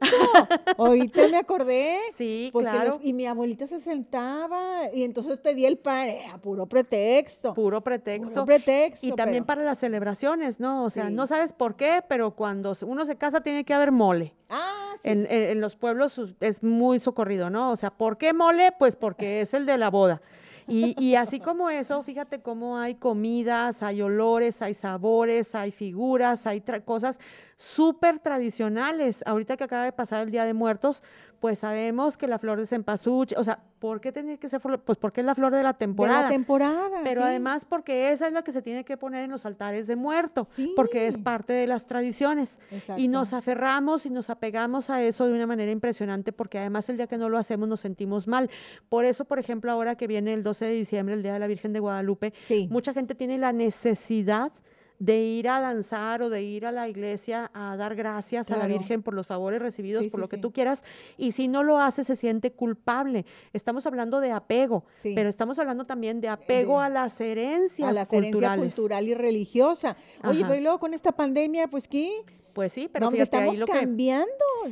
Ahorita 0.78 1.28
me 1.28 1.38
acordé. 1.38 1.98
Sí, 2.13 2.50
porque 2.54 2.70
claro. 2.70 2.89
los- 2.89 3.00
y 3.02 3.13
mi 3.13 3.26
abuelita 3.26 3.65
se 3.67 3.80
sentaba 3.80 4.60
y 4.93 5.04
entonces 5.04 5.39
pedía 5.39 5.67
el 5.67 5.78
pan, 5.78 6.08
era 6.10 6.38
puro 6.38 6.67
pretexto. 6.67 7.54
Puro 7.54 7.82
pretexto. 7.84 8.32
Puro 8.34 8.46
pretexto, 8.46 9.06
Y 9.08 9.12
también 9.13 9.43
pero- 9.43 9.48
para 9.58 9.63
las 9.63 9.80
celebraciones, 9.80 10.60
¿no? 10.60 10.84
O 10.86 10.89
sea, 10.89 11.08
Sí. 11.08 11.13
no 11.13 11.28
sabes 11.28 11.54
por 11.54 11.76
qué, 11.76 12.04
pero 12.08 12.36
cuando 12.36 12.74
uno 12.86 13.06
se 13.06 13.15
casa 13.15 13.41
tiene 13.41 13.63
que 13.65 13.74
haber 13.74 13.91
mole. 13.91 14.34
Ah, 14.50 14.87
En, 15.04 15.28
en- 15.30 15.62
los 15.62 15.76
pueblos 15.76 16.22
es 16.40 16.64
muy 16.64 17.00
socorrido, 17.00 17.50
¿no? 17.50 17.72
O 17.72 17.76
sea, 17.76 17.90
¿por 17.92 18.18
qué 18.18 18.34
mole? 18.34 18.72
Pues 18.78 18.96
porque 18.96 19.42
es 19.42 19.54
el 19.54 19.66
de 19.66 19.78
la 19.78 19.90
boda. 19.90 20.22
Y, 20.70 20.96
y 21.02 21.16
así 21.16 21.40
como 21.40 21.70
eso, 21.70 22.04
fíjate 22.04 22.40
cómo 22.40 22.78
hay 22.78 22.96
comidas, 22.96 23.84
hay 23.84 24.02
olores, 24.02 24.62
hay 24.62 24.74
sabores, 24.74 25.56
hay 25.56 25.72
figuras, 25.72 26.46
hay 26.46 26.62
cosas 26.84 27.20
súper 27.58 28.20
tradicionales. 28.20 29.24
Ahorita 29.26 29.58
que 29.58 29.63
acaba 29.63 29.84
de 29.84 29.91
pasar 29.91 30.24
el 30.24 30.32
Día 30.32 30.46
de 30.46 30.54
Muertos, 30.54 31.04
pues 31.39 31.60
sabemos 31.60 32.15
que 32.17 32.28
la 32.28 32.39
flor 32.39 32.60
de 32.60 32.65
cempasúchil, 32.67 33.38
o 33.38 33.43
sea, 33.43 33.60
¿por 33.80 34.00
qué 34.00 34.12
tiene 34.12 34.38
que 34.39 34.48
ser 34.50 34.60
flor? 34.60 34.80
Pues 34.82 34.98
porque 34.98 35.22
es 35.22 35.26
la 35.26 35.36
flor 35.36 35.54
de 35.54 35.62
la 35.63 35.74
de 35.74 35.78
temporada. 35.80 36.24
la 36.24 36.30
temporada. 36.30 37.00
Pero 37.04 37.22
sí. 37.22 37.28
además 37.28 37.65
porque 37.65 38.12
esa 38.12 38.28
es 38.28 38.34
la 38.34 38.43
que 38.43 38.52
se 38.52 38.62
tiene 38.62 38.84
que 38.86 38.96
poner 38.98 39.24
en 39.26 39.32
los 39.32 39.46
altares 39.46 39.88
de 39.88 39.96
muerto, 39.96 40.48
porque 40.76 41.08
es 41.08 41.15
Sí. 41.15 41.22
parte 41.22 41.54
de 41.54 41.65
las 41.67 41.86
tradiciones. 41.88 42.60
Y 42.72 42.76
Exacto. 42.76 43.04
nos 43.10 43.34
aferramos 43.34 44.06
y 44.06 44.10
nos 44.12 44.30
apegamos 44.30 44.89
a 44.89 45.02
eso 45.04 45.26
de 45.26 45.34
una 45.34 45.48
manera 45.48 45.72
impresionante, 45.72 46.32
porque 46.32 46.60
además 46.60 46.89
el 46.89 46.98
día 46.98 47.08
que 47.08 47.17
no 47.17 47.28
lo 47.30 47.38
hacemos 47.38 47.67
nos 47.67 47.80
sentimos 47.82 48.28
mal. 48.28 48.50
Por 48.89 49.06
eso, 49.06 49.26
por 49.26 49.39
ejemplo, 49.39 49.72
ahora 49.72 49.96
que 49.96 50.06
viene 50.08 50.34
el 50.34 50.43
12 50.43 50.65
de 50.65 50.72
diciembre, 50.74 51.15
el 51.15 51.24
Día 51.24 51.34
de 51.34 51.39
la 51.39 51.48
Virgen 51.48 51.74
de 51.74 51.80
Guadalupe, 51.80 52.34
Sí. 52.41 52.67
mucha 52.72 52.93
gente 52.93 53.15
tiene 53.15 53.38
la 53.39 53.52
necesidad 53.54 54.52
de 55.00 55.20
ir 55.22 55.48
a 55.50 55.60
danzar 55.62 56.22
o 56.24 56.30
de 56.30 56.42
ir 56.44 56.66
a 56.66 56.72
la 56.72 56.88
iglesia 56.90 57.52
a 57.54 57.78
dar 57.78 57.96
gracias 57.96 58.50
a 58.52 58.58
la. 58.58 58.68
Virgen 58.68 59.04
por 59.04 59.14
los 59.14 59.28
favores 59.28 59.62
recibidos, 59.62 60.04
Sí, 60.04 60.10
por 60.10 60.20
sí, 60.20 60.22
lo 60.22 60.28
que 60.28 60.36
sí. 60.38 60.42
tú 60.42 60.52
quieras, 60.52 60.84
y 61.18 61.32
si 61.34 61.48
no 61.48 61.64
lo 61.64 61.80
hace 61.80 62.04
se 62.04 62.16
siente 62.16 62.52
culpable. 62.52 63.26
Estamos 63.54 63.86
hablando 63.86 64.20
de 64.20 64.32
apego, 64.32 64.84
pero 65.04 65.30
estamos 65.30 65.58
hablando 65.60 65.86
también 65.86 66.20
de 66.22 66.30
apego 66.30 66.80
De- 66.80 66.86
a 66.86 66.90
las 66.90 67.20
herencias 67.22 67.88
a 67.88 67.94
la 67.94 68.02
herencia 68.02 68.22
culturales. 68.32 68.76
cultural 68.76 69.08
y 69.08 69.14
religiosa. 69.14 69.96
Oye, 70.24 70.40
Ajá. 70.40 70.48
pero 70.50 70.60
y 70.60 70.64
luego 70.64 70.80
con 70.80 70.94
esta 70.94 71.12
pandemia, 71.12 71.68
pues 71.68 71.88
qué? 71.88 72.12
Pues 72.58 72.74
sí, 72.74 72.89
pero 72.91 73.12
fíjate 73.12 73.38
ahí 73.38 73.43
estamos 73.50 73.60
lo 73.60 73.65
que 73.67 73.72
cambiando, 73.72 74.26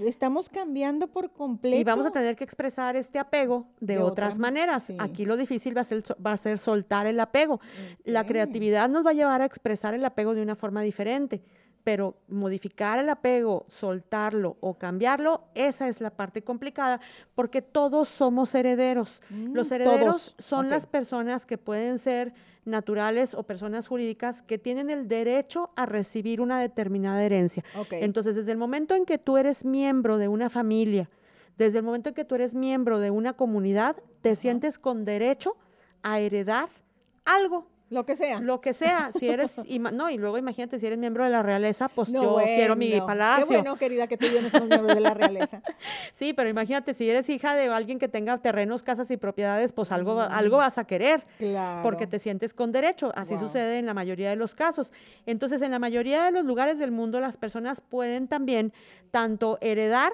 estamos 0.08 0.50
cambiando 0.50 1.08
por 1.08 1.30
completo. 1.32 1.78
y 1.78 1.84
vamos 1.84 2.06
a 2.08 2.12
tener 2.12 2.36
que 2.36 2.44
expresar 2.44 2.96
este 2.96 3.20
apego 3.20 3.68
de, 3.80 3.94
De 3.94 4.00
otras 4.02 4.34
otra- 4.34 4.42
maneras. 4.42 4.84
sí. 4.84 4.98
Aquí 5.00 5.24
lo 5.24 5.38
difícil 5.38 5.78
va 5.78 5.82
a 5.82 5.84
ser 5.84 6.02
va 6.26 6.32
a 6.34 6.38
ser 6.38 6.58
soltar 6.58 7.06
el 7.06 7.20
apego. 7.20 7.62
La 8.04 8.26
creatividad 8.26 8.90
nos 8.90 9.06
va 9.06 9.12
a 9.12 9.14
llevar 9.14 9.42
a 9.42 9.46
expresar 9.46 9.94
el 9.94 10.04
apego 10.04 10.34
de 10.34 10.42
una 10.42 10.56
forma 10.56 10.82
diferente, 10.82 11.44
pero 11.84 12.16
modificar 12.28 12.98
el 12.98 13.08
apego, 13.10 13.66
soltarlo 13.70 14.58
o 14.60 14.74
cambiarlo, 14.74 15.44
esa 15.54 15.88
es 15.88 16.02
la 16.02 16.10
parte 16.10 16.42
complicada, 16.42 17.00
porque 17.36 17.62
todos 17.62 18.08
somos 18.10 18.56
herederos. 18.56 19.22
Los 19.30 19.70
Mm, 19.70 19.74
herederos 19.76 20.00
todos, 20.00 20.36
son 20.40 20.70
las 20.70 20.88
personas 20.88 21.46
que 21.46 21.60
pueden 21.60 22.00
ser 22.00 22.34
naturales 22.66 23.34
o 23.34 23.44
personas 23.44 23.88
jurídicas 23.88 24.42
que 24.42 24.58
tienen 24.58 24.90
el 24.90 25.08
derecho 25.08 25.72
a 25.76 25.86
recibir 25.86 26.42
una 26.42 26.60
determinada 26.60 27.24
herencia. 27.24 27.64
Entonces, 27.92 28.36
desde 28.36 28.52
el 28.52 28.58
momento 28.58 28.96
en 28.96 29.06
que 29.06 29.18
tú 29.18 29.38
eres 29.38 29.66
miembro 29.66 30.18
de 30.18 30.28
una 30.28 30.50
familia, 30.50 31.10
desde 31.58 31.80
el 31.80 31.86
momento 31.86 32.10
en 32.10 32.16
que 32.16 32.26
tú 32.26 32.36
eres 32.36 32.56
miembro 32.56 33.00
de 33.00 33.12
una 33.12 33.34
comunidad, 33.34 33.96
te 34.22 34.36
sientes 34.36 34.78
con 34.78 35.06
derecho 35.06 35.56
a 36.02 36.20
heredar 36.20 36.70
algo. 37.24 37.68
Lo 37.92 38.04
que 38.04 38.16
sea. 38.16 38.40
Lo 38.40 38.62
que 38.62 38.74
sea, 38.74 39.12
si 39.18 39.30
eres, 39.30 39.58
no, 39.94 40.10
y 40.10 40.18
luego 40.18 40.38
imagínate, 40.40 40.80
si 40.80 40.88
eres 40.88 40.98
miembro 40.98 41.24
de 41.24 41.30
la 41.30 41.44
realeza, 41.44 41.88
pues 41.88 42.10
No, 42.10 42.24
yo 42.40 42.44
quiero 42.44 42.76
mi 42.76 42.92
palacio. 43.00 43.46
Qué 43.48 43.54
bueno, 43.58 43.76
querida, 43.76 44.08
que 44.08 44.18
tú 44.18 44.26
y 44.26 44.32
yo 44.34 44.42
no 44.42 44.50
somos 44.50 44.68
miembros 44.70 44.96
de 44.96 45.02
la 45.02 45.14
realeza. 45.14 45.62
Sí, 46.14 46.34
pero 46.34 46.50
imagínate, 46.50 46.94
si 46.94 47.10
eres 47.10 47.30
hija 47.30 47.56
de 47.56 47.68
alguien 47.68 48.00
que 48.00 48.08
tenga 48.08 48.38
terrenos, 48.40 48.82
casas 48.84 49.12
y 49.12 49.18
propiedades, 49.18 49.72
pues 49.74 49.92
algo, 49.92 50.16
va- 50.16 50.26
algo 50.28 50.58
vas 50.58 50.78
a 50.78 50.86
querer. 50.86 51.24
Claro. 51.38 51.84
Porque 51.84 52.08
te 52.08 52.20
sientes 52.20 52.54
con 52.54 52.72
derecho. 52.72 53.12
Así 53.16 53.36
Wow. 53.36 53.44
sucede 53.44 53.78
en 53.78 53.86
la 53.86 53.94
mayoría 53.94 54.30
de 54.30 54.36
los 54.36 54.56
casos. 54.56 54.92
Entonces, 55.26 55.62
en 55.62 55.72
la 55.72 55.80
mayoría 55.80 56.24
de 56.26 56.32
los 56.32 56.46
lugares 56.46 56.80
del 56.80 56.92
mundo, 56.92 57.20
las 57.20 57.38
personas 57.38 57.82
pueden 57.82 58.28
también 58.28 58.74
tanto 59.12 59.58
heredar 59.62 60.14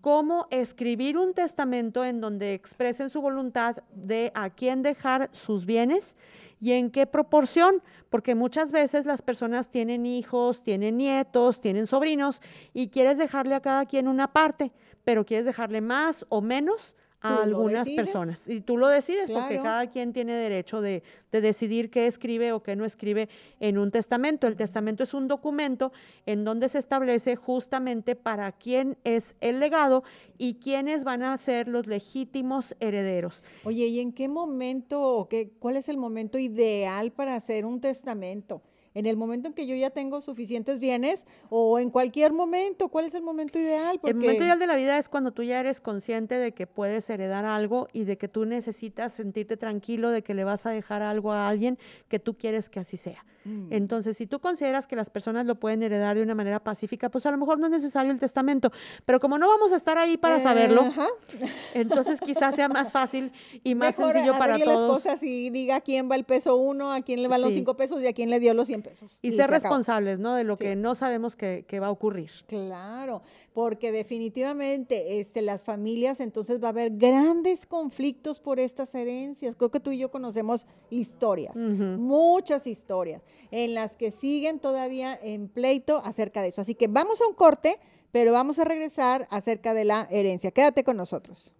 como 0.00 0.46
escribir 0.50 1.18
un 1.18 1.34
testamento 1.34 2.04
en 2.04 2.20
donde 2.22 2.54
expresen 2.54 3.10
su 3.10 3.20
voluntad 3.20 3.76
de 3.92 4.32
a 4.34 4.48
quién 4.48 4.82
dejar 4.82 5.28
sus 5.32 5.66
bienes 5.66 6.16
y 6.60 6.72
en 6.72 6.90
qué 6.90 7.06
proporción, 7.06 7.82
porque 8.10 8.34
muchas 8.34 8.70
veces 8.70 9.06
las 9.06 9.22
personas 9.22 9.70
tienen 9.70 10.04
hijos, 10.04 10.62
tienen 10.62 10.98
nietos, 10.98 11.60
tienen 11.60 11.86
sobrinos 11.86 12.42
y 12.74 12.88
quieres 12.88 13.18
dejarle 13.18 13.54
a 13.54 13.60
cada 13.60 13.86
quien 13.86 14.06
una 14.06 14.32
parte, 14.32 14.70
pero 15.04 15.24
quieres 15.24 15.46
dejarle 15.46 15.80
más 15.80 16.26
o 16.28 16.42
menos 16.42 16.96
a 17.20 17.42
algunas 17.42 17.88
personas. 17.90 18.48
Y 18.48 18.60
tú 18.60 18.76
lo 18.76 18.88
decides 18.88 19.30
porque 19.30 19.60
cada 19.62 19.90
quien 19.90 20.12
tiene 20.12 20.34
derecho 20.34 20.80
de, 20.80 21.02
de, 21.32 21.40
decidir 21.40 21.90
qué 21.90 22.06
escribe 22.06 22.52
o 22.52 22.62
qué 22.62 22.76
no 22.76 22.84
escribe 22.84 23.28
en 23.60 23.78
un 23.78 23.90
testamento. 23.90 24.46
El 24.46 24.56
testamento 24.56 25.02
es 25.02 25.14
un 25.14 25.28
documento 25.28 25.92
en 26.26 26.44
donde 26.44 26.68
se 26.68 26.78
establece 26.78 27.36
justamente 27.36 28.16
para 28.16 28.52
quién 28.52 28.96
es 29.04 29.36
el 29.40 29.60
legado 29.60 30.02
y 30.38 30.54
quiénes 30.54 31.04
van 31.04 31.22
a 31.22 31.36
ser 31.36 31.68
los 31.68 31.86
legítimos 31.86 32.74
herederos. 32.80 33.44
Oye, 33.64 33.86
¿y 33.86 34.00
en 34.00 34.12
qué 34.12 34.28
momento 34.28 35.02
o 35.02 35.28
qué, 35.28 35.50
cuál 35.58 35.76
es 35.76 35.88
el 35.88 35.96
momento 35.96 36.38
ideal 36.38 37.12
para 37.12 37.34
hacer 37.34 37.66
un 37.66 37.80
testamento? 37.80 38.62
En 38.94 39.06
el 39.06 39.16
momento 39.16 39.48
en 39.48 39.54
que 39.54 39.66
yo 39.66 39.74
ya 39.76 39.90
tengo 39.90 40.20
suficientes 40.20 40.80
bienes 40.80 41.26
o 41.48 41.78
en 41.78 41.90
cualquier 41.90 42.32
momento, 42.32 42.88
¿cuál 42.88 43.04
es 43.04 43.14
el 43.14 43.22
momento 43.22 43.58
ideal? 43.58 44.00
El 44.02 44.14
momento 44.16 44.42
ideal 44.42 44.58
de 44.58 44.66
la 44.66 44.76
vida 44.76 44.98
es 44.98 45.08
cuando 45.08 45.32
tú 45.32 45.42
ya 45.42 45.60
eres 45.60 45.80
consciente 45.80 46.36
de 46.36 46.52
que 46.52 46.66
puedes 46.66 47.08
heredar 47.10 47.44
algo 47.44 47.88
y 47.92 48.04
de 48.04 48.18
que 48.18 48.28
tú 48.28 48.44
necesitas 48.44 49.12
sentirte 49.12 49.56
tranquilo 49.56 50.10
de 50.10 50.22
que 50.22 50.34
le 50.34 50.44
vas 50.44 50.66
a 50.66 50.70
dejar 50.70 51.02
algo 51.02 51.32
a 51.32 51.48
alguien 51.48 51.78
que 52.08 52.18
tú 52.18 52.36
quieres 52.36 52.68
que 52.68 52.80
así 52.80 52.96
sea. 52.96 53.24
Mm. 53.44 53.72
Entonces, 53.72 54.16
si 54.16 54.26
tú 54.26 54.40
consideras 54.40 54.86
que 54.86 54.96
las 54.96 55.08
personas 55.08 55.46
lo 55.46 55.54
pueden 55.54 55.82
heredar 55.82 56.16
de 56.16 56.22
una 56.22 56.34
manera 56.34 56.62
pacífica, 56.62 57.08
pues 57.10 57.24
a 57.26 57.30
lo 57.30 57.38
mejor 57.38 57.58
no 57.58 57.66
es 57.66 57.72
necesario 57.72 58.12
el 58.12 58.18
testamento, 58.18 58.70
pero 59.06 59.20
como 59.20 59.38
no 59.38 59.48
vamos 59.48 59.72
a 59.72 59.76
estar 59.76 59.96
ahí 59.98 60.16
para 60.16 60.36
eh, 60.36 60.40
saberlo, 60.40 60.82
entonces 61.74 62.20
quizás 62.20 62.54
sea 62.54 62.68
más 62.68 62.92
fácil 62.92 63.32
y 63.64 63.74
más 63.74 63.96
sencillo 63.96 64.36
para 64.36 64.58
todos. 64.58 64.82
las 64.82 64.90
cosas 64.90 65.22
y 65.22 65.50
diga 65.50 65.76
a 65.76 65.80
quién 65.80 66.10
va 66.10 66.16
el 66.16 66.24
peso 66.24 66.56
uno, 66.56 66.92
a 66.92 67.00
quién 67.00 67.22
le 67.22 67.28
van 67.28 67.40
los 67.40 67.54
cinco 67.54 67.76
pesos 67.76 68.02
y 68.02 68.06
a 68.06 68.12
quién 68.12 68.30
le 68.30 68.40
dio 68.40 68.52
los 68.52 68.66
100 68.82 68.82
pesos. 68.82 69.18
Y, 69.22 69.32
ser 69.32 69.50
responsables, 69.50 70.18
¿no? 70.18 70.34
De 70.34 70.44
lo 70.44 70.56
que 70.56 70.76
no 70.76 70.94
sabemos 70.94 71.36
que, 71.36 71.80
va 71.80 71.86
a 71.86 71.90
ocurrir. 71.90 72.30
Claro, 72.46 73.22
porque 73.52 73.92
definitivamente 73.92 75.20
este, 75.20 75.42
las 75.42 75.64
familias, 75.64 76.20
entonces 76.20 76.62
va 76.62 76.68
a 76.68 76.70
haber 76.70 76.96
grandes 76.96 77.66
conflictos 77.66 78.40
por 78.40 78.60
estas 78.60 78.94
herencias. 78.94 79.56
Creo 79.56 79.70
que 79.70 79.80
tú 79.80 79.90
y 79.90 79.98
yo 79.98 80.10
conocemos 80.10 80.66
historias, 80.90 81.56
muchas 81.56 82.66
historias, 82.66 83.22
en 83.50 83.74
las 83.74 83.96
que 83.96 84.10
siguen 84.10 84.58
todavía 84.58 85.18
en 85.22 85.48
pleito 85.48 85.98
acerca 86.04 86.42
de 86.42 86.48
eso. 86.48 86.60
Así 86.60 86.74
que 86.74 86.88
vamos 86.88 87.20
a 87.20 87.26
un 87.26 87.34
corte, 87.34 87.78
pero 88.12 88.32
vamos 88.32 88.58
a 88.58 88.64
regresar 88.64 89.26
acerca 89.30 89.74
de 89.74 89.84
la 89.84 90.08
herencia. 90.10 90.50
Quédate 90.50 90.84
con 90.84 90.96
nosotros. 90.96 91.54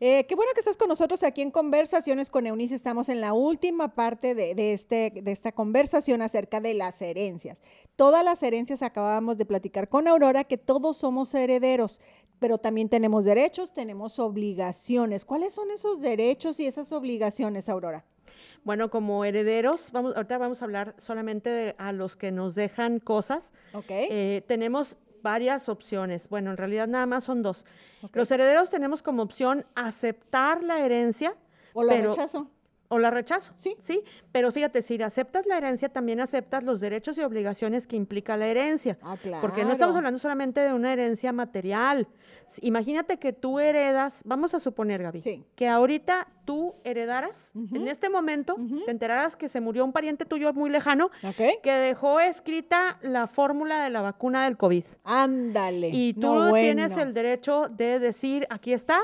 Eh, 0.00 0.26
qué 0.26 0.36
bueno 0.36 0.52
que 0.54 0.60
estás 0.60 0.76
con 0.76 0.88
nosotros 0.88 1.24
aquí 1.24 1.42
en 1.42 1.50
Conversaciones 1.50 2.30
con 2.30 2.46
Eunice. 2.46 2.76
Estamos 2.76 3.08
en 3.08 3.20
la 3.20 3.32
última 3.32 3.96
parte 3.96 4.36
de, 4.36 4.72
este, 4.72 5.10
de 5.10 5.32
esta 5.32 5.50
conversación 5.50 6.22
acerca 6.22 6.60
de 6.60 6.74
las 6.74 7.02
herencias. 7.02 7.60
Todas 7.96 8.24
las 8.24 8.40
herencias 8.44 8.82
acabamos 8.82 9.38
de 9.38 9.44
platicar 9.44 9.88
con 9.88 10.06
Aurora 10.06 10.44
que 10.44 10.56
todos 10.56 10.98
somos 10.98 11.34
herederos, 11.34 12.00
pero 12.38 12.58
también 12.58 12.88
tenemos 12.88 13.24
derechos, 13.24 13.72
tenemos 13.72 14.20
obligaciones. 14.20 15.24
¿Cuáles 15.24 15.52
son 15.52 15.72
esos 15.72 16.00
derechos 16.00 16.60
y 16.60 16.66
esas 16.68 16.92
obligaciones, 16.92 17.68
Aurora? 17.68 18.04
Bueno, 18.62 18.90
como 18.90 19.24
herederos, 19.24 19.90
vamos, 19.90 20.14
ahorita 20.14 20.38
vamos 20.38 20.62
a 20.62 20.66
hablar 20.66 20.94
solamente 20.98 21.50
de 21.50 21.74
a 21.76 21.90
los 21.90 22.14
que 22.14 22.30
nos 22.30 22.54
dejan 22.54 23.00
cosas. 23.00 23.52
Okay. 23.72 24.06
Eh, 24.10 24.44
tenemos 24.46 24.96
varias 25.28 25.68
opciones. 25.68 26.30
Bueno, 26.30 26.52
en 26.52 26.56
realidad 26.56 26.88
nada 26.88 27.04
más 27.04 27.24
son 27.24 27.42
dos. 27.42 27.66
Los 28.14 28.30
herederos 28.30 28.70
tenemos 28.70 29.02
como 29.02 29.22
opción 29.22 29.66
aceptar 29.74 30.62
la 30.62 30.80
herencia. 30.80 31.36
O 31.74 31.82
la 31.82 32.00
rechazo. 32.00 32.50
O 32.88 32.98
la 32.98 33.10
rechazo. 33.10 33.52
Sí. 33.54 33.76
Sí. 33.80 34.02
Pero 34.32 34.50
fíjate, 34.50 34.82
si 34.82 35.00
aceptas 35.02 35.46
la 35.46 35.58
herencia, 35.58 35.90
también 35.90 36.20
aceptas 36.20 36.64
los 36.64 36.80
derechos 36.80 37.18
y 37.18 37.22
obligaciones 37.22 37.86
que 37.86 37.96
implica 37.96 38.36
la 38.36 38.46
herencia. 38.46 38.98
Ah, 39.02 39.16
claro. 39.20 39.42
Porque 39.42 39.64
no 39.64 39.72
estamos 39.72 39.94
hablando 39.94 40.18
solamente 40.18 40.60
de 40.60 40.72
una 40.72 40.92
herencia 40.92 41.32
material. 41.32 42.08
Imagínate 42.62 43.18
que 43.18 43.34
tú 43.34 43.58
heredas, 43.58 44.22
vamos 44.24 44.54
a 44.54 44.60
suponer, 44.60 45.02
Gaby, 45.02 45.44
que 45.54 45.68
ahorita 45.68 46.28
tú 46.46 46.72
heredaras, 46.82 47.52
en 47.54 47.88
este 47.88 48.08
momento, 48.08 48.56
te 48.86 48.90
enteraras 48.90 49.36
que 49.36 49.50
se 49.50 49.60
murió 49.60 49.84
un 49.84 49.92
pariente 49.92 50.24
tuyo 50.24 50.54
muy 50.54 50.70
lejano, 50.70 51.10
que 51.62 51.72
dejó 51.72 52.20
escrita 52.20 52.98
la 53.02 53.26
fórmula 53.26 53.84
de 53.84 53.90
la 53.90 54.00
vacuna 54.00 54.44
del 54.44 54.56
COVID. 54.56 54.84
Ándale. 55.04 55.90
Y 55.92 56.14
tú 56.14 56.34
no, 56.34 56.54
tienes 56.54 56.96
el 56.96 57.12
derecho 57.12 57.68
de 57.68 57.98
decir, 57.98 58.46
aquí 58.48 58.72
está, 58.72 58.98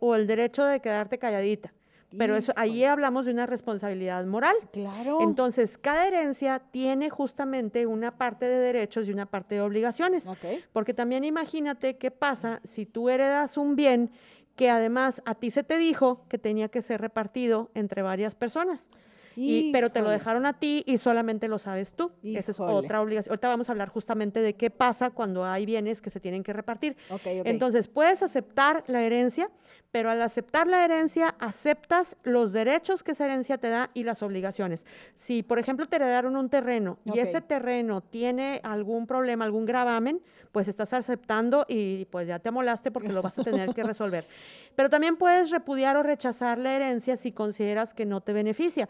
o 0.00 0.16
el 0.16 0.26
derecho 0.26 0.64
de 0.64 0.80
quedarte 0.80 1.18
calladita. 1.18 1.72
Pero 2.16 2.36
eso, 2.36 2.52
ahí 2.56 2.84
hablamos 2.84 3.26
de 3.26 3.32
una 3.32 3.46
responsabilidad 3.46 4.24
moral. 4.26 4.56
Claro. 4.72 5.20
Entonces, 5.20 5.78
cada 5.78 6.06
herencia 6.06 6.58
tiene 6.58 7.08
justamente 7.08 7.86
una 7.86 8.16
parte 8.18 8.46
de 8.46 8.58
derechos 8.58 9.08
y 9.08 9.12
una 9.12 9.26
parte 9.26 9.54
de 9.54 9.60
obligaciones. 9.60 10.28
Porque 10.72 10.94
también 10.94 11.24
imagínate 11.24 11.96
qué 11.96 12.10
pasa 12.10 12.60
si 12.64 12.86
tú 12.86 13.08
heredas 13.08 13.56
un 13.56 13.76
bien 13.76 14.10
que 14.56 14.70
además 14.70 15.22
a 15.24 15.34
ti 15.34 15.50
se 15.50 15.62
te 15.62 15.78
dijo 15.78 16.26
que 16.28 16.36
tenía 16.36 16.68
que 16.68 16.82
ser 16.82 17.00
repartido 17.00 17.70
entre 17.74 18.02
varias 18.02 18.34
personas 18.34 18.90
pero 19.72 19.90
te 19.90 20.02
lo 20.02 20.10
dejaron 20.10 20.46
a 20.46 20.58
ti 20.58 20.82
y 20.86 20.98
solamente 20.98 21.48
lo 21.48 21.58
sabes 21.58 21.94
tú. 21.94 22.12
Esa 22.22 22.50
es 22.50 22.60
otra 22.60 23.00
obligación. 23.00 23.32
Ahorita 23.32 23.48
vamos 23.48 23.68
a 23.68 23.72
hablar 23.72 23.88
justamente 23.88 24.40
de 24.40 24.54
qué 24.54 24.70
pasa 24.70 25.10
cuando 25.10 25.44
hay 25.44 25.66
bienes 25.66 26.00
que 26.00 26.10
se 26.10 26.20
tienen 26.20 26.42
que 26.42 26.52
repartir. 26.52 26.96
Entonces, 27.24 27.88
puedes 27.88 28.22
aceptar 28.22 28.84
la 28.86 29.02
herencia, 29.02 29.50
pero 29.90 30.10
al 30.10 30.22
aceptar 30.22 30.66
la 30.66 30.84
herencia, 30.84 31.34
aceptas 31.40 32.16
los 32.22 32.52
derechos 32.52 33.02
que 33.02 33.12
esa 33.12 33.24
herencia 33.24 33.58
te 33.58 33.70
da 33.70 33.90
y 33.94 34.04
las 34.04 34.22
obligaciones. 34.22 34.86
Si, 35.14 35.42
por 35.42 35.58
ejemplo, 35.58 35.86
te 35.86 35.96
heredaron 35.96 36.36
un 36.36 36.48
terreno 36.48 36.98
y 37.12 37.18
ese 37.18 37.40
terreno 37.40 38.00
tiene 38.00 38.60
algún 38.62 39.06
problema, 39.06 39.44
algún 39.44 39.66
gravamen, 39.66 40.22
pues 40.52 40.68
estás 40.68 40.92
aceptando 40.92 41.64
y 41.68 42.04
pues 42.06 42.26
ya 42.26 42.38
te 42.38 42.48
amolaste 42.48 42.90
porque 42.90 43.12
lo 43.12 43.22
vas 43.22 43.38
a 43.38 43.44
tener 43.44 43.74
que 43.74 43.82
resolver. 43.84 44.24
Pero 44.80 44.88
también 44.88 45.18
puedes 45.18 45.50
repudiar 45.50 45.98
o 45.98 46.02
rechazar 46.02 46.56
la 46.56 46.74
herencia 46.74 47.18
si 47.18 47.32
consideras 47.32 47.92
que 47.92 48.06
no 48.06 48.22
te 48.22 48.32
beneficia. 48.32 48.88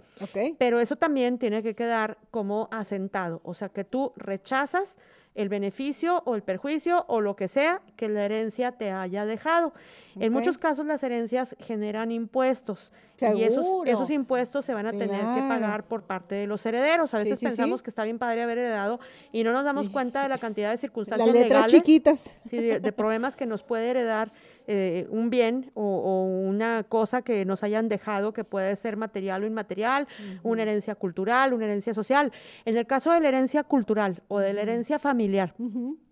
Pero 0.57 0.79
eso 0.79 0.95
también 0.95 1.37
tiene 1.37 1.65
que 1.65 1.75
quedar 1.75 2.17
como 2.31 2.69
asentado, 2.71 3.41
o 3.43 3.55
sea, 3.55 3.71
que 3.71 3.83
tú 3.83 4.13
rechazas 4.15 4.99
el 5.35 5.49
beneficio 5.49 6.23
o 6.27 6.37
el 6.37 6.45
perjuicio 6.45 7.05
o 7.09 7.21
lo 7.21 7.35
que 7.35 7.49
sea 7.49 7.83
que 7.97 8.09
la 8.09 8.25
herencia 8.25 8.71
te 8.71 8.93
haya 8.93 9.27
dejado. 9.27 9.73
En 10.15 10.33
muchos 10.33 10.59
casos 10.59 10.87
las 10.87 11.03
herencias 11.03 11.57
generan 11.59 12.13
impuestos 12.13 12.93
y 13.19 13.43
esos, 13.43 13.67
esos, 13.85 14.11
impuestos 14.11 14.65
se 14.65 14.75
van 14.75 14.87
a 14.87 14.93
tener 14.93 15.21
que 15.21 15.43
pagar 15.49 15.83
por 15.83 16.05
parte 16.05 16.37
de 16.37 16.47
los 16.47 16.65
herederos. 16.67 17.15
A 17.15 17.19
veces 17.19 17.41
pensamos 17.41 17.83
que 17.83 17.91
está 17.91 18.05
bien 18.05 18.21
padre 18.21 18.43
haber 18.43 18.59
heredado 18.59 19.01
y 19.33 19.43
no 19.43 19.53
nos 19.53 19.65
damos 19.65 19.89
cuenta 19.91 20.23
de 20.23 20.29
la 20.29 20.39
cantidad 20.39 20.71
de 20.71 20.77
circunstancias 20.77 21.27
Las 21.27 21.35
letras 21.35 21.73
legales, 21.73 21.83
chiquitas. 21.83 22.41
de 22.45 22.93
problemas 22.93 23.35
que 23.35 23.47
nos 23.47 23.65
puede 23.65 23.91
heredar 23.91 24.31
eh, 24.73 25.09
un 25.11 25.31
bien 25.31 25.73
o, 25.75 26.23
una 26.47 26.85
cosa 26.85 27.23
que 27.23 27.45
nos 27.45 27.65
hayan 27.65 27.89
dejado, 27.89 28.33
que 28.33 28.45
puede 28.45 28.77
ser 28.77 28.97
material 28.97 29.43
o 29.43 29.47
inmaterial, 29.49 30.07
una 30.45 30.63
herencia 30.63 30.95
cultural, 30.95 31.53
una 31.53 31.65
herencia 31.65 31.93
social. 31.93 32.31
En 32.65 32.77
el 32.77 32.87
caso 32.87 33.11
de 33.11 33.19
la 33.19 33.27
herencia 33.27 33.65
cultural 33.65 34.23
o 34.29 34.39
de 34.39 34.53
la 34.53 34.63
herencia 34.63 35.01
familiar, 35.01 35.55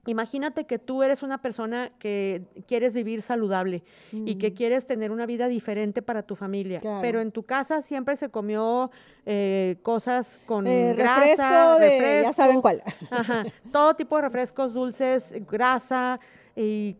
Imagínate 0.09 0.65
que 0.65 0.79
tú 0.79 1.03
eres 1.03 1.23
una 1.23 1.43
persona 1.43 1.93
que 1.99 2.43
quieres 2.67 2.95
vivir 2.95 3.21
saludable 3.21 3.83
y 4.11 4.37
que 4.37 4.55
quieres 4.55 4.87
tener 4.87 5.13
una 5.13 5.27
vida 5.27 5.49
diferente 5.49 6.01
para 6.01 6.23
tu 6.23 6.35
familia, 6.35 6.81
pero 7.03 7.21
en 7.21 7.31
tu 7.31 7.43
casa 7.43 7.83
siempre 7.83 8.17
se 8.17 8.31
comió 8.31 8.91
eh, 9.27 9.77
cosas 9.83 10.41
con 10.47 10.67
eh, 10.67 10.95
grasa, 10.97 11.77
refresco, 11.79 12.23
ya 12.23 12.33
saben 12.33 12.63
cuál. 12.63 12.83
todo 13.71 13.97
tipo 13.97 14.17
de 14.17 14.23
refrescos 14.23 14.73
dulces, 14.73 15.35
grasa, 15.47 16.19
y 16.61 16.97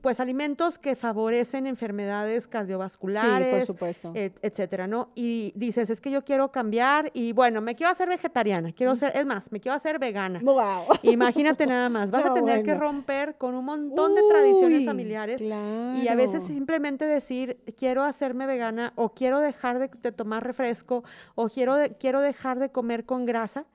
pues 0.00 0.20
alimentos 0.20 0.78
que 0.78 0.96
favorecen 0.96 1.66
enfermedades 1.66 2.48
cardiovasculares, 2.48 3.46
sí, 3.46 3.54
por 3.54 3.66
supuesto. 3.66 4.12
etcétera, 4.14 4.86
¿no? 4.86 5.10
Y 5.14 5.52
dices, 5.54 5.90
es 5.90 6.00
que 6.00 6.10
yo 6.10 6.24
quiero 6.24 6.50
cambiar 6.50 7.10
y 7.12 7.34
bueno, 7.34 7.60
me 7.60 7.74
quiero 7.74 7.92
hacer 7.92 8.08
vegetariana, 8.08 8.72
quiero 8.72 8.96
ser, 8.96 9.14
es 9.14 9.26
más, 9.26 9.52
me 9.52 9.60
quiero 9.60 9.76
hacer 9.76 9.98
vegana. 9.98 10.40
Wow. 10.42 10.86
Imagínate 11.02 11.66
nada 11.66 11.90
más, 11.90 12.10
vas 12.10 12.24
a 12.24 12.32
tener 12.32 12.62
que 12.62 12.74
romper 12.74 13.36
con 13.36 13.54
un 13.54 13.66
montón 13.66 14.14
de 14.14 14.22
tradiciones 14.30 14.86
familiares 14.86 15.42
y 15.42 16.08
a 16.08 16.14
veces 16.14 16.44
simplemente 16.44 17.04
decir, 17.04 17.58
quiero 17.76 18.04
hacerme 18.04 18.46
vegana 18.46 18.94
o 18.96 19.12
quiero 19.12 19.40
dejar 19.40 19.78
de, 19.78 20.12
tomar 20.12 20.42
refresco 20.42 21.04
o 21.34 21.50
quiero, 21.50 21.76
quiero 22.00 22.22
dejar 22.22 22.58
de 22.58 22.70
comer 22.70 23.04
con 23.04 23.26
grasa, 23.26 23.66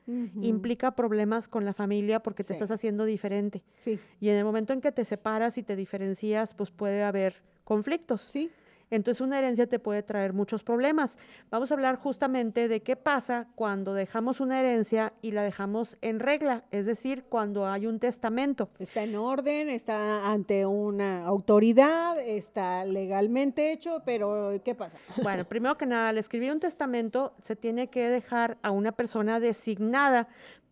implica 0.42 0.96
problemas 0.96 1.48
con 1.48 1.64
la 1.64 1.74
familia 1.74 2.24
porque 2.24 2.44
te 2.44 2.54
estás 2.54 2.72
haciendo 2.72 3.06
diferente. 3.06 3.62
Sí. 3.78 4.00
Y 4.20 4.30
en 4.30 4.38
el 4.38 4.44
momento 4.44 4.74
en 4.74 4.82
que 4.82 4.92
te 4.92 5.06
separas, 5.06 5.27
y 5.58 5.64
te 5.64 5.76
diferencias, 5.76 6.54
pues 6.54 6.72
puede 6.72 7.04
haber 7.04 7.44
conflictos. 7.66 8.22
Sí. 8.22 8.50
Entonces 8.90 9.20
una 9.20 9.38
herencia 9.38 9.68
te 9.68 9.80
puede 9.80 10.02
traer 10.02 10.32
muchos 10.32 10.64
problemas. 10.64 11.18
Vamos 11.52 11.72
a 11.72 11.74
hablar 11.74 11.98
justamente 11.98 12.70
de 12.70 12.82
qué 12.82 12.96
pasa 12.96 13.50
cuando 13.56 13.94
dejamos 13.94 14.40
una 14.40 14.60
herencia 14.62 15.12
y 15.22 15.32
la 15.32 15.44
dejamos 15.44 15.98
en 16.02 16.22
regla, 16.22 16.64
es 16.72 16.86
decir, 16.86 17.26
cuando 17.28 17.68
hay 17.68 17.86
un 17.86 18.00
testamento. 18.00 18.70
Está 18.80 19.04
en 19.04 19.18
orden, 19.18 19.70
está 19.70 20.32
ante 20.32 20.66
una 20.66 21.26
autoridad, 21.26 22.18
está 22.20 22.86
legalmente 22.86 23.74
hecho, 23.74 24.02
pero 24.06 24.62
¿qué 24.64 24.76
pasa? 24.76 24.98
Bueno, 25.22 25.44
primero 25.44 25.78
que 25.78 25.86
nada, 25.86 26.10
al 26.10 26.18
escribir 26.18 26.54
un 26.54 26.62
testamento 26.62 27.34
se 27.42 27.58
tiene 27.58 27.90
que 27.90 28.08
dejar 28.08 28.58
a 28.62 28.72
una 28.72 28.94
persona 28.94 29.42
designada 29.42 30.30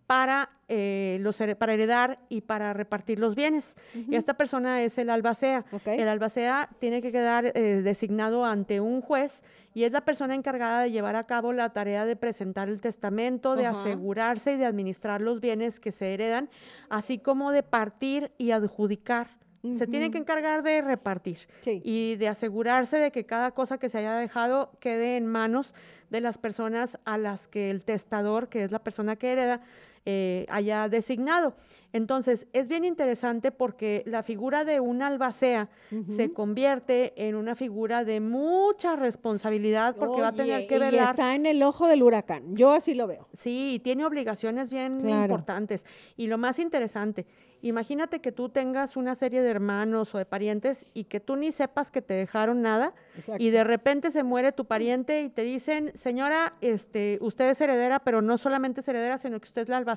para, 0.08 0.50
eh, 0.68 1.18
los, 1.22 1.42
para 1.58 1.74
heredar 1.74 2.20
y 2.30 2.42
para 2.42 2.74
repartir 2.74 3.20
los 3.20 3.36
bienes. 3.36 3.76
Y 3.94 4.16
esta 4.16 4.36
persona 4.36 4.84
es 4.84 4.98
el 4.98 5.10
albacea. 5.10 5.66
El 5.86 6.08
albacea 6.08 6.70
tiene 6.80 7.02
que 7.02 7.12
quedar 7.12 7.52
eh, 7.56 7.82
designado 7.84 8.46
ante 8.46 8.82
un 8.82 9.02
juez 9.02 9.44
y 9.74 9.84
es 9.84 9.92
la 9.92 10.02
persona 10.02 10.36
encargada 10.36 10.82
de 10.82 10.92
llevar 10.92 11.16
a 11.16 11.26
cabo 11.26 11.54
la 11.54 11.74
tarea 11.74 12.06
de 12.06 12.16
presentar 12.16 12.70
el 12.70 12.82
testamento, 12.82 13.56
de 13.56 13.66
asegurarse 13.66 14.54
y 14.54 14.58
de 14.58 14.66
administrar 14.66 15.22
los 15.22 15.42
bienes 15.42 15.80
que 15.80 15.92
se 15.92 16.14
heredan, 16.14 16.50
así 16.90 17.18
como 17.18 17.52
de 17.52 17.64
partir 17.64 18.32
y 18.38 18.52
adjudicar. 18.52 19.28
Se 19.74 19.88
tiene 19.88 20.12
que 20.12 20.20
encargar 20.20 20.62
de 20.62 20.82
repartir 20.82 21.48
y 21.66 22.18
de 22.18 22.28
asegurarse 22.28 22.98
de 22.98 23.12
que 23.12 23.26
cada 23.26 23.50
cosa 23.52 23.80
que 23.80 23.90
se 23.90 23.98
haya 23.98 24.14
dejado 24.14 24.70
quede 24.80 25.18
en 25.18 25.26
manos 25.26 25.74
de 26.12 26.22
las 26.22 26.38
personas 26.38 27.00
a 27.04 27.18
las 27.18 27.48
que 27.48 27.72
el 27.72 27.84
testador, 27.84 28.48
que 28.48 28.64
es 28.64 28.72
la 28.72 28.84
persona 28.84 29.16
que 29.16 29.32
hereda, 29.32 29.62
eh, 30.06 30.46
haya 30.50 30.88
designado. 30.90 31.56
Entonces, 31.96 32.48
es 32.52 32.68
bien 32.68 32.84
interesante 32.84 33.52
porque 33.54 34.04
la 34.06 34.22
figura 34.22 34.66
de 34.66 34.82
un 34.82 35.02
albacea 35.02 35.70
se 36.08 36.34
convierte 36.34 37.14
en 37.16 37.36
una 37.36 37.56
figura 37.56 38.04
de 38.04 38.20
mucha 38.20 38.98
responsabilidad 38.98 39.96
porque 39.96 40.20
va 40.20 40.28
a 40.28 40.34
tener 40.34 40.68
que 40.68 40.78
velar. 40.78 40.94
Y 40.94 40.98
está 40.98 41.36
en 41.36 41.46
el 41.46 41.64
ojo 41.64 41.88
del 41.88 42.04
huracán. 42.04 42.58
Yo 42.58 42.72
así 42.72 42.96
lo 42.96 43.08
veo. 43.08 43.30
Sí, 43.32 43.80
tiene 43.82 44.06
obligaciones 44.06 44.72
bien 44.72 45.08
importantes. 45.08 45.86
Y 46.18 46.28
lo 46.28 46.38
más 46.38 46.60
interesante, 46.60 47.26
imagínate 47.62 48.20
que 48.20 48.34
tú 48.34 48.50
tengas 48.50 48.98
una 48.98 49.16
serie 49.16 49.42
de 49.42 49.50
hermanos 49.50 50.14
o 50.14 50.18
de 50.18 50.26
parientes 50.26 50.88
y 50.94 51.06
que 51.06 51.22
tú 51.22 51.38
ni 51.38 51.54
sepas 51.54 51.92
que 51.92 52.02
te 52.02 52.14
dejaron 52.14 52.62
nada 52.62 52.94
y 53.40 53.52
de 53.52 53.64
repente 53.64 54.12
se 54.12 54.24
muere 54.24 54.52
tu 54.52 54.66
pariente 54.66 55.22
y 55.22 55.30
te 55.30 55.44
dicen, 55.44 55.94
señora, 55.96 56.56
este, 56.60 57.20
usted 57.22 57.50
es 57.50 57.62
heredera, 57.62 58.00
pero 58.00 58.22
no 58.22 58.38
solamente 58.38 58.82
es 58.82 58.88
heredera, 58.90 59.18
sino 59.18 59.40
que 59.40 59.46
usted 59.46 59.62
es 59.62 59.70
la 59.70 59.78
albacea. 59.78 59.95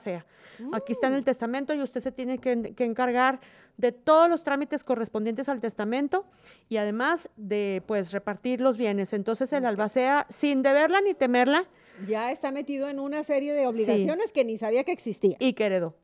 Aquí 0.72 0.92
está 0.92 1.07
en 1.07 1.14
el 1.14 1.20
mm. 1.20 1.24
testamento 1.24 1.74
y 1.74 1.82
usted 1.82 2.01
se 2.01 2.12
tiene 2.12 2.38
que, 2.38 2.74
encargar 2.78 3.40
de 3.76 3.92
todos 3.92 4.28
los 4.28 4.42
trámites 4.42 4.82
correspondientes 4.84 5.49
al 5.49 5.61
testamento 5.61 6.24
y 6.68 6.78
además 6.78 7.30
de 7.36 7.82
pues 7.86 8.12
repartir 8.12 8.61
los 8.61 8.76
bienes. 8.76 9.12
Entonces 9.12 9.53
el 9.53 9.64
albacea, 9.64 10.26
sin 10.28 10.62
deberla 10.62 11.01
ni 11.01 11.14
temerla, 11.14 11.68
ya 12.07 12.30
está 12.30 12.53
metido 12.53 12.88
en 12.88 12.99
una 12.99 13.22
serie 13.22 13.53
de 13.53 13.66
obligaciones 13.66 14.32
que 14.32 14.44
ni 14.44 14.57
sabía 14.59 14.84
que 14.84 14.92
existía. 14.92 15.36
Y 15.38 15.55
que 15.55 15.66
heredó. 15.66 15.96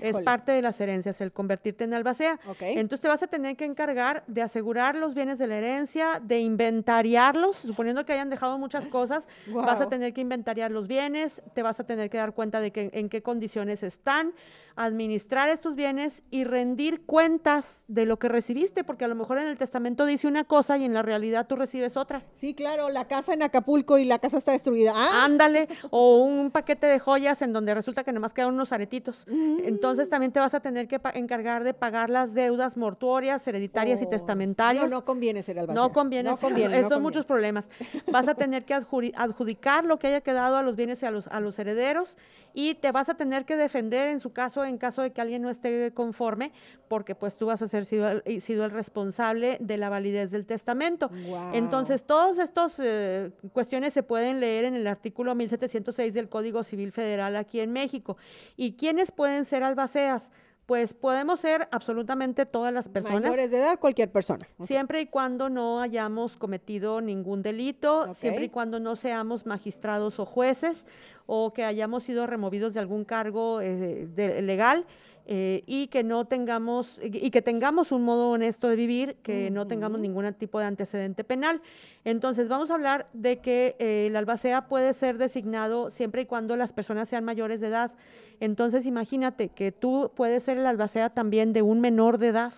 Es 0.00 0.20
parte 0.20 0.52
de 0.52 0.62
las 0.62 0.80
herencias 0.80 1.20
el 1.20 1.32
convertirte 1.32 1.84
en 1.84 1.94
albacea. 1.94 2.38
Entonces 2.60 3.00
te 3.00 3.08
vas 3.08 3.22
a 3.22 3.26
tener 3.26 3.56
que 3.56 3.64
encargar 3.64 4.24
de 4.26 4.42
asegurar 4.42 4.94
los 4.96 5.14
bienes 5.14 5.38
de 5.38 5.46
la 5.46 5.56
herencia, 5.56 6.20
de 6.22 6.40
inventariarlos, 6.40 7.56
suponiendo 7.56 8.04
que 8.04 8.12
hayan 8.12 8.30
dejado 8.30 8.58
muchas 8.58 8.86
cosas, 8.86 9.28
vas 9.52 9.80
a 9.80 9.88
tener 9.88 10.12
que 10.12 10.20
inventariar 10.20 10.70
los 10.70 10.88
bienes, 10.88 11.42
te 11.54 11.62
vas 11.62 11.80
a 11.80 11.84
tener 11.84 12.10
que 12.10 12.18
dar 12.18 12.34
cuenta 12.34 12.60
de 12.60 12.72
que, 12.72 12.90
en 12.92 13.08
qué 13.08 13.22
condiciones 13.22 13.82
están, 13.82 14.32
administrar 14.76 15.50
estos 15.50 15.76
bienes 15.76 16.22
y 16.30 16.44
rendir 16.44 17.04
cuentas 17.04 17.84
de 17.88 18.06
lo 18.06 18.18
que 18.18 18.28
recibiste, 18.28 18.84
porque 18.84 19.04
a 19.04 19.08
lo 19.08 19.14
mejor 19.14 19.38
en 19.38 19.46
el 19.46 19.58
testamento 19.58 20.06
dice 20.06 20.26
una 20.26 20.44
cosa 20.44 20.78
y 20.78 20.84
en 20.84 20.94
la 20.94 21.02
realidad 21.02 21.46
tú 21.46 21.56
recibes 21.56 21.96
otra. 21.96 22.22
Sí, 22.34 22.54
claro, 22.54 22.88
la 22.88 23.06
casa 23.06 23.34
en 23.34 23.42
Acapulco 23.42 23.98
y 23.98 24.04
la 24.04 24.18
casa 24.18 24.38
está 24.38 24.52
destruida. 24.52 24.92
Ah. 24.94 25.24
Ándale, 25.24 25.68
o 25.90 26.18
un 26.18 26.50
paquete 26.50 26.86
de 26.86 26.98
joyas 26.98 27.42
en 27.42 27.52
donde 27.52 27.74
resulta 27.74 28.04
que 28.04 28.12
nomás 28.12 28.32
quedan 28.32 28.54
unos 28.54 28.72
aretitos. 28.72 29.26
Mm. 29.28 29.51
Entonces 29.64 30.08
también 30.08 30.32
te 30.32 30.40
vas 30.40 30.54
a 30.54 30.60
tener 30.60 30.88
que 30.88 31.00
encargar 31.14 31.64
de 31.64 31.74
pagar 31.74 32.10
las 32.10 32.34
deudas 32.34 32.76
mortuorias, 32.76 33.46
hereditarias 33.46 34.02
y 34.02 34.06
oh. 34.06 34.08
testamentarias. 34.08 34.90
No, 34.90 34.98
no 34.98 35.04
conviene 35.04 35.42
ser 35.42 35.58
albacea. 35.58 35.82
No 35.82 35.92
conviene, 35.92 36.30
no 36.30 36.36
conviene 36.36 36.82
son 36.88 37.02
muchos 37.02 37.26
problemas. 37.26 37.70
Vas 38.10 38.28
a 38.28 38.34
tener 38.34 38.64
que 38.64 38.74
adjudicar 38.74 39.84
lo 39.84 39.98
que 39.98 40.08
haya 40.08 40.20
quedado 40.20 40.56
a 40.56 40.62
los 40.62 40.76
bienes 40.76 41.02
y 41.02 41.06
a 41.06 41.10
los, 41.10 41.26
a 41.26 41.40
los 41.40 41.58
herederos 41.58 42.16
y 42.54 42.74
te 42.74 42.92
vas 42.92 43.08
a 43.08 43.14
tener 43.14 43.44
que 43.44 43.56
defender 43.56 44.08
en 44.08 44.20
su 44.20 44.32
caso, 44.32 44.64
en 44.64 44.78
caso 44.78 45.02
de 45.02 45.12
que 45.12 45.20
alguien 45.20 45.42
no 45.42 45.50
esté 45.50 45.92
conforme, 45.94 46.52
porque 46.88 47.14
pues 47.14 47.36
tú 47.36 47.46
vas 47.46 47.62
a 47.62 47.66
ser 47.66 47.84
sido, 47.84 48.22
sido 48.40 48.64
el 48.64 48.70
responsable 48.70 49.56
de 49.60 49.76
la 49.78 49.88
validez 49.88 50.30
del 50.30 50.44
testamento. 50.44 51.10
Entonces, 51.52 52.04
todas 52.04 52.38
estas 52.38 52.78
eh, 52.78 53.30
cuestiones 53.52 53.94
se 53.94 54.02
pueden 54.02 54.40
leer 54.40 54.66
en 54.66 54.74
el 54.74 54.86
artículo 54.86 55.34
1706 55.34 56.14
del 56.14 56.28
Código 56.28 56.62
Civil 56.62 56.92
Federal 56.92 57.36
aquí 57.36 57.60
en 57.60 57.72
México. 57.72 58.16
¿Y 58.56 58.72
quiénes 58.72 59.12
pueden 59.12 59.41
ser 59.44 59.62
albaceas? 59.62 60.30
Pues 60.66 60.94
podemos 60.94 61.40
ser 61.40 61.68
absolutamente 61.72 62.46
todas 62.46 62.72
las 62.72 62.88
personas. 62.88 63.20
Mayores 63.20 63.50
de 63.50 63.58
edad, 63.58 63.78
cualquier 63.78 64.10
persona. 64.12 64.46
Siempre 64.60 65.00
y 65.00 65.06
cuando 65.06 65.50
no 65.50 65.80
hayamos 65.80 66.36
cometido 66.36 67.00
ningún 67.00 67.42
delito, 67.42 68.14
siempre 68.14 68.44
y 68.44 68.48
cuando 68.48 68.78
no 68.78 68.94
seamos 68.94 69.44
magistrados 69.44 70.20
o 70.20 70.24
jueces 70.24 70.86
o 71.26 71.52
que 71.52 71.64
hayamos 71.64 72.04
sido 72.04 72.26
removidos 72.26 72.74
de 72.74 72.80
algún 72.80 73.04
cargo 73.04 73.60
eh, 73.60 74.08
legal. 74.40 74.86
Eh, 75.24 75.62
y 75.66 75.86
que 75.86 76.02
no 76.02 76.24
tengamos 76.24 77.00
y 77.00 77.30
que 77.30 77.42
tengamos 77.42 77.92
un 77.92 78.02
modo 78.02 78.30
honesto 78.30 78.68
de 78.68 78.74
vivir, 78.74 79.16
que 79.22 79.52
no 79.52 79.68
tengamos 79.68 80.00
ningún 80.00 80.32
tipo 80.34 80.58
de 80.58 80.66
antecedente 80.66 81.22
penal. 81.22 81.62
Entonces, 82.04 82.48
vamos 82.48 82.72
a 82.72 82.74
hablar 82.74 83.08
de 83.12 83.38
que 83.38 83.76
eh, 83.78 84.08
el 84.08 84.16
albacea 84.16 84.66
puede 84.66 84.92
ser 84.94 85.18
designado 85.18 85.90
siempre 85.90 86.22
y 86.22 86.26
cuando 86.26 86.56
las 86.56 86.72
personas 86.72 87.08
sean 87.08 87.24
mayores 87.24 87.60
de 87.60 87.68
edad. 87.68 87.92
Entonces, 88.40 88.84
imagínate 88.84 89.48
que 89.48 89.70
tú 89.70 90.10
puedes 90.16 90.42
ser 90.42 90.58
el 90.58 90.66
albacea 90.66 91.10
también 91.10 91.52
de 91.52 91.62
un 91.62 91.80
menor 91.80 92.18
de 92.18 92.28
edad. 92.28 92.52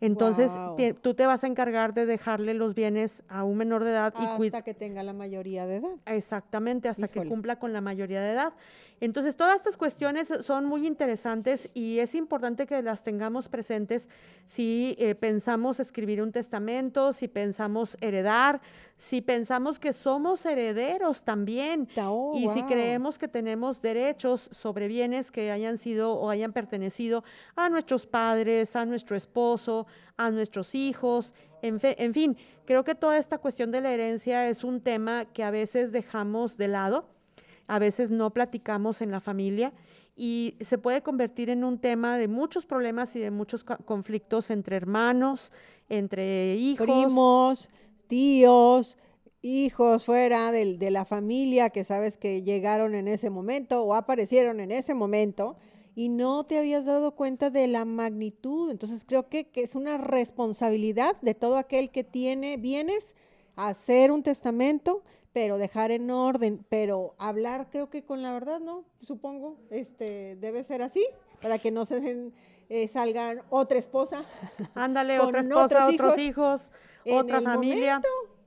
Entonces, 0.00 0.52
tú 1.00 1.14
te 1.14 1.24
vas 1.24 1.42
a 1.42 1.46
encargar 1.46 1.94
de 1.94 2.04
dejarle 2.04 2.52
los 2.52 2.74
bienes 2.74 3.22
a 3.28 3.44
un 3.44 3.56
menor 3.56 3.82
de 3.82 3.90
edad. 3.90 4.12
Hasta 4.14 4.62
que 4.62 4.74
tenga 4.74 5.02
la 5.02 5.14
mayoría 5.14 5.66
de 5.66 5.76
edad. 5.76 5.90
Exactamente, 6.04 6.88
hasta 6.88 7.08
que 7.08 7.24
cumpla 7.26 7.58
con 7.58 7.72
la 7.72 7.80
mayoría 7.80 8.20
de 8.20 8.32
edad. 8.32 8.52
Entonces, 9.00 9.36
todas 9.36 9.56
estas 9.56 9.76
cuestiones 9.76 10.32
son 10.40 10.64
muy 10.64 10.86
interesantes 10.86 11.68
y 11.74 11.98
es 11.98 12.14
importante 12.14 12.66
que 12.66 12.80
las 12.80 13.02
tengamos 13.02 13.48
presentes 13.48 14.08
si 14.46 14.96
eh, 14.98 15.14
pensamos 15.14 15.80
escribir 15.80 16.22
un 16.22 16.32
testamento, 16.32 17.12
si 17.12 17.28
pensamos 17.28 17.98
heredar, 18.00 18.62
si 18.96 19.20
pensamos 19.20 19.78
que 19.78 19.92
somos 19.92 20.46
herederos 20.46 21.24
también 21.24 21.88
oh, 22.02 22.32
y 22.36 22.48
si 22.48 22.62
creemos 22.62 23.18
que 23.18 23.28
tenemos 23.28 23.82
derechos 23.82 24.48
sobre 24.50 24.88
bienes 24.88 25.30
que 25.30 25.50
hayan 25.50 25.76
sido 25.76 26.14
o 26.14 26.30
hayan 26.30 26.54
pertenecido 26.54 27.22
a 27.54 27.68
nuestros 27.68 28.06
padres, 28.06 28.76
a 28.76 28.86
nuestro 28.86 29.14
esposo, 29.14 29.86
a 30.16 30.30
nuestros 30.30 30.74
hijos, 30.74 31.34
en, 31.60 31.78
en 31.82 32.14
fin, 32.14 32.36
creo 32.64 32.84
que 32.84 32.94
toda 32.94 33.18
esta 33.18 33.36
cuestión 33.36 33.70
de 33.70 33.82
la 33.82 33.92
herencia 33.92 34.48
es 34.48 34.64
un 34.64 34.80
tema 34.80 35.26
que 35.26 35.44
a 35.44 35.50
veces 35.50 35.92
dejamos 35.92 36.56
de 36.56 36.68
lado 36.68 37.15
a 37.66 37.78
veces 37.78 38.10
no 38.10 38.32
platicamos 38.32 39.00
en 39.02 39.10
la 39.10 39.20
familia 39.20 39.72
y 40.16 40.56
se 40.60 40.78
puede 40.78 41.02
convertir 41.02 41.50
en 41.50 41.62
un 41.62 41.78
tema 41.78 42.16
de 42.16 42.28
muchos 42.28 42.64
problemas 42.64 43.14
y 43.16 43.20
de 43.20 43.30
muchos 43.30 43.64
conflictos 43.64 44.50
entre 44.50 44.76
hermanos, 44.76 45.52
entre 45.88 46.54
hijos. 46.54 46.86
Primos, 46.86 47.70
tíos, 48.06 48.98
hijos 49.42 50.06
fuera 50.06 50.52
de, 50.52 50.78
de, 50.78 50.90
la 50.90 51.04
familia 51.04 51.70
que 51.70 51.84
sabes 51.84 52.16
que 52.16 52.42
llegaron 52.42 52.94
en 52.94 53.08
ese 53.08 53.28
momento 53.28 53.82
o 53.82 53.94
aparecieron 53.94 54.60
en 54.60 54.72
ese 54.72 54.94
momento 54.94 55.56
y 55.94 56.10
no 56.10 56.44
te 56.44 56.58
habías 56.58 56.84
dado 56.84 57.14
cuenta 57.14 57.50
de 57.50 57.66
la 57.66 57.84
magnitud. 57.84 58.70
Entonces 58.70 59.04
creo 59.04 59.28
que, 59.28 59.48
que 59.48 59.62
es 59.62 59.74
una 59.74 59.98
responsabilidad 59.98 61.20
de 61.22 61.34
todo 61.34 61.56
aquel 61.56 61.90
que 61.90 62.04
tiene 62.04 62.58
bienes 62.58 63.16
hacer 63.56 64.12
un 64.12 64.22
testamento, 64.22 65.02
pero 65.36 65.58
dejar 65.58 65.90
en 65.90 66.10
orden, 66.10 66.64
pero 66.70 67.14
hablar 67.18 67.68
creo 67.70 67.90
que 67.90 68.02
con 68.02 68.22
la 68.22 68.32
verdad, 68.32 68.58
¿no? 68.58 68.86
Supongo, 69.02 69.58
este, 69.68 70.34
debe 70.36 70.64
ser 70.64 70.80
así, 70.80 71.06
para 71.42 71.58
que 71.58 71.70
no 71.70 71.84
se 71.84 72.32
eh, 72.70 72.88
salgan 72.88 73.42
otra 73.50 73.78
esposa. 73.78 74.24
Ándale, 74.74 75.20
otra 75.20 75.42
esposa, 75.42 75.90
otros 75.90 76.16
hijos, 76.16 76.72
otra 77.04 77.42
familia 77.42 78.00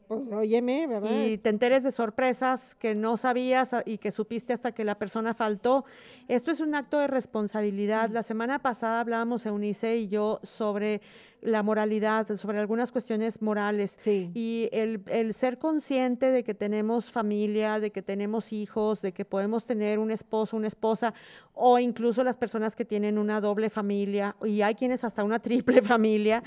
pues 0.09 0.27
óyeme, 0.31 0.87
¿verdad? 0.87 1.11
Y 1.11 1.37
te 1.37 1.49
enteres 1.49 1.83
de 1.83 1.91
sorpresas 1.91 2.73
que 2.73 2.95
no 2.95 3.15
sabías 3.15 3.75
y 3.85 3.99
que 3.99 4.09
supiste 4.09 4.53
hasta 4.53 4.71
que 4.71 4.83
la 4.83 4.97
persona 4.97 5.35
faltó. 5.35 5.85
Esto 6.27 6.49
es 6.49 6.61
un 6.61 6.73
acto 6.73 6.97
de 6.97 7.05
responsabilidad. 7.05 8.09
La 8.09 8.23
semana 8.23 8.57
pasada 8.57 9.01
hablábamos, 9.01 9.45
Eunice 9.45 9.97
y 9.97 10.07
yo, 10.07 10.39
sobre 10.41 11.01
la 11.41 11.63
moralidad, 11.63 12.35
sobre 12.35 12.59
algunas 12.59 12.91
cuestiones 12.91 13.41
morales. 13.41 13.95
Sí. 13.97 14.31
Y 14.33 14.69
el, 14.71 15.01
el, 15.07 15.33
ser 15.33 15.57
consciente 15.57 16.31
de 16.31 16.43
que 16.43 16.53
tenemos 16.53 17.11
familia, 17.11 17.79
de 17.79 17.91
que 17.91 18.01
tenemos 18.01 18.51
hijos, 18.51 19.01
de 19.01 19.11
que 19.11 19.25
podemos 19.25 19.65
tener 19.65 19.99
un 19.99 20.11
esposo, 20.11 20.57
una 20.57 20.67
esposa, 20.67 21.13
o 21.53 21.79
incluso 21.79 22.23
las 22.23 22.37
personas 22.37 22.75
que 22.75 22.85
tienen 22.85 23.17
una 23.17 23.41
doble 23.41 23.69
familia, 23.69 24.35
y 24.43 24.61
hay 24.61 24.75
quienes 24.75 25.03
hasta 25.03 25.23
una 25.23 25.39
triple 25.39 25.81
familia, 25.81 26.43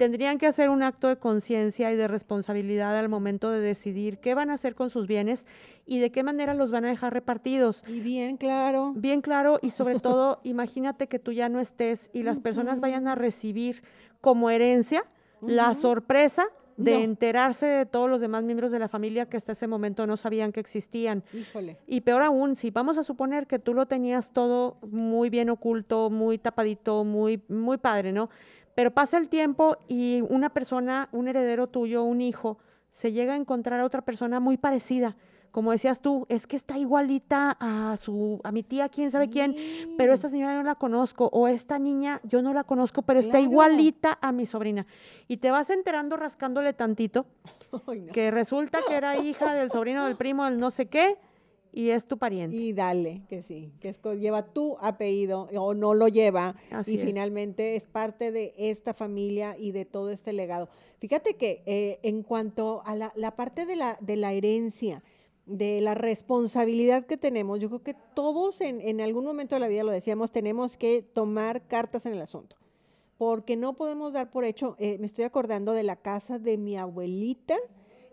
tendrían 0.00 0.38
que 0.38 0.46
hacer 0.46 0.70
un 0.70 0.82
acto 0.82 1.08
de 1.08 1.18
conciencia 1.18 1.92
y 1.92 1.96
de 1.96 2.08
responsabilidad 2.08 2.96
al 2.96 3.10
momento 3.10 3.50
de 3.50 3.60
decidir 3.60 4.16
qué 4.16 4.34
van 4.34 4.48
a 4.48 4.54
hacer 4.54 4.74
con 4.74 4.88
sus 4.88 5.06
bienes 5.06 5.46
y 5.84 5.98
de 5.98 6.10
qué 6.10 6.22
manera 6.22 6.54
los 6.54 6.70
van 6.70 6.86
a 6.86 6.88
dejar 6.88 7.12
repartidos. 7.12 7.84
Y 7.86 8.00
bien 8.00 8.38
claro. 8.38 8.94
Bien 8.96 9.20
claro 9.20 9.58
y 9.60 9.72
sobre 9.72 10.00
todo, 10.00 10.40
imagínate 10.42 11.06
que 11.06 11.18
tú 11.18 11.32
ya 11.32 11.50
no 11.50 11.60
estés 11.60 12.10
y 12.14 12.22
las 12.22 12.40
personas 12.40 12.80
vayan 12.80 13.08
a 13.08 13.14
recibir 13.14 13.82
como 14.20 14.50
herencia 14.50 15.04
la 15.40 15.74
sorpresa 15.74 16.46
de 16.76 17.02
enterarse 17.04 17.66
de 17.66 17.86
todos 17.86 18.08
los 18.08 18.20
demás 18.20 18.42
miembros 18.42 18.72
de 18.72 18.78
la 18.78 18.88
familia 18.88 19.26
que 19.26 19.36
hasta 19.36 19.52
ese 19.52 19.66
momento 19.66 20.06
no 20.06 20.16
sabían 20.16 20.50
que 20.50 20.60
existían. 20.60 21.22
Híjole. 21.32 21.78
Y 21.86 22.00
peor 22.00 22.22
aún, 22.22 22.56
si 22.56 22.70
vamos 22.70 22.96
a 22.96 23.04
suponer 23.04 23.46
que 23.46 23.58
tú 23.58 23.74
lo 23.74 23.86
tenías 23.86 24.32
todo 24.32 24.78
muy 24.82 25.28
bien 25.28 25.50
oculto, 25.50 26.08
muy 26.08 26.38
tapadito, 26.38 27.04
muy, 27.04 27.42
muy 27.48 27.76
padre, 27.76 28.12
¿no? 28.12 28.30
Pero 28.74 28.92
pasa 28.92 29.18
el 29.18 29.28
tiempo 29.28 29.76
y 29.88 30.22
una 30.28 30.50
persona, 30.50 31.08
un 31.12 31.28
heredero 31.28 31.66
tuyo, 31.66 32.02
un 32.02 32.22
hijo, 32.22 32.58
se 32.90 33.12
llega 33.12 33.34
a 33.34 33.36
encontrar 33.36 33.80
a 33.80 33.84
otra 33.84 34.02
persona 34.02 34.40
muy 34.40 34.56
parecida 34.56 35.16
como 35.50 35.72
decías 35.72 36.00
tú, 36.00 36.26
es 36.28 36.46
que 36.46 36.56
está 36.56 36.78
igualita 36.78 37.56
a 37.60 37.96
su 37.96 38.40
a 38.44 38.52
mi 38.52 38.62
tía, 38.62 38.88
quién 38.88 39.10
sabe 39.10 39.28
quién, 39.28 39.54
pero 39.96 40.12
esta 40.12 40.28
señora 40.28 40.54
no 40.54 40.62
la 40.62 40.74
conozco 40.74 41.28
o 41.32 41.48
esta 41.48 41.78
niña 41.78 42.20
yo 42.24 42.42
no 42.42 42.54
la 42.54 42.64
conozco, 42.64 43.02
pero 43.02 43.20
está 43.20 43.40
igualita 43.40 44.18
a 44.20 44.32
mi 44.32 44.46
sobrina. 44.46 44.86
Y 45.28 45.38
te 45.38 45.50
vas 45.50 45.70
enterando 45.70 46.16
rascándole 46.16 46.72
tantito 46.72 47.26
que 48.12 48.30
resulta 48.30 48.80
que 48.86 48.94
era 48.94 49.18
hija 49.24 49.54
del 49.54 49.70
sobrino 49.70 50.04
del 50.04 50.16
primo 50.16 50.44
del 50.44 50.58
no 50.58 50.70
sé 50.70 50.86
qué 50.86 51.18
y 51.72 51.90
es 51.90 52.06
tu 52.06 52.18
pariente. 52.18 52.56
Y 52.56 52.72
dale, 52.72 53.22
que 53.28 53.42
sí, 53.42 53.72
que 53.80 53.88
es, 53.88 54.00
lleva 54.18 54.52
tu 54.52 54.76
apellido 54.80 55.48
o 55.56 55.74
no 55.74 55.94
lo 55.94 56.08
lleva 56.08 56.56
y 56.86 56.98
finalmente 56.98 57.76
es 57.76 57.86
parte 57.86 58.32
de 58.32 58.52
esta 58.56 58.94
familia 58.94 59.56
y 59.58 59.72
de 59.72 59.84
todo 59.84 60.10
este 60.10 60.32
legado. 60.32 60.68
Fíjate 60.98 61.34
que 61.34 61.62
eh, 61.66 61.98
en 62.02 62.22
cuanto 62.22 62.82
a 62.84 62.94
la, 62.94 63.12
la 63.14 63.36
parte 63.36 63.66
de 63.66 63.76
la, 63.76 63.96
de 64.00 64.16
la 64.16 64.32
herencia, 64.32 65.02
de 65.50 65.80
la 65.80 65.94
responsabilidad 65.94 67.06
que 67.06 67.16
tenemos. 67.16 67.58
Yo 67.58 67.68
creo 67.68 67.82
que 67.82 67.96
todos 68.14 68.60
en, 68.60 69.00
algún 69.00 69.24
momento 69.24 69.56
de 69.56 69.60
la 69.60 69.68
vida, 69.68 69.82
lo 69.82 69.90
decíamos, 69.90 70.30
tenemos 70.30 70.76
que 70.76 71.02
tomar 71.02 71.66
cartas 71.66 72.06
en 72.06 72.12
el 72.12 72.22
asunto, 72.22 72.56
porque 73.18 73.56
no 73.56 73.74
podemos 73.74 74.12
dar 74.12 74.30
por 74.30 74.44
hecho, 74.44 74.76
eh, 74.78 74.96
me 74.98 75.06
estoy 75.06 75.24
acordando 75.24 75.72
de 75.72 75.82
la 75.82 75.96
casa 75.96 76.38
de 76.38 76.56
mi 76.56 76.76
abuelita, 76.76 77.56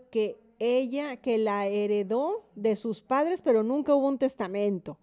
que 0.10 0.40
ella, 0.60 1.18
que 1.18 1.38
la 1.38 1.68
heredó 1.68 2.46
de 2.56 2.76
sus 2.76 3.02
padres, 3.02 3.44
pero 3.44 3.62
nunca 3.62 3.94
hubo 3.94 4.08
un 4.08 4.18
testamento. 4.18 4.98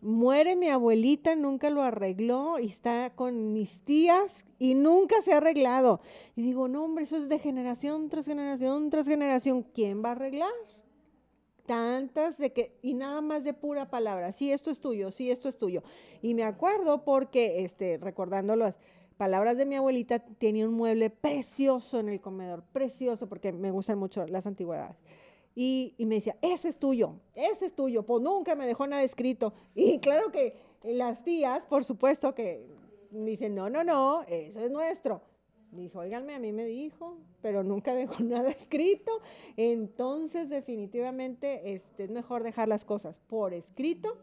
Muere 0.00 0.56
mi 0.56 0.68
abuelita, 0.68 1.34
nunca 1.34 1.68
lo 1.68 1.82
arregló 1.82 2.58
y 2.58 2.66
está 2.66 3.12
con 3.14 3.52
mis 3.52 3.80
tías 3.82 4.46
y 4.58 4.74
nunca 4.74 5.20
se 5.20 5.34
ha 5.34 5.38
arreglado. 5.38 6.00
Y 6.36 6.42
digo, 6.42 6.68
no, 6.68 6.84
hombre, 6.84 7.04
eso 7.04 7.16
es 7.16 7.28
de 7.28 7.38
generación 7.38 8.08
tras 8.08 8.26
generación 8.26 8.88
tras 8.88 9.08
generación. 9.08 9.62
¿Quién 9.74 10.04
va 10.04 10.10
a 10.10 10.12
arreglar? 10.12 10.52
Tantas 11.66 12.38
de 12.38 12.52
que, 12.52 12.78
y 12.82 12.94
nada 12.94 13.20
más 13.20 13.44
de 13.44 13.52
pura 13.52 13.90
palabra, 13.90 14.32
sí, 14.32 14.52
esto 14.52 14.70
es 14.70 14.80
tuyo, 14.80 15.12
sí, 15.12 15.30
esto 15.30 15.48
es 15.48 15.58
tuyo. 15.58 15.82
Y 16.22 16.34
me 16.34 16.44
acuerdo 16.44 17.04
porque, 17.04 17.64
este, 17.64 17.98
recordando 17.98 18.56
las 18.56 18.78
palabras 19.16 19.56
de 19.56 19.66
mi 19.66 19.76
abuelita, 19.76 20.18
tenía 20.18 20.66
un 20.66 20.74
mueble 20.74 21.10
precioso 21.10 22.00
en 22.00 22.08
el 22.08 22.20
comedor, 22.20 22.62
precioso, 22.72 23.28
porque 23.28 23.52
me 23.52 23.70
gustan 23.70 23.98
mucho 23.98 24.26
las 24.26 24.46
antigüedades. 24.46 24.96
Y, 25.54 25.94
y, 25.96 26.06
me 26.06 26.16
decía, 26.16 26.36
ese 26.42 26.68
es 26.68 26.78
tuyo, 26.78 27.14
ese 27.34 27.66
es 27.66 27.74
tuyo, 27.74 28.04
pues 28.04 28.22
nunca 28.22 28.54
me 28.54 28.66
dejó 28.66 28.86
nada 28.86 29.02
escrito. 29.02 29.54
Y 29.74 29.98
claro 30.00 30.30
que 30.30 30.54
las 30.82 31.24
tías, 31.24 31.66
por 31.66 31.84
supuesto 31.84 32.34
que 32.34 32.66
dicen, 33.10 33.54
no, 33.54 33.70
no, 33.70 33.82
no, 33.84 34.22
eso 34.28 34.60
es 34.60 34.70
nuestro. 34.70 35.22
Dijo, 35.76 36.00
oiganme, 36.00 36.34
a 36.34 36.38
mí 36.38 36.52
me 36.52 36.64
dijo, 36.64 37.18
pero 37.42 37.62
nunca 37.62 37.94
dejó 37.94 38.16
nada 38.22 38.50
escrito. 38.50 39.12
Entonces, 39.56 40.48
definitivamente, 40.48 41.72
este, 41.72 42.04
es 42.04 42.10
mejor 42.10 42.42
dejar 42.42 42.68
las 42.68 42.84
cosas 42.84 43.20
por 43.20 43.54
escrito 43.54 44.16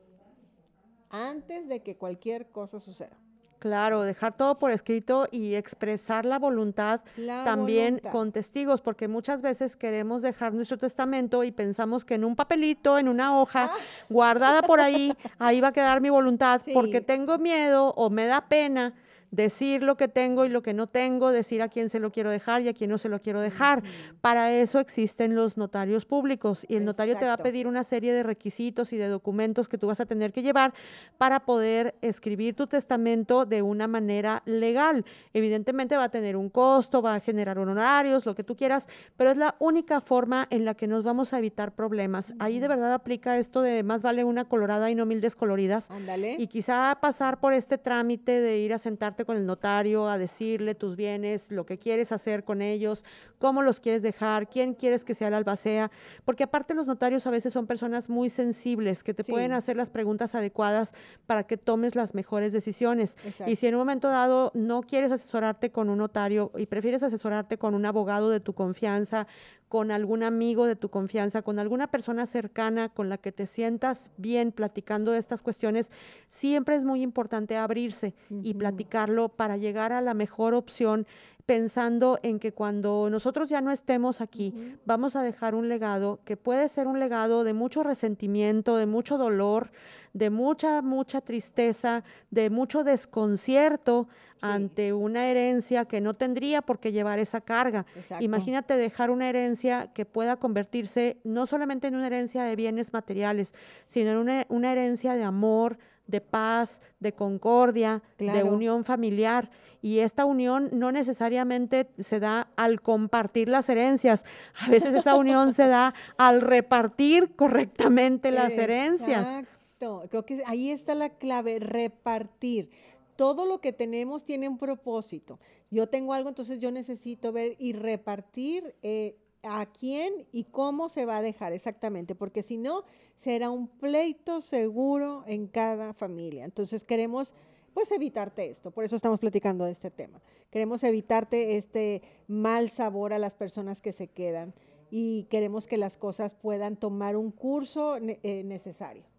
antes 1.09 1.67
de 1.67 1.81
que 1.81 1.95
cualquier 1.95 2.47
cosa 2.47 2.79
suceda. 2.79 3.17
Claro, 3.63 4.01
dejar 4.01 4.35
todo 4.35 4.57
por 4.57 4.71
escrito 4.71 5.29
y 5.31 5.55
expresar 5.55 6.25
la 6.25 6.37
voluntad 6.37 6.99
también 7.45 8.01
con 8.11 8.33
testigos, 8.33 8.81
porque 8.81 9.07
muchas 9.07 9.41
veces 9.41 9.77
queremos 9.77 10.21
dejar 10.21 10.53
nuestro 10.53 10.77
testamento 10.77 11.45
y 11.45 11.53
pensamos 11.53 12.03
que 12.03 12.15
en 12.15 12.25
un 12.25 12.35
papelito, 12.35 12.99
en 12.99 13.07
una 13.07 13.39
hoja, 13.39 13.71
ah. 13.71 13.77
guardada 14.09 14.63
por 14.63 14.81
ahí, 14.81 15.13
ahí 15.39 15.61
va 15.61 15.69
a 15.69 15.71
quedar 15.71 16.01
mi 16.01 16.09
voluntad, 16.09 16.61
porque 16.73 16.99
tengo 16.99 17.37
miedo 17.37 17.93
o 17.95 18.09
me 18.09 18.25
da 18.25 18.49
pena 18.49 18.95
decir 19.33 19.81
lo 19.81 19.97
que 19.97 20.07
tengo 20.07 20.45
y 20.45 20.49
lo 20.49 20.61
que 20.61 20.73
no 20.73 20.85
tengo, 20.85 21.31
decir 21.31 21.63
a 21.63 21.67
quién 21.67 21.89
se 21.89 21.99
lo 21.99 22.11
quiero 22.11 22.29
dejar 22.29 22.61
y 22.61 22.67
a 22.67 22.73
quién 22.73 22.91
no 22.91 22.99
se 22.99 23.09
lo 23.09 23.19
quiero 23.19 23.41
dejar. 23.41 23.83
Para 24.21 24.51
eso 24.51 24.79
existen 24.79 25.33
los 25.33 25.57
notarios 25.57 26.05
públicos 26.05 26.65
y 26.69 26.75
el 26.75 26.85
notario 26.85 27.17
te 27.17 27.25
va 27.25 27.33
a 27.33 27.37
pedir 27.37 27.65
una 27.67 27.83
serie 27.83 28.13
de 28.13 28.21
requisitos 28.21 28.93
y 28.93 28.97
de 28.97 29.07
documentos 29.07 29.67
que 29.67 29.79
tú 29.79 29.87
vas 29.87 29.99
a 29.99 30.05
tener 30.05 30.31
que 30.31 30.43
llevar 30.43 30.73
para 31.17 31.39
poder 31.41 31.95
escribir 32.01 32.55
tu 32.55 32.67
testamento 32.67 33.45
de 33.45 33.63
una 33.63 33.87
manera 33.87 34.43
legal. 34.45 35.03
Evidentemente 35.33 35.97
va 35.97 36.05
a 36.05 36.09
tener 36.09 36.37
un 36.37 36.49
costo, 36.49 37.01
va 37.01 37.15
a 37.15 37.19
generar 37.19 37.57
honorarios, 37.57 38.27
lo 38.27 38.35
que 38.35 38.43
tú 38.43 38.55
quieras, 38.55 38.87
pero 39.17 39.31
es 39.31 39.37
la 39.37 39.55
única 39.57 39.99
forma 39.99 40.47
en 40.51 40.63
la 40.63 40.75
que 40.75 40.87
nos 40.87 41.03
vamos 41.03 41.33
a 41.33 41.39
evitar 41.39 41.73
problemas. 41.73 42.35
Ahí 42.37 42.59
de 42.59 42.67
verdad 42.67 42.93
aplica 42.93 43.39
esto 43.39 43.63
de 43.63 43.81
más 43.81 44.03
vale 44.03 44.23
una 44.23 44.45
colorada 44.45 44.91
y 44.91 44.95
no 44.95 45.07
mil 45.07 45.21
descoloridas. 45.21 45.89
Y 46.37 46.47
quizá 46.47 46.95
pasar 47.01 47.39
por 47.39 47.53
este 47.53 47.79
trámite 47.79 48.39
de 48.39 48.59
ir 48.59 48.73
a 48.73 48.77
sentarte 48.77 49.22
con 49.25 49.37
el 49.37 49.45
notario 49.45 50.07
a 50.07 50.17
decirle 50.17 50.75
tus 50.75 50.95
bienes, 50.95 51.51
lo 51.51 51.65
que 51.65 51.77
quieres 51.77 52.11
hacer 52.11 52.43
con 52.43 52.61
ellos, 52.61 53.05
cómo 53.39 53.61
los 53.61 53.79
quieres 53.79 54.01
dejar, 54.01 54.49
quién 54.49 54.73
quieres 54.73 55.03
que 55.03 55.13
sea 55.13 55.27
el 55.29 55.33
albacea, 55.33 55.91
porque 56.25 56.43
aparte 56.43 56.73
los 56.73 56.87
notarios 56.87 57.27
a 57.27 57.31
veces 57.31 57.53
son 57.53 57.67
personas 57.67 58.09
muy 58.09 58.29
sensibles 58.29 59.03
que 59.03 59.13
te 59.13 59.23
pueden 59.23 59.53
hacer 59.53 59.77
las 59.77 59.89
preguntas 59.89 60.35
adecuadas 60.35 60.93
para 61.25 61.43
que 61.43 61.57
tomes 61.57 61.95
las 61.95 62.15
mejores 62.15 62.53
decisiones. 62.53 63.17
Y 63.47 63.55
si 63.55 63.67
en 63.67 63.75
un 63.75 63.79
momento 63.79 64.07
dado 64.07 64.51
no 64.53 64.81
quieres 64.81 65.11
asesorarte 65.11 65.71
con 65.71 65.89
un 65.89 65.97
notario 65.97 66.51
y 66.57 66.65
prefieres 66.65 67.03
asesorarte 67.03 67.57
con 67.57 67.75
un 67.75 67.85
abogado 67.85 68.29
de 68.29 68.39
tu 68.39 68.53
confianza, 68.53 69.27
con 69.73 69.89
algún 69.89 70.21
amigo 70.21 70.67
de 70.67 70.75
tu 70.75 70.89
confianza, 70.89 71.41
con 71.41 71.57
alguna 71.57 71.87
persona 71.87 72.27
cercana 72.27 72.89
con 72.89 73.09
la 73.09 73.17
que 73.17 73.31
te 73.31 73.47
sientas 73.47 74.11
bien 74.17 74.51
platicando 74.51 75.13
de 75.13 75.17
estas 75.17 75.41
cuestiones, 75.41 75.91
siempre 76.27 76.75
es 76.75 76.85
muy 76.85 77.01
importante 77.01 77.57
abrirse 77.57 78.13
y 78.29 78.53
platicarlo 78.53 79.29
para 79.29 79.57
llegar 79.57 79.91
a 79.91 80.01
la 80.01 80.13
mejor 80.13 80.53
opción 80.53 81.07
pensando 81.45 82.19
en 82.23 82.39
que 82.39 82.53
cuando 82.53 83.09
nosotros 83.09 83.49
ya 83.49 83.59
no 83.59 83.71
estemos 83.71 84.21
aquí, 84.21 84.77
vamos 84.85 85.15
a 85.15 85.23
dejar 85.23 85.55
un 85.55 85.67
legado 85.67 86.19
que 86.23 86.37
puede 86.37 86.69
ser 86.69 86.87
un 86.87 86.99
legado 86.99 87.43
de 87.43 87.53
mucho 87.53 87.83
resentimiento, 87.83 88.77
de 88.77 88.85
mucho 88.85 89.17
dolor, 89.17 89.71
de 90.13 90.29
mucha, 90.29 90.81
mucha 90.81 91.19
tristeza, 91.19 92.03
de 92.31 92.49
mucho 92.49 92.83
desconcierto 92.83 94.07
ante 94.41 94.93
una 94.93 95.27
herencia 95.27 95.85
que 95.85 96.01
no 96.01 96.13
tendría 96.13 96.61
por 96.61 96.79
qué 96.79 96.91
llevar 96.91 97.19
esa 97.19 97.41
carga. 97.41 97.85
Imagínate 98.19 98.77
dejar 98.77 99.09
una 99.09 99.27
herencia 99.29 99.91
que 99.93 100.05
pueda 100.05 100.37
convertirse 100.37 101.17
no 101.23 101.45
solamente 101.45 101.87
en 101.87 101.95
una 101.95 102.07
herencia 102.07 102.43
de 102.43 102.55
bienes 102.55 102.93
materiales, 102.93 103.53
sino 103.85 104.11
en 104.11 104.17
una, 104.17 104.45
una 104.49 104.71
herencia 104.71 105.13
de 105.13 105.23
amor, 105.23 105.77
de 106.07 106.21
paz, 106.21 106.81
de 106.99 107.13
concordia, 107.13 108.01
de 108.17 108.43
unión 108.43 108.83
familiar. 108.83 109.49
Y 109.81 109.99
esta 109.99 110.25
unión 110.25 110.69
no 110.71 110.91
necesariamente 110.91 111.89
se 111.99 112.19
da 112.19 112.47
al 112.55 112.81
compartir 112.81 113.49
las 113.49 113.67
herencias, 113.67 114.23
a 114.61 114.69
veces 114.69 114.95
esa 114.95 115.15
unión 115.15 115.53
se 115.53 115.67
da 115.67 115.93
al 116.17 116.39
repartir 116.39 117.35
correctamente 117.35 118.31
las 118.31 118.53
herencias. 118.57 119.27
Exacto, 119.27 120.03
creo 120.09 120.25
que 120.25 120.41
ahí 120.45 120.71
está 120.71 120.95
la 120.95 121.09
clave, 121.09 121.59
repartir. 121.59 122.69
Todo 123.17 123.45
lo 123.45 123.59
que 123.59 123.73
tenemos 123.73 124.23
tiene 124.23 124.47
un 124.47 124.57
propósito. 124.57 125.39
Yo 125.69 125.87
tengo 125.87 126.13
algo, 126.13 126.29
entonces 126.29 126.59
yo 126.59 126.71
necesito 126.71 127.31
ver 127.31 127.55
y 127.59 127.73
repartir 127.73 128.75
eh, 128.81 129.17
a 129.43 129.65
quién 129.65 130.25
y 130.31 130.45
cómo 130.45 130.89
se 130.89 131.05
va 131.05 131.17
a 131.17 131.21
dejar 131.21 131.53
exactamente, 131.53 132.15
porque 132.15 132.43
si 132.43 132.57
no, 132.57 132.83
será 133.15 133.49
un 133.49 133.67
pleito 133.67 134.41
seguro 134.41 135.23
en 135.27 135.47
cada 135.47 135.93
familia. 135.93 136.45
Entonces 136.45 136.83
queremos 136.83 137.35
pues 137.73 137.91
evitarte 137.91 138.49
esto, 138.49 138.71
por 138.71 138.83
eso 138.83 138.95
estamos 138.95 139.19
platicando 139.19 139.65
de 139.65 139.71
este 139.71 139.91
tema. 139.91 140.21
Queremos 140.49 140.83
evitarte 140.83 141.57
este 141.57 142.03
mal 142.27 142.69
sabor 142.69 143.13
a 143.13 143.19
las 143.19 143.35
personas 143.35 143.81
que 143.81 143.91
se 143.91 144.07
quedan 144.07 144.53
y 144.91 145.23
queremos 145.23 145.65
que 145.65 145.77
las 145.77 145.97
cosas 145.97 146.35
puedan 146.35 146.75
tomar 146.75 147.17
un 147.17 147.31
curso 147.31 147.97
eh, 147.97 148.43
necesario. 148.45 149.12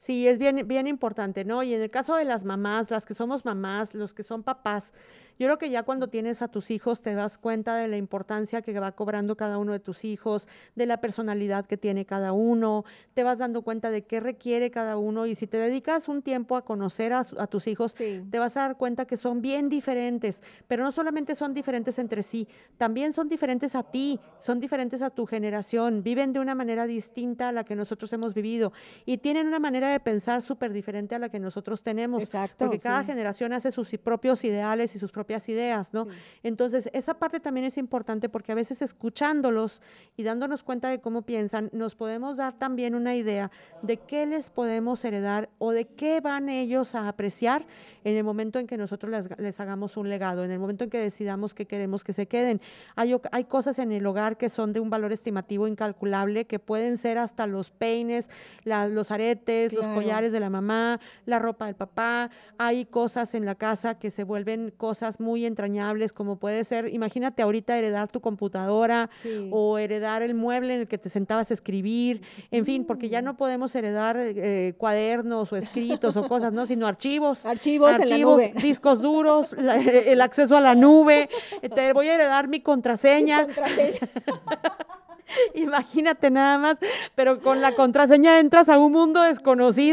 Sí, 0.00 0.26
es 0.26 0.38
bien, 0.38 0.66
bien 0.66 0.86
importante, 0.86 1.44
¿no? 1.44 1.62
Y 1.62 1.74
en 1.74 1.82
el 1.82 1.90
caso 1.90 2.16
de 2.16 2.24
las 2.24 2.46
mamás, 2.46 2.90
las 2.90 3.04
que 3.04 3.12
somos 3.12 3.44
mamás, 3.44 3.92
los 3.92 4.14
que 4.14 4.22
son 4.22 4.42
papás, 4.42 4.94
yo 5.40 5.46
creo 5.46 5.56
que 5.56 5.70
ya 5.70 5.84
cuando 5.84 6.08
tienes 6.08 6.42
a 6.42 6.48
tus 6.48 6.70
hijos 6.70 7.00
te 7.00 7.14
das 7.14 7.38
cuenta 7.38 7.74
de 7.74 7.88
la 7.88 7.96
importancia 7.96 8.60
que 8.60 8.78
va 8.78 8.92
cobrando 8.92 9.38
cada 9.38 9.56
uno 9.56 9.72
de 9.72 9.80
tus 9.80 10.04
hijos, 10.04 10.48
de 10.74 10.84
la 10.84 11.00
personalidad 11.00 11.64
que 11.64 11.78
tiene 11.78 12.04
cada 12.04 12.32
uno, 12.32 12.84
te 13.14 13.24
vas 13.24 13.38
dando 13.38 13.62
cuenta 13.62 13.90
de 13.90 14.02
qué 14.02 14.20
requiere 14.20 14.70
cada 14.70 14.98
uno 14.98 15.24
y 15.24 15.34
si 15.34 15.46
te 15.46 15.56
dedicas 15.56 16.08
un 16.08 16.20
tiempo 16.20 16.56
a 16.56 16.64
conocer 16.66 17.14
a, 17.14 17.24
tus 17.46 17.68
hijos, 17.68 17.94
te 17.94 18.38
vas 18.38 18.58
a 18.58 18.60
dar 18.60 18.76
cuenta 18.76 19.06
que 19.06 19.16
son 19.16 19.40
bien 19.40 19.70
diferentes, 19.70 20.42
pero 20.68 20.84
no 20.84 20.92
solamente 20.92 21.34
son 21.34 21.54
diferentes 21.54 21.98
entre 21.98 22.22
sí, 22.22 22.46
también 22.76 23.14
son 23.14 23.30
diferentes 23.30 23.74
a 23.74 23.82
ti, 23.82 24.20
son 24.38 24.60
diferentes 24.60 25.00
a 25.00 25.08
tu 25.08 25.24
generación, 25.24 26.02
viven 26.02 26.32
de 26.32 26.40
una 26.40 26.54
manera 26.54 26.86
distinta 26.86 27.48
a 27.48 27.52
la 27.52 27.64
que 27.64 27.76
nosotros 27.76 28.12
hemos 28.12 28.34
vivido 28.34 28.74
y 29.06 29.18
tienen 29.18 29.46
una 29.46 29.58
manera 29.58 29.89
manera 29.90 29.98
de 29.98 30.00
pensar 30.04 30.42
súper 30.42 30.72
diferente 30.72 31.14
a 31.14 31.18
la 31.18 31.28
que 31.28 31.38
nosotros 31.40 31.82
tenemos. 31.82 32.22
Exacto, 32.22 32.66
Porque 32.66 32.78
cada 32.78 33.00
sí. 33.00 33.06
generación 33.06 33.52
hace 33.52 33.70
sus 33.70 33.90
propios 34.02 34.44
ideales 34.44 34.94
y 34.94 34.98
sus 34.98 35.10
propias 35.12 35.48
ideas, 35.48 35.92
¿no? 35.92 36.06
Entonces, 36.42 36.88
esa 36.92 37.14
parte 37.14 37.40
también 37.40 37.66
es 37.66 37.76
importante 37.76 38.28
porque 38.28 38.52
a 38.52 38.54
veces 38.54 38.82
escuchándolos 38.82 39.82
y 40.16 40.22
dándonos 40.22 40.62
cuenta 40.62 40.88
de 40.88 41.00
cómo 41.00 41.22
piensan, 41.22 41.70
nos 41.72 41.94
podemos 41.94 42.36
dar 42.36 42.58
también 42.58 42.94
una 42.94 43.14
idea 43.16 43.50
de 43.82 43.96
qué 43.96 44.26
les 44.26 44.50
podemos 44.50 45.04
heredar 45.04 45.50
o 45.58 45.72
de 45.72 45.86
qué 45.86 46.20
van 46.20 46.48
ellos 46.48 46.94
a 46.94 47.08
apreciar 47.08 47.66
en 48.04 48.16
el 48.16 48.24
momento 48.24 48.58
en 48.58 48.66
que 48.66 48.76
nosotros 48.78 49.10
les, 49.10 49.38
les 49.38 49.60
hagamos 49.60 49.96
un 49.96 50.08
legado, 50.08 50.44
en 50.44 50.50
el 50.50 50.58
momento 50.58 50.84
en 50.84 50.90
que 50.90 50.98
decidamos 50.98 51.52
que 51.54 51.66
queremos 51.66 52.02
que 52.04 52.12
se 52.12 52.26
queden. 52.26 52.60
Hay, 52.96 53.14
hay 53.32 53.44
cosas 53.44 53.78
en 53.78 53.92
el 53.92 54.06
hogar 54.06 54.36
que 54.38 54.48
son 54.48 54.72
de 54.72 54.80
un 54.80 54.88
valor 54.90 55.12
estimativo 55.12 55.66
incalculable, 55.68 56.46
que 56.46 56.58
pueden 56.58 56.96
ser 56.96 57.18
hasta 57.18 57.46
los 57.46 57.70
peines, 57.70 58.30
la- 58.64 58.88
los 58.88 59.10
aretes, 59.10 59.72
los 59.80 59.86
Claro. 59.86 60.00
collares 60.02 60.32
de 60.32 60.40
la 60.40 60.50
mamá, 60.50 61.00
la 61.26 61.38
ropa 61.38 61.66
del 61.66 61.74
papá. 61.74 62.30
Hay 62.58 62.84
cosas 62.86 63.34
en 63.34 63.44
la 63.44 63.54
casa 63.54 63.98
que 63.98 64.10
se 64.10 64.24
vuelven 64.24 64.72
cosas 64.76 65.20
muy 65.20 65.44
entrañables, 65.46 66.12
como 66.12 66.36
puede 66.36 66.64
ser, 66.64 66.88
imagínate 66.92 67.42
ahorita 67.42 67.76
heredar 67.76 68.10
tu 68.10 68.20
computadora 68.20 69.10
Sí. 69.22 69.48
o 69.52 69.78
heredar 69.78 70.22
el 70.22 70.34
mueble 70.34 70.74
en 70.74 70.80
el 70.80 70.88
que 70.88 70.98
te 70.98 71.08
sentabas 71.08 71.50
a 71.50 71.54
escribir, 71.54 72.22
en 72.50 72.64
fin, 72.64 72.84
porque 72.84 73.06
Mm. 73.06 73.10
ya 73.10 73.22
no 73.22 73.36
podemos 73.36 73.74
heredar 73.74 74.16
eh, 74.18 74.74
cuadernos 74.78 75.52
o 75.52 75.56
escritos 75.56 76.16
o 76.16 76.28
cosas, 76.28 76.52
¿no? 76.52 76.66
Sino 76.66 76.86
archivos. 76.86 77.46
Archivos 77.46 77.98
en 77.98 78.08
la 78.10 78.18
nube. 78.18 78.52
discos 78.62 79.00
duros, 79.02 79.54
la- 79.58 79.76
el 79.76 80.20
acceso 80.20 80.56
a 80.56 80.60
la 80.60 80.74
nube. 80.74 81.28
Te 81.74 81.92
voy 81.92 82.08
a 82.08 82.14
heredar 82.14 82.48
mi 82.48 82.60
contraseña. 82.60 83.44
Contraseña. 83.44 83.98
Imagínate 85.54 86.30
nada 86.30 86.58
más, 86.58 86.78
pero 87.14 87.40
con 87.40 87.60
la 87.60 87.72
contraseña 87.72 88.38
entras 88.40 88.68
a 88.68 88.78
un 88.78 88.92
mundo 88.92 89.22
desconocido 89.22 89.90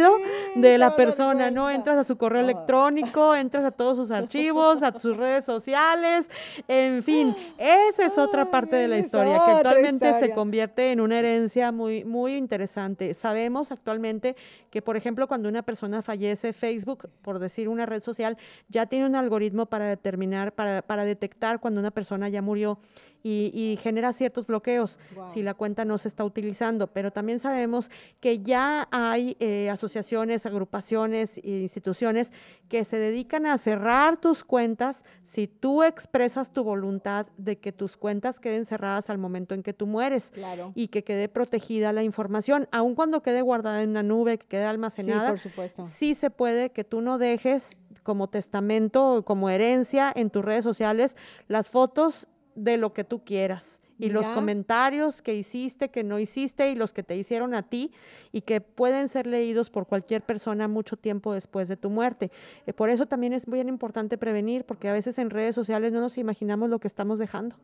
Sí, 0.53 0.61
de 0.61 0.77
la 0.77 0.95
persona, 0.95 1.51
¿no? 1.51 1.69
Entras 1.69 1.97
a 1.97 2.03
su 2.03 2.17
correo 2.17 2.41
electrónico, 2.41 3.35
entras 3.35 3.65
a 3.65 3.71
todos 3.71 3.97
sus 3.97 4.11
archivos, 4.11 4.83
a 4.83 4.97
sus 4.99 5.17
redes 5.17 5.45
sociales, 5.45 6.29
en 6.67 7.03
fin, 7.03 7.35
esa 7.57 8.05
es 8.05 8.17
otra 8.17 8.49
parte 8.49 8.75
de 8.75 8.87
la 8.87 8.97
historia 8.97 9.39
que 9.45 9.51
actualmente 9.51 10.13
se 10.13 10.31
convierte 10.31 10.91
en 10.91 11.01
una 11.01 11.19
herencia 11.19 11.71
muy, 11.71 12.03
muy 12.03 12.35
interesante. 12.35 13.13
Sabemos 13.13 13.71
actualmente 13.71 14.35
que, 14.69 14.81
por 14.81 14.97
ejemplo, 14.97 15.27
cuando 15.27 15.49
una 15.49 15.63
persona 15.63 16.01
fallece, 16.01 16.53
Facebook, 16.53 17.09
por 17.21 17.39
decir 17.39 17.69
una 17.69 17.85
red 17.85 18.01
social, 18.01 18.37
ya 18.69 18.85
tiene 18.85 19.05
un 19.05 19.15
algoritmo 19.15 19.65
para 19.65 19.85
determinar, 19.85 20.53
para, 20.53 20.81
para 20.81 21.03
detectar 21.05 21.59
cuando 21.59 21.79
una 21.79 21.91
persona 21.91 22.29
ya 22.29 22.41
murió 22.41 22.79
y, 23.27 23.51
y 23.53 23.77
genera 23.77 24.13
ciertos 24.13 24.47
bloqueos 24.47 24.99
si 25.27 25.43
la 25.43 25.53
cuenta 25.53 25.83
no 25.85 25.97
se 25.97 26.07
está 26.07 26.23
utilizando. 26.23 26.87
Pero 26.87 27.11
también 27.11 27.39
sabemos 27.39 27.89
que 28.19 28.39
ya 28.39 28.87
hay 28.91 29.35
eh, 29.39 29.69
asociaciones, 29.69 30.45
agrupaciones 30.45 31.37
e 31.39 31.41
instituciones 31.61 32.31
que 32.69 32.83
se 32.83 32.97
dedican 32.97 33.45
a 33.45 33.57
cerrar 33.57 34.17
tus 34.17 34.43
cuentas 34.43 35.03
si 35.23 35.47
tú 35.47 35.83
expresas 35.83 36.51
tu 36.53 36.63
voluntad 36.63 37.27
de 37.37 37.57
que 37.57 37.71
tus 37.71 37.97
cuentas 37.97 38.39
queden 38.39 38.65
cerradas 38.65 39.09
al 39.09 39.17
momento 39.17 39.53
en 39.55 39.63
que 39.63 39.73
tú 39.73 39.87
mueres 39.87 40.31
Claro. 40.31 40.71
y 40.75 40.87
que 40.89 41.03
quede 41.03 41.29
protegida 41.29 41.93
la 41.93 42.03
información, 42.03 42.67
aun 42.71 42.95
cuando 42.95 43.21
quede 43.21 43.41
guardada 43.41 43.81
en 43.83 43.89
una 43.91 44.03
nube, 44.03 44.37
que 44.37 44.47
quede 44.47 44.65
almacenada. 44.65 45.29
por 45.29 45.39
supuesto. 45.39 45.83
Sí 45.83 46.13
se 46.13 46.29
puede 46.29 46.71
que 46.71 46.83
tú 46.83 47.01
no 47.01 47.17
dejes 47.17 47.77
como 48.03 48.29
testamento 48.29 49.15
o 49.15 49.25
como 49.25 49.49
herencia 49.49 50.11
en 50.15 50.29
tus 50.29 50.43
redes 50.45 50.63
sociales 50.63 51.17
las 51.47 51.69
fotos 51.69 52.27
de 52.57 52.77
lo 52.77 52.93
que 52.93 53.03
tú 53.03 53.23
quieras 53.23 53.81
y 53.99 54.09
los 54.09 54.25
comentarios 54.27 55.21
que 55.21 55.33
hiciste, 55.33 55.89
que 55.89 56.03
no 56.03 56.19
hiciste 56.19 56.69
y 56.69 56.75
los 56.75 56.93
que 56.93 57.03
te 57.03 57.15
hicieron 57.15 57.55
a 57.55 57.63
ti 57.63 57.91
y 58.31 58.41
que 58.41 58.61
pueden 58.61 59.07
ser 59.07 59.27
leídos 59.27 59.69
por 59.69 59.87
cualquier 59.87 60.21
persona 60.21 60.67
mucho 60.67 60.97
tiempo 60.97 61.33
después 61.33 61.67
de 61.67 61.77
tu 61.77 61.89
muerte. 61.89 62.31
Eh, 62.65 62.73
por 62.73 62.89
eso 62.89 63.05
también 63.05 63.33
es 63.33 63.45
bien 63.45 63.69
importante 63.69 64.17
prevenir 64.17 64.65
porque 64.65 64.89
a 64.89 64.93
veces 64.93 65.17
en 65.17 65.29
redes 65.29 65.55
sociales 65.55 65.91
no 65.91 66.01
nos 66.01 66.17
imaginamos 66.17 66.69
lo 66.69 66.79
que 66.79 66.87
estamos 66.87 67.19
dejando. 67.19 67.55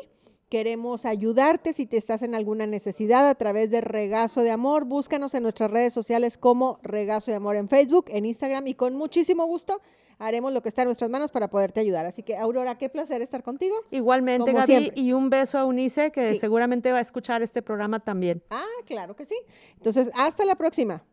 Queremos 0.57 1.07
ayudarte 1.07 1.73
si 1.73 1.87
te 1.87 1.97
estás 1.97 2.21
en 2.21 2.35
alguna 2.35 2.67
necesidad 2.67 3.27
a 3.27 3.33
través 3.33 3.71
de 3.71 3.81
Regazo 3.81 4.43
de 4.43 4.51
Amor. 4.51 4.85
Búscanos 4.85 5.33
en 5.33 5.41
nuestras 5.41 5.71
redes 5.71 5.93
sociales 5.93 6.37
como 6.37 6.77
Regazo 6.83 7.31
de 7.31 7.37
Amor 7.37 7.55
en 7.55 7.67
Facebook, 7.67 8.05
en 8.09 8.23
Instagram 8.27 8.67
y 8.67 8.75
con 8.75 8.93
muchísimo 8.93 9.47
gusto 9.47 9.81
haremos 10.19 10.53
lo 10.53 10.61
que 10.61 10.69
está 10.69 10.83
en 10.83 10.89
nuestras 10.89 11.09
manos 11.09 11.31
para 11.31 11.49
poderte 11.49 11.79
ayudar. 11.79 12.05
Así 12.05 12.21
que, 12.21 12.37
Aurora, 12.37 12.77
qué 12.77 12.87
placer 12.87 13.23
estar 13.23 13.41
contigo. 13.41 13.75
Igualmente, 13.89 14.51
Como 14.51 14.59
Gaby, 14.59 14.65
siempre. 14.67 15.01
y 15.01 15.11
un 15.13 15.31
beso 15.31 15.57
a 15.57 15.65
Unice, 15.65 16.11
que 16.11 16.33
Sí. 16.33 16.39
seguramente 16.41 16.91
va 16.91 16.99
a 16.99 17.01
escuchar 17.01 17.41
este 17.41 17.63
programa 17.63 17.99
también. 17.99 18.43
Ah, 18.51 18.63
claro 18.85 19.15
que 19.15 19.25
sí. 19.25 19.35
Entonces, 19.77 20.11
hasta 20.13 20.45
la 20.45 20.55
próxima. 20.55 21.03